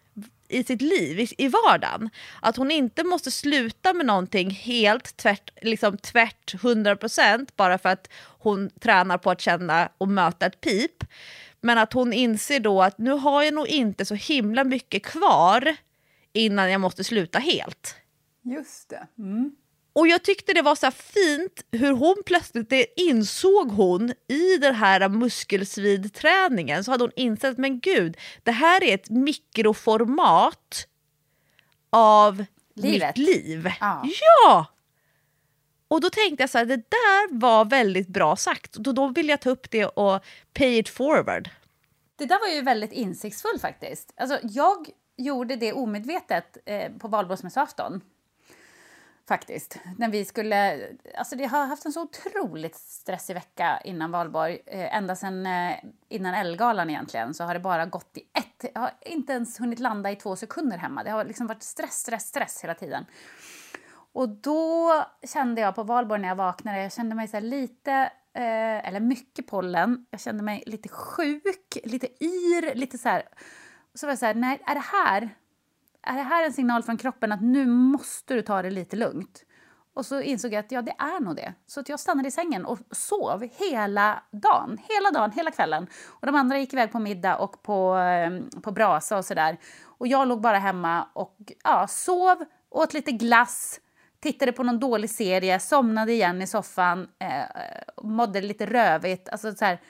i 0.49 0.64
sitt 0.64 0.82
liv, 0.82 1.20
i, 1.20 1.28
i 1.38 1.49
vardagen. 1.49 2.11
Att 2.42 2.57
hon 2.57 2.70
inte 2.70 3.05
måste 3.05 3.30
sluta 3.30 3.92
med 3.92 4.07
någonting 4.07 4.51
helt 4.51 5.16
tvärt, 5.16 5.51
liksom 5.62 5.99
tvärt 5.99 6.55
100% 6.55 7.49
bara 7.57 7.78
för 7.78 7.88
att 7.88 8.09
hon 8.38 8.70
tränar 8.70 9.18
på 9.18 9.30
att 9.30 9.40
känna 9.40 9.88
och 9.99 10.09
möta 10.09 10.47
ett 10.47 10.61
pip. 10.61 11.05
Men 11.61 11.78
att 11.78 11.92
hon 11.92 12.12
inser 12.12 12.61
då 12.61 12.82
att 12.82 12.99
nu 12.99 13.11
har 13.11 13.42
jag 13.42 13.55
nog 13.55 13.68
inte 13.68 14.05
så 14.05 14.14
himla 14.14 14.64
mycket 14.64 15.03
kvar 15.03 15.76
innan 16.32 16.70
jag 16.70 16.80
måste 16.80 17.05
sluta 17.05 17.38
helt. 17.38 17.97
Just 18.42 18.88
det. 18.88 19.07
Mm. 19.18 19.57
Och 19.95 20.09
jag 20.09 20.22
tyckte 20.22 20.53
det 20.53 20.62
var 20.62 20.74
så 20.74 20.90
fint 20.90 21.64
hur 21.72 21.92
hon 21.92 22.22
plötsligt, 22.26 22.70
det 22.70 23.01
insåg 23.01 23.70
hon 23.70 24.12
i 24.28 24.57
den 24.57 24.74
här 24.74 25.09
muskelsvidträningen 25.09 26.84
så 26.84 26.90
hade 26.90 27.05
hon 27.05 27.12
insett 27.16 27.59
men 27.59 27.80
gud, 27.80 28.16
det 28.42 28.53
här 28.53 28.84
är 28.84 28.95
ett 28.95 29.11
mikroformat 29.11 30.86
av 31.90 32.45
Livet. 32.75 33.16
mitt 33.16 33.29
liv. 33.29 33.71
Ja. 33.80 34.04
ja! 34.21 34.66
Och 35.88 36.00
då 36.00 36.11
tänkte 36.11 36.42
jag 36.42 36.50
så 36.50 36.58
här, 36.58 36.64
det 36.64 36.76
där 36.76 37.38
var 37.38 37.64
väldigt 37.64 38.08
bra 38.08 38.37
sagt. 38.37 38.72
Då, 38.72 38.92
då 38.92 39.08
vill 39.08 39.29
jag 39.29 39.41
ta 39.41 39.50
upp 39.50 39.71
det 39.71 39.87
och 39.87 40.25
pay 40.53 40.79
it 40.79 40.88
forward. 40.88 41.50
Det 42.16 42.26
där 42.26 42.41
var 42.41 42.49
ju 42.49 42.62
väldigt 42.62 42.92
insiktsfullt 42.92 43.61
faktiskt. 43.61 44.12
Alltså, 44.16 44.38
jag 44.42 44.88
gjorde 45.16 45.57
det 45.57 45.72
omedvetet 45.72 46.57
eh, 46.66 46.92
på 46.92 47.08
valborgsmässoafton. 47.08 48.00
Faktiskt. 49.29 49.79
När 49.99 50.09
vi 50.09 50.25
skulle... 50.25 50.88
Alltså 51.14 51.37
det 51.37 51.45
har 51.45 51.67
haft 51.67 51.84
en 51.84 51.92
så 51.92 52.03
otroligt 52.03 52.75
stressig 52.75 53.34
vecka 53.34 53.80
innan 53.84 54.11
valborg. 54.11 54.59
Eh, 54.67 54.96
ända 54.96 55.17
sedan 55.17 55.46
eh, 55.46 55.76
innan 56.09 56.34
Ellegalan 56.34 56.91
egentligen 56.91 57.34
så 57.34 57.45
har 57.45 57.55
det 57.55 57.61
bara 57.61 57.87
gått 57.87 58.17
i 58.17 58.21
ett... 58.21 58.71
Jag 58.75 58.80
har 58.80 58.91
inte 59.01 59.33
ens 59.33 59.61
hunnit 59.61 59.79
landa 59.79 60.11
i 60.11 60.17
två 60.17 60.37
sekunder 60.37 60.79
hemma. 60.79 61.05
Det 61.05 61.11
har 61.11 61.25
liksom 61.25 61.46
varit 61.46 61.63
stress, 61.63 61.99
stress, 61.99 62.29
stress 62.29 62.64
hela 62.64 62.75
tiden. 62.75 63.07
Och 64.13 64.29
då 64.29 64.92
kände 65.33 65.61
jag 65.61 65.75
på 65.75 65.83
valborg 65.83 66.21
när 66.21 66.29
jag 66.29 66.37
vaknade, 66.37 66.83
jag 66.83 66.92
kände 66.92 67.14
mig 67.14 67.29
så 67.29 67.37
här 67.37 67.45
lite, 67.45 67.92
eh, 68.34 68.88
eller 68.88 69.01
mycket 69.01 69.46
pollen. 69.46 70.07
Jag 70.11 70.21
kände 70.21 70.42
mig 70.42 70.63
lite 70.67 70.88
sjuk, 70.88 71.79
lite 71.84 72.25
yr, 72.25 72.75
lite 72.75 72.99
så 72.99 73.09
här. 73.09 73.29
Och 73.92 73.99
så 73.99 74.07
var 74.07 74.13
jag 74.13 74.18
så 74.18 74.26
här, 74.26 74.34
nej, 74.34 74.63
är 74.67 74.75
det 74.75 74.80
här, 74.80 75.34
är 76.07 76.17
det 76.17 76.22
här 76.22 76.45
en 76.45 76.53
signal 76.53 76.83
från 76.83 76.97
kroppen 76.97 77.33
att 77.33 77.43
nu 77.43 77.67
måste 77.67 78.35
du 78.35 78.43
ta 78.43 78.63
det 78.63 78.71
lite 78.71 78.97
lugnt? 78.97 79.45
Och 79.95 80.07
så 80.07 80.21
insåg 80.21 80.53
jag 80.53 80.61
att 80.64 80.72
ja, 80.72 80.83
det 80.83 80.95
är 80.99 81.21
nog 81.21 81.37
det. 81.37 81.55
Så 81.67 81.81
att 81.81 81.89
jag 81.89 82.01
stannade 82.01 82.29
i 82.29 82.31
sängen 82.31 82.64
och 82.64 82.79
sov 82.91 83.49
hela 83.57 84.22
dagen. 84.31 84.79
Hela 84.89 85.11
dagen, 85.11 85.31
hela 85.31 85.51
kvällen. 85.51 85.87
Och 86.07 86.26
de 86.26 86.35
andra 86.35 86.59
gick 86.59 86.72
iväg 86.72 86.93
på 86.93 86.99
middag 86.99 87.37
och 87.37 87.63
på, 87.63 87.95
ehm, 87.95 88.49
på 88.63 88.72
brasa 88.72 89.17
och 89.17 89.25
sådär. 89.25 89.57
Och 89.83 90.07
jag 90.07 90.29
låg 90.29 90.41
bara 90.41 90.59
hemma 90.59 91.09
och 91.13 91.53
ja, 91.64 91.87
sov, 91.87 92.45
åt 92.71 92.95
lite 92.95 93.13
glass, 93.13 93.81
tittade 94.21 94.53
på 94.53 94.63
någon 94.63 94.81
dålig 94.81 95.11
serie, 95.11 95.61
somnade 95.61 96.13
igen 96.13 96.43
i 96.43 96.47
soffan, 96.47 97.09
eh, 97.18 98.03
mådde 98.03 98.41
lite 98.41 98.67
rövigt. 98.67 99.29
Alltså 99.29 99.55
så 99.55 99.64
här, 99.64 99.81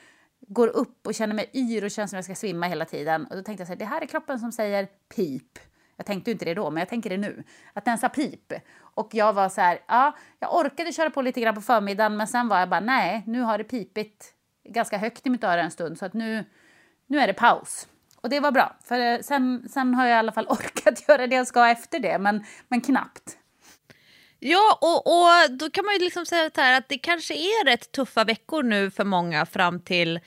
går 0.48 0.68
upp 0.68 1.06
och 1.06 1.14
känner 1.14 1.34
mig 1.34 1.50
yr 1.54 1.84
och 1.84 1.90
känns 1.90 2.10
som 2.10 2.16
jag 2.16 2.24
ska 2.24 2.34
svimma 2.34 2.66
hela 2.66 2.84
tiden. 2.84 3.26
Och 3.26 3.36
då 3.36 3.42
tänkte 3.42 3.60
jag 3.60 3.68
så 3.68 3.72
här, 3.72 3.78
det 3.78 3.84
här 3.84 4.00
är 4.00 4.06
kroppen 4.06 4.38
som 4.38 4.52
säger 4.52 4.88
pip. 5.16 5.58
Jag 5.96 6.06
tänkte 6.06 6.30
inte 6.30 6.44
det 6.44 6.54
då, 6.54 6.70
men 6.70 6.80
jag 6.80 6.88
tänker 6.88 7.10
det 7.10 7.16
nu. 7.16 7.44
Att 7.72 7.84
den 7.84 7.98
sa 7.98 8.08
pip. 8.08 8.52
Och 8.78 9.08
jag 9.12 9.32
var 9.32 9.48
så 9.48 9.60
här, 9.60 9.78
ja, 9.86 10.16
jag 10.38 10.54
orkade 10.54 10.92
köra 10.92 11.10
på 11.10 11.22
lite 11.22 11.40
grann 11.40 11.54
på 11.54 11.60
förmiddagen, 11.60 12.16
men 12.16 12.26
sen 12.26 12.48
var 12.48 12.58
jag 12.58 12.68
bara, 12.68 12.80
nej, 12.80 13.22
nu 13.26 13.40
har 13.40 13.58
det 13.58 13.64
pipit 13.64 14.34
ganska 14.68 14.98
högt 14.98 15.26
i 15.26 15.30
mitt 15.30 15.44
öra 15.44 15.62
en 15.62 15.70
stund, 15.70 15.98
så 15.98 16.06
att 16.06 16.14
nu, 16.14 16.44
nu 17.06 17.20
är 17.20 17.26
det 17.26 17.34
paus. 17.34 17.88
Och 18.20 18.28
det 18.30 18.40
var 18.40 18.52
bra, 18.52 18.76
för 18.84 18.98
eh, 18.98 19.20
sen, 19.20 19.68
sen 19.68 19.94
har 19.94 20.06
jag 20.06 20.16
i 20.16 20.18
alla 20.18 20.32
fall 20.32 20.46
orkat 20.48 21.08
göra 21.08 21.26
det 21.26 21.36
jag 21.36 21.46
ska 21.46 21.68
efter 21.68 21.98
det, 21.98 22.18
men, 22.18 22.44
men 22.68 22.80
knappt. 22.80 23.38
Ja, 24.38 24.78
och, 24.80 25.06
och 25.06 25.58
då 25.58 25.70
kan 25.70 25.84
man 25.84 25.94
ju 25.94 26.00
liksom 26.00 26.26
säga 26.26 26.50
så 26.54 26.60
här 26.60 26.78
att 26.78 26.88
det 26.88 26.98
kanske 26.98 27.34
är 27.34 27.64
rätt 27.64 27.92
tuffa 27.92 28.24
veckor 28.24 28.62
nu 28.62 28.90
för 28.90 29.04
många 29.04 29.46
fram 29.46 29.80
till 29.80 30.20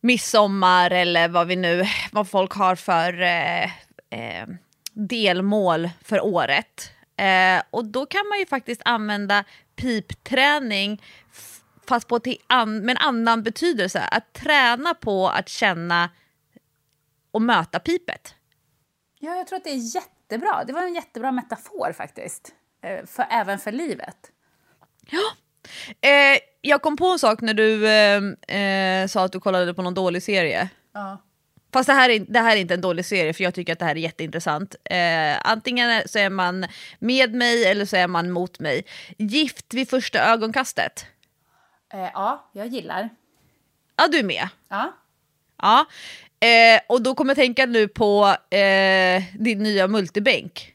midsommar 0.00 0.90
eller 0.90 1.28
vad 1.28 1.46
vi 1.46 1.56
nu, 1.56 1.84
vad 2.12 2.30
folk 2.30 2.52
har 2.52 2.76
för 2.76 3.22
eh, 3.22 3.70
eh, 4.10 4.46
delmål 4.92 5.90
för 6.04 6.20
året. 6.24 6.90
Eh, 7.16 7.62
och 7.70 7.84
då 7.84 8.06
kan 8.06 8.28
man 8.28 8.38
ju 8.38 8.46
faktiskt 8.46 8.82
använda 8.84 9.44
pipträning 9.76 11.02
fast 11.86 12.08
på 12.08 12.18
he- 12.18 12.40
an- 12.46 12.78
med 12.84 12.90
en 12.96 13.02
annan 13.06 13.42
betydelse. 13.42 14.00
Att 14.10 14.32
träna 14.32 14.94
på 14.94 15.28
att 15.28 15.48
känna 15.48 16.10
och 17.30 17.42
möta 17.42 17.78
pipet. 17.78 18.34
Ja, 19.18 19.36
jag 19.36 19.46
tror 19.46 19.56
att 19.56 19.64
det 19.64 19.70
är 19.70 19.94
jättebra. 19.94 20.64
Det 20.66 20.72
var 20.72 20.82
en 20.82 20.94
jättebra 20.94 21.32
metafor 21.32 21.92
faktiskt. 21.92 22.52
Eh, 22.82 23.06
För, 23.06 23.26
även 23.30 23.58
för 23.58 23.72
livet. 23.72 24.16
Eh, 26.00 26.38
jag 26.60 26.82
kom 26.82 26.96
på 26.96 27.06
en 27.06 27.18
sak 27.18 27.40
när 27.40 27.54
du 27.54 27.88
eh, 27.88 28.22
eh, 29.02 29.06
sa 29.06 29.24
att 29.24 29.32
du 29.32 29.40
kollade 29.40 29.74
på 29.74 29.82
någon 29.82 29.94
dålig 29.94 30.22
serie. 30.22 30.68
Ja. 30.92 31.22
Fast 31.72 31.86
det 31.86 31.92
här, 31.92 32.08
är, 32.08 32.18
det 32.18 32.40
här 32.40 32.56
är 32.56 32.60
inte 32.60 32.74
en 32.74 32.80
dålig 32.80 33.04
serie 33.04 33.32
för 33.32 33.44
jag 33.44 33.54
tycker 33.54 33.72
att 33.72 33.78
det 33.78 33.84
här 33.84 33.96
är 33.96 34.00
jätteintressant. 34.00 34.74
Eh, 34.84 35.50
antingen 35.50 36.02
så 36.06 36.18
är 36.18 36.30
man 36.30 36.66
med 36.98 37.34
mig 37.34 37.64
eller 37.64 37.84
så 37.84 37.96
är 37.96 38.06
man 38.06 38.30
mot 38.30 38.58
mig. 38.58 38.84
Gift 39.18 39.74
vid 39.74 39.90
första 39.90 40.18
ögonkastet. 40.18 41.06
Eh, 41.92 42.00
ja, 42.14 42.50
jag 42.52 42.66
gillar. 42.66 43.08
Ja, 43.96 44.08
du 44.08 44.18
är 44.18 44.22
med. 44.22 44.48
Ja. 44.68 44.92
Ja. 45.62 45.86
Eh, 46.46 46.80
och 46.88 47.02
då 47.02 47.14
kommer 47.14 47.30
jag 47.30 47.36
tänka 47.36 47.66
nu 47.66 47.88
på 47.88 48.36
eh, 48.50 49.22
din 49.38 49.62
nya 49.62 49.86
multibänk. 49.86 50.74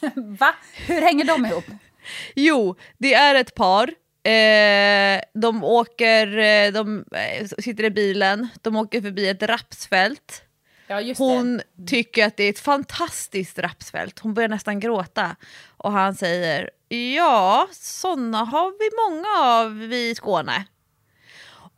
Va? 0.14 0.54
Hur 0.86 1.02
hänger 1.02 1.24
de 1.24 1.46
ihop? 1.46 1.64
Jo, 2.34 2.76
det 2.98 3.14
är 3.14 3.34
ett 3.34 3.54
par. 3.54 3.90
Eh, 4.22 5.20
de 5.34 5.64
åker, 5.64 6.38
eh, 6.38 6.72
de 6.72 7.04
eh, 7.12 7.46
sitter 7.58 7.84
i 7.84 7.90
bilen, 7.90 8.48
de 8.62 8.76
åker 8.76 9.00
förbi 9.02 9.28
ett 9.28 9.42
rapsfält. 9.42 10.42
Ja, 10.86 11.00
Hon 11.18 11.60
tycker 11.86 12.26
att 12.26 12.36
det 12.36 12.44
är 12.44 12.50
ett 12.50 12.58
fantastiskt 12.58 13.58
rapsfält. 13.58 14.18
Hon 14.18 14.34
börjar 14.34 14.48
nästan 14.48 14.80
gråta. 14.80 15.36
Och 15.76 15.92
han 15.92 16.14
säger, 16.14 16.70
ja, 16.88 17.68
sådana 17.72 18.38
har 18.44 18.70
vi 18.78 18.90
många 19.16 19.50
av 19.50 19.92
i 19.92 20.14
Skåne. 20.14 20.64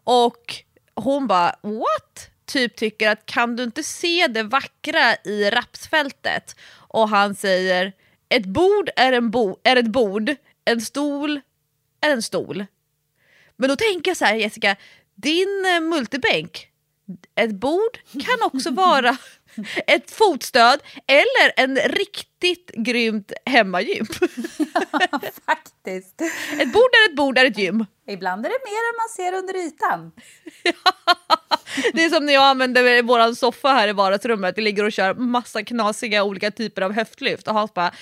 Och 0.05 0.55
hon 0.94 1.27
bara, 1.27 1.56
what? 1.62 2.28
Typ 2.44 2.77
tycker 2.77 3.09
att 3.10 3.27
kan 3.27 3.56
du 3.56 3.62
inte 3.62 3.82
se 3.82 4.27
det 4.27 4.43
vackra 4.43 5.14
i 5.24 5.51
rapsfältet? 5.51 6.56
Och 6.74 7.09
han 7.09 7.35
säger, 7.35 7.93
ett 8.28 8.47
bord 8.47 8.90
är, 8.97 9.12
en 9.12 9.31
bo- 9.31 9.59
är 9.64 9.77
ett 9.77 9.86
bord, 9.93 10.35
en 10.64 10.81
stol 10.81 11.40
är 12.02 12.10
en 12.10 12.22
stol. 12.22 12.66
Men 13.56 13.68
då 13.68 13.76
tänker 13.76 14.10
jag 14.10 14.16
så 14.16 14.24
här 14.24 14.34
Jessica, 14.34 14.76
din 15.14 15.64
eh, 15.66 15.80
multibänk, 15.80 16.68
ett 17.34 17.54
bord 17.54 17.98
kan 18.12 18.42
också 18.42 18.70
vara 18.74 19.16
ett 19.86 20.10
fotstöd 20.10 20.80
eller 21.06 21.52
en 21.56 21.76
riktigt 21.76 22.70
grymt 22.74 23.32
hemmagym. 23.46 24.06
det. 24.20 25.32
Faktiskt. 25.46 26.20
Ett 26.58 26.72
bord 26.72 26.90
är 26.92 27.10
ett 27.10 27.16
bord 27.16 27.38
är 27.38 27.44
ett 27.44 27.58
gym. 27.58 27.86
Ibland 28.08 28.46
är 28.46 28.50
det 28.50 28.58
mer 28.64 28.82
än 28.90 28.96
man 28.96 29.08
ser 29.08 29.38
under 29.38 29.66
ytan. 29.66 30.12
Det 31.92 32.04
är 32.04 32.10
som 32.10 32.26
när 32.26 32.32
jag 32.32 32.44
använder 32.44 33.02
vår 33.02 33.34
soffa 33.34 33.68
här 33.68 33.88
i 33.88 33.92
vardagsrummet. 33.92 34.56
Det 34.56 34.62
ligger 34.62 34.84
och 34.84 34.92
kör 34.92 35.14
massa 35.14 35.64
knasiga 35.64 36.24
olika 36.24 36.50
typer 36.50 36.82
av 36.82 36.92
höftlyft. 36.92 37.48
Och 37.48 37.54
Hans 37.54 37.74
bara, 37.74 37.92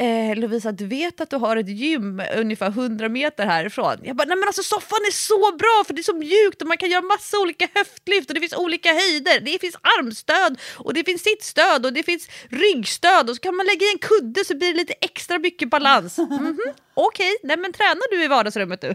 eh, 0.00 0.36
Lovisa 0.36 0.72
du 0.72 0.86
vet 0.86 1.20
att 1.20 1.30
du 1.30 1.36
har 1.36 1.56
ett 1.56 1.68
gym 1.68 2.22
ungefär 2.36 2.68
100 2.68 3.08
meter 3.08 3.46
härifrån? 3.46 3.96
Jag 4.02 4.16
bara, 4.16 4.24
nej 4.24 4.36
men 4.36 4.46
alltså 4.48 4.62
soffan 4.62 4.98
är 5.08 5.12
så 5.12 5.56
bra 5.56 5.84
för 5.86 5.94
det 5.94 6.00
är 6.00 6.02
så 6.02 6.16
mjukt 6.16 6.62
och 6.62 6.68
man 6.68 6.76
kan 6.76 6.90
göra 6.90 7.02
massa 7.02 7.38
olika 7.38 7.68
höftlyft 7.74 8.28
och 8.30 8.34
det 8.34 8.40
finns 8.40 8.56
olika 8.56 8.92
höjder. 8.92 9.40
Det 9.40 9.60
finns 9.60 9.76
armstöd 9.98 10.60
och 10.78 10.94
det 10.94 11.04
finns 11.04 11.22
sittstöd 11.22 11.86
och 11.86 11.92
det 11.92 12.02
finns 12.02 12.28
ryggstöd 12.48 13.30
och 13.30 13.36
så 13.36 13.40
kan 13.42 13.56
man 13.56 13.66
lägga 13.66 13.86
i 13.86 13.92
en 13.92 13.98
kudde 13.98 14.44
så 14.44 14.56
blir 14.56 14.68
det 14.72 14.76
lite 14.78 14.94
extra 15.00 15.38
mycket 15.38 15.70
balans. 15.70 16.18
Mhm, 16.40 16.58
Okej, 16.94 17.36
nej 17.42 17.56
men 17.56 17.72
tränar 17.72 18.10
du 18.10 18.24
i 18.24 18.28
vardagsrummet 18.28 18.80
du? 18.80 18.94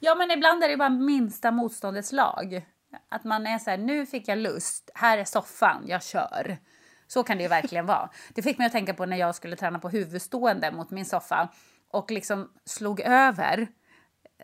Ja, 0.00 0.14
men 0.14 0.30
ibland 0.30 0.64
är 0.64 0.68
det 0.68 0.76
bara 0.76 0.88
minsta 0.88 1.50
motståndets 1.50 2.12
lag. 2.12 2.62
Att 3.10 3.24
man 3.24 3.46
är 3.46 3.58
så 3.58 3.70
här, 3.70 3.78
nu 3.78 4.06
fick 4.06 4.28
jag 4.28 4.38
lust, 4.38 4.90
här 4.94 5.18
är 5.18 5.24
soffan, 5.24 5.84
jag 5.86 6.04
kör. 6.04 6.58
Så 7.12 7.22
kan 7.22 7.36
det 7.36 7.42
ju 7.42 7.48
verkligen 7.48 7.86
vara. 7.86 8.10
Det 8.34 8.42
fick 8.42 8.58
mig 8.58 8.66
att 8.66 8.72
tänka 8.72 8.94
på 8.94 9.06
när 9.06 9.16
jag 9.16 9.34
skulle 9.34 9.56
träna 9.56 9.78
på 9.78 9.88
huvudstående 9.88 10.72
mot 10.72 10.90
min 10.90 11.04
soffa 11.04 11.48
och 11.90 12.10
liksom 12.10 12.48
slog 12.64 13.00
över 13.00 13.68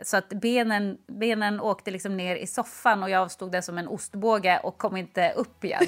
så 0.03 0.17
att 0.17 0.29
benen, 0.29 0.97
benen 1.19 1.61
åkte 1.61 1.91
liksom 1.91 2.17
ner 2.17 2.37
i 2.37 2.47
soffan 2.47 3.03
och 3.03 3.11
jag 3.11 3.31
stod 3.31 3.53
där 3.53 3.61
som 3.61 3.79
en 3.79 3.89
ostbåge 3.89 4.61
och 4.63 4.79
kom 4.79 4.97
inte 4.97 5.33
upp 5.37 5.65
igen. 5.65 5.87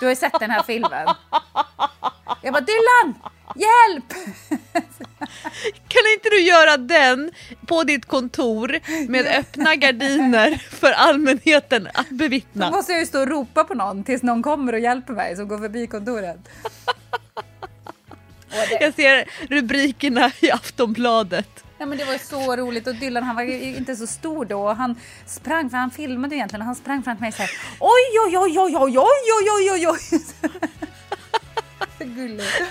Du 0.00 0.06
har 0.06 0.10
ju 0.10 0.16
sett 0.16 0.40
den 0.40 0.50
här 0.50 0.62
filmen. 0.62 1.08
Jag 2.42 2.52
bara 2.52 2.60
Dylan, 2.64 3.14
hjälp! 3.56 4.04
Kan 5.88 6.02
inte 6.14 6.28
du 6.30 6.40
göra 6.40 6.76
den 6.76 7.32
på 7.66 7.82
ditt 7.84 8.06
kontor 8.06 8.78
med 9.08 9.26
öppna 9.26 9.74
gardiner 9.74 10.54
för 10.70 10.92
allmänheten 10.92 11.88
att 11.94 12.08
Då 12.10 12.16
bevittna? 12.16 12.70
måste 12.70 12.92
jag 12.92 13.00
ju 13.00 13.06
stå 13.06 13.20
och 13.20 13.28
ropa 13.28 13.64
på 13.64 13.74
någon 13.74 14.04
tills 14.04 14.22
någon 14.22 14.42
kommer 14.42 14.72
och 14.72 14.78
hjälper 14.80 15.12
mig 15.12 15.36
som 15.36 15.48
går 15.48 15.58
förbi 15.58 15.86
kontoret. 15.86 16.38
Jag 18.80 18.94
ser 18.94 19.24
rubrikerna 19.48 20.32
i 20.40 20.50
Aftonbladet. 20.50 21.64
Ja, 21.82 21.86
men 21.86 21.98
det 21.98 22.04
var 22.04 22.12
ju 22.12 22.18
så 22.18 22.56
roligt 22.56 22.86
och 22.86 22.94
Dylan 22.94 23.22
han 23.22 23.36
var 23.36 23.42
ju 23.42 23.76
inte 23.76 23.96
så 23.96 24.06
stor 24.06 24.44
då 24.44 24.62
och 24.62 24.76
han 24.76 24.96
sprang, 25.26 25.70
för 25.70 25.76
han 25.76 25.90
filmade 25.90 26.36
egentligen 26.36 26.60
och 26.60 26.66
han 26.66 26.76
sprang 26.76 27.02
fram 27.02 27.16
till 27.16 27.20
mig 27.20 27.28
och 27.28 27.34
sa 27.34 27.44
oj 27.80 28.18
oj 28.26 28.38
oj 28.38 28.58
oj 28.58 28.76
oj 28.76 28.98
oj 28.98 29.50
oj 29.50 29.70
oj 29.72 29.88
oj 29.88 30.20
gulligt. 32.16 32.62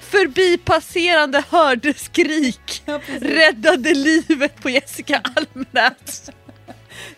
Förbipasserande 0.00 1.44
hörde 1.50 1.94
skrik, 1.94 2.84
räddade 3.20 3.94
livet 3.94 4.62
på 4.62 4.70
Jessica 4.70 5.22
Almenäs. 5.34 6.30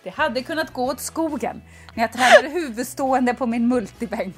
Det 0.03 0.09
hade 0.09 0.43
kunnat 0.43 0.73
gå 0.73 0.85
åt 0.85 1.01
skogen 1.01 1.61
när 1.93 2.03
jag 2.03 2.13
tränade 2.13 2.49
huvudstående 2.59 3.33
på 3.33 3.45
min 3.45 3.67
multibänk. 3.67 4.35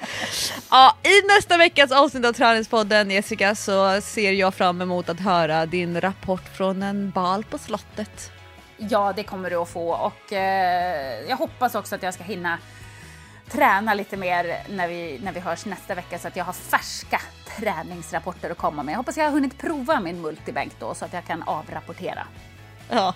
Ja, 0.70 0.96
I 1.02 1.26
nästa 1.36 1.56
veckas 1.56 1.92
avsnitt 1.92 2.24
av 2.24 2.32
Träningspodden 2.32 3.10
Jessica 3.10 3.54
så 3.54 4.00
ser 4.00 4.32
jag 4.32 4.54
fram 4.54 4.80
emot 4.80 5.08
att 5.08 5.20
höra 5.20 5.66
din 5.66 6.00
rapport 6.00 6.56
från 6.56 6.82
en 6.82 7.10
bal 7.10 7.44
på 7.44 7.58
slottet. 7.58 8.32
Ja, 8.76 9.12
det 9.16 9.22
kommer 9.22 9.50
du 9.50 9.56
att 9.56 9.68
få 9.68 9.90
och 9.90 10.32
eh, 10.32 11.20
jag 11.28 11.36
hoppas 11.36 11.74
också 11.74 11.94
att 11.94 12.02
jag 12.02 12.14
ska 12.14 12.24
hinna 12.24 12.58
träna 13.50 13.94
lite 13.94 14.16
mer 14.16 14.62
när 14.68 14.88
vi, 14.88 15.20
när 15.22 15.32
vi 15.32 15.40
hörs 15.40 15.66
nästa 15.66 15.94
vecka 15.94 16.18
så 16.18 16.28
att 16.28 16.36
jag 16.36 16.44
har 16.44 16.52
färska 16.52 17.20
träningsrapporter 17.56 18.50
att 18.50 18.58
komma 18.58 18.82
med. 18.82 18.92
Jag 18.92 18.96
hoppas 18.96 19.16
jag 19.16 19.24
har 19.24 19.30
hunnit 19.30 19.58
prova 19.58 20.00
min 20.00 20.20
multibänk 20.20 20.72
då 20.78 20.94
så 20.94 21.04
att 21.04 21.12
jag 21.12 21.24
kan 21.26 21.42
avrapportera. 21.42 22.26
Ja. 22.90 23.14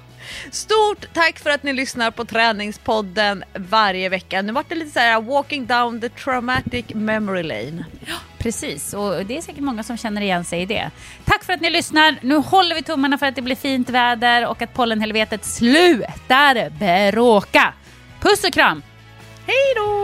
Stort 0.50 1.06
tack 1.12 1.38
för 1.38 1.50
att 1.50 1.62
ni 1.62 1.72
lyssnar 1.72 2.10
på 2.10 2.24
Träningspodden 2.24 3.44
varje 3.54 4.08
vecka. 4.08 4.42
Nu 4.42 4.52
vart 4.52 4.68
det 4.68 4.74
lite 4.74 4.90
så 4.90 4.98
här 4.98 5.20
walking 5.20 5.66
down 5.66 6.00
the 6.00 6.08
traumatic 6.08 6.84
memory 6.88 7.42
lane. 7.42 7.84
Precis, 8.38 8.94
och 8.94 9.26
det 9.26 9.36
är 9.36 9.40
säkert 9.40 9.62
många 9.62 9.82
som 9.82 9.96
känner 9.96 10.20
igen 10.20 10.44
sig 10.44 10.62
i 10.62 10.66
det. 10.66 10.90
Tack 11.24 11.44
för 11.44 11.52
att 11.52 11.60
ni 11.60 11.70
lyssnar. 11.70 12.16
Nu 12.22 12.36
håller 12.36 12.74
vi 12.74 12.82
tummarna 12.82 13.18
för 13.18 13.26
att 13.26 13.34
det 13.34 13.42
blir 13.42 13.56
fint 13.56 13.90
väder 13.90 14.46
och 14.46 14.62
att 14.62 14.74
pollenhelvetet 14.74 15.44
slutar 15.44 16.70
bråka. 17.10 17.74
Puss 18.20 18.44
och 18.44 18.52
kram! 18.52 18.82
Hej 19.46 19.74
då! 19.76 20.03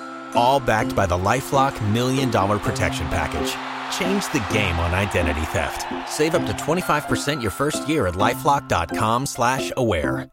All 0.35 0.59
backed 0.59 0.95
by 0.95 1.05
the 1.05 1.15
LifeLock 1.15 1.73
Million 1.93 2.29
Dollar 2.31 2.59
Protection 2.59 3.07
Package. 3.07 3.55
Change 3.97 4.25
the 4.31 4.45
game 4.53 4.79
on 4.79 4.93
identity 4.93 5.45
theft. 5.53 5.85
Save 6.09 6.35
up 6.35 6.45
to 6.47 6.53
25% 6.53 7.41
your 7.41 7.51
first 7.51 7.87
year 7.87 8.07
at 8.07 8.15
LifeLock.com 8.15 9.25
slash 9.25 9.71
aware. 9.77 10.29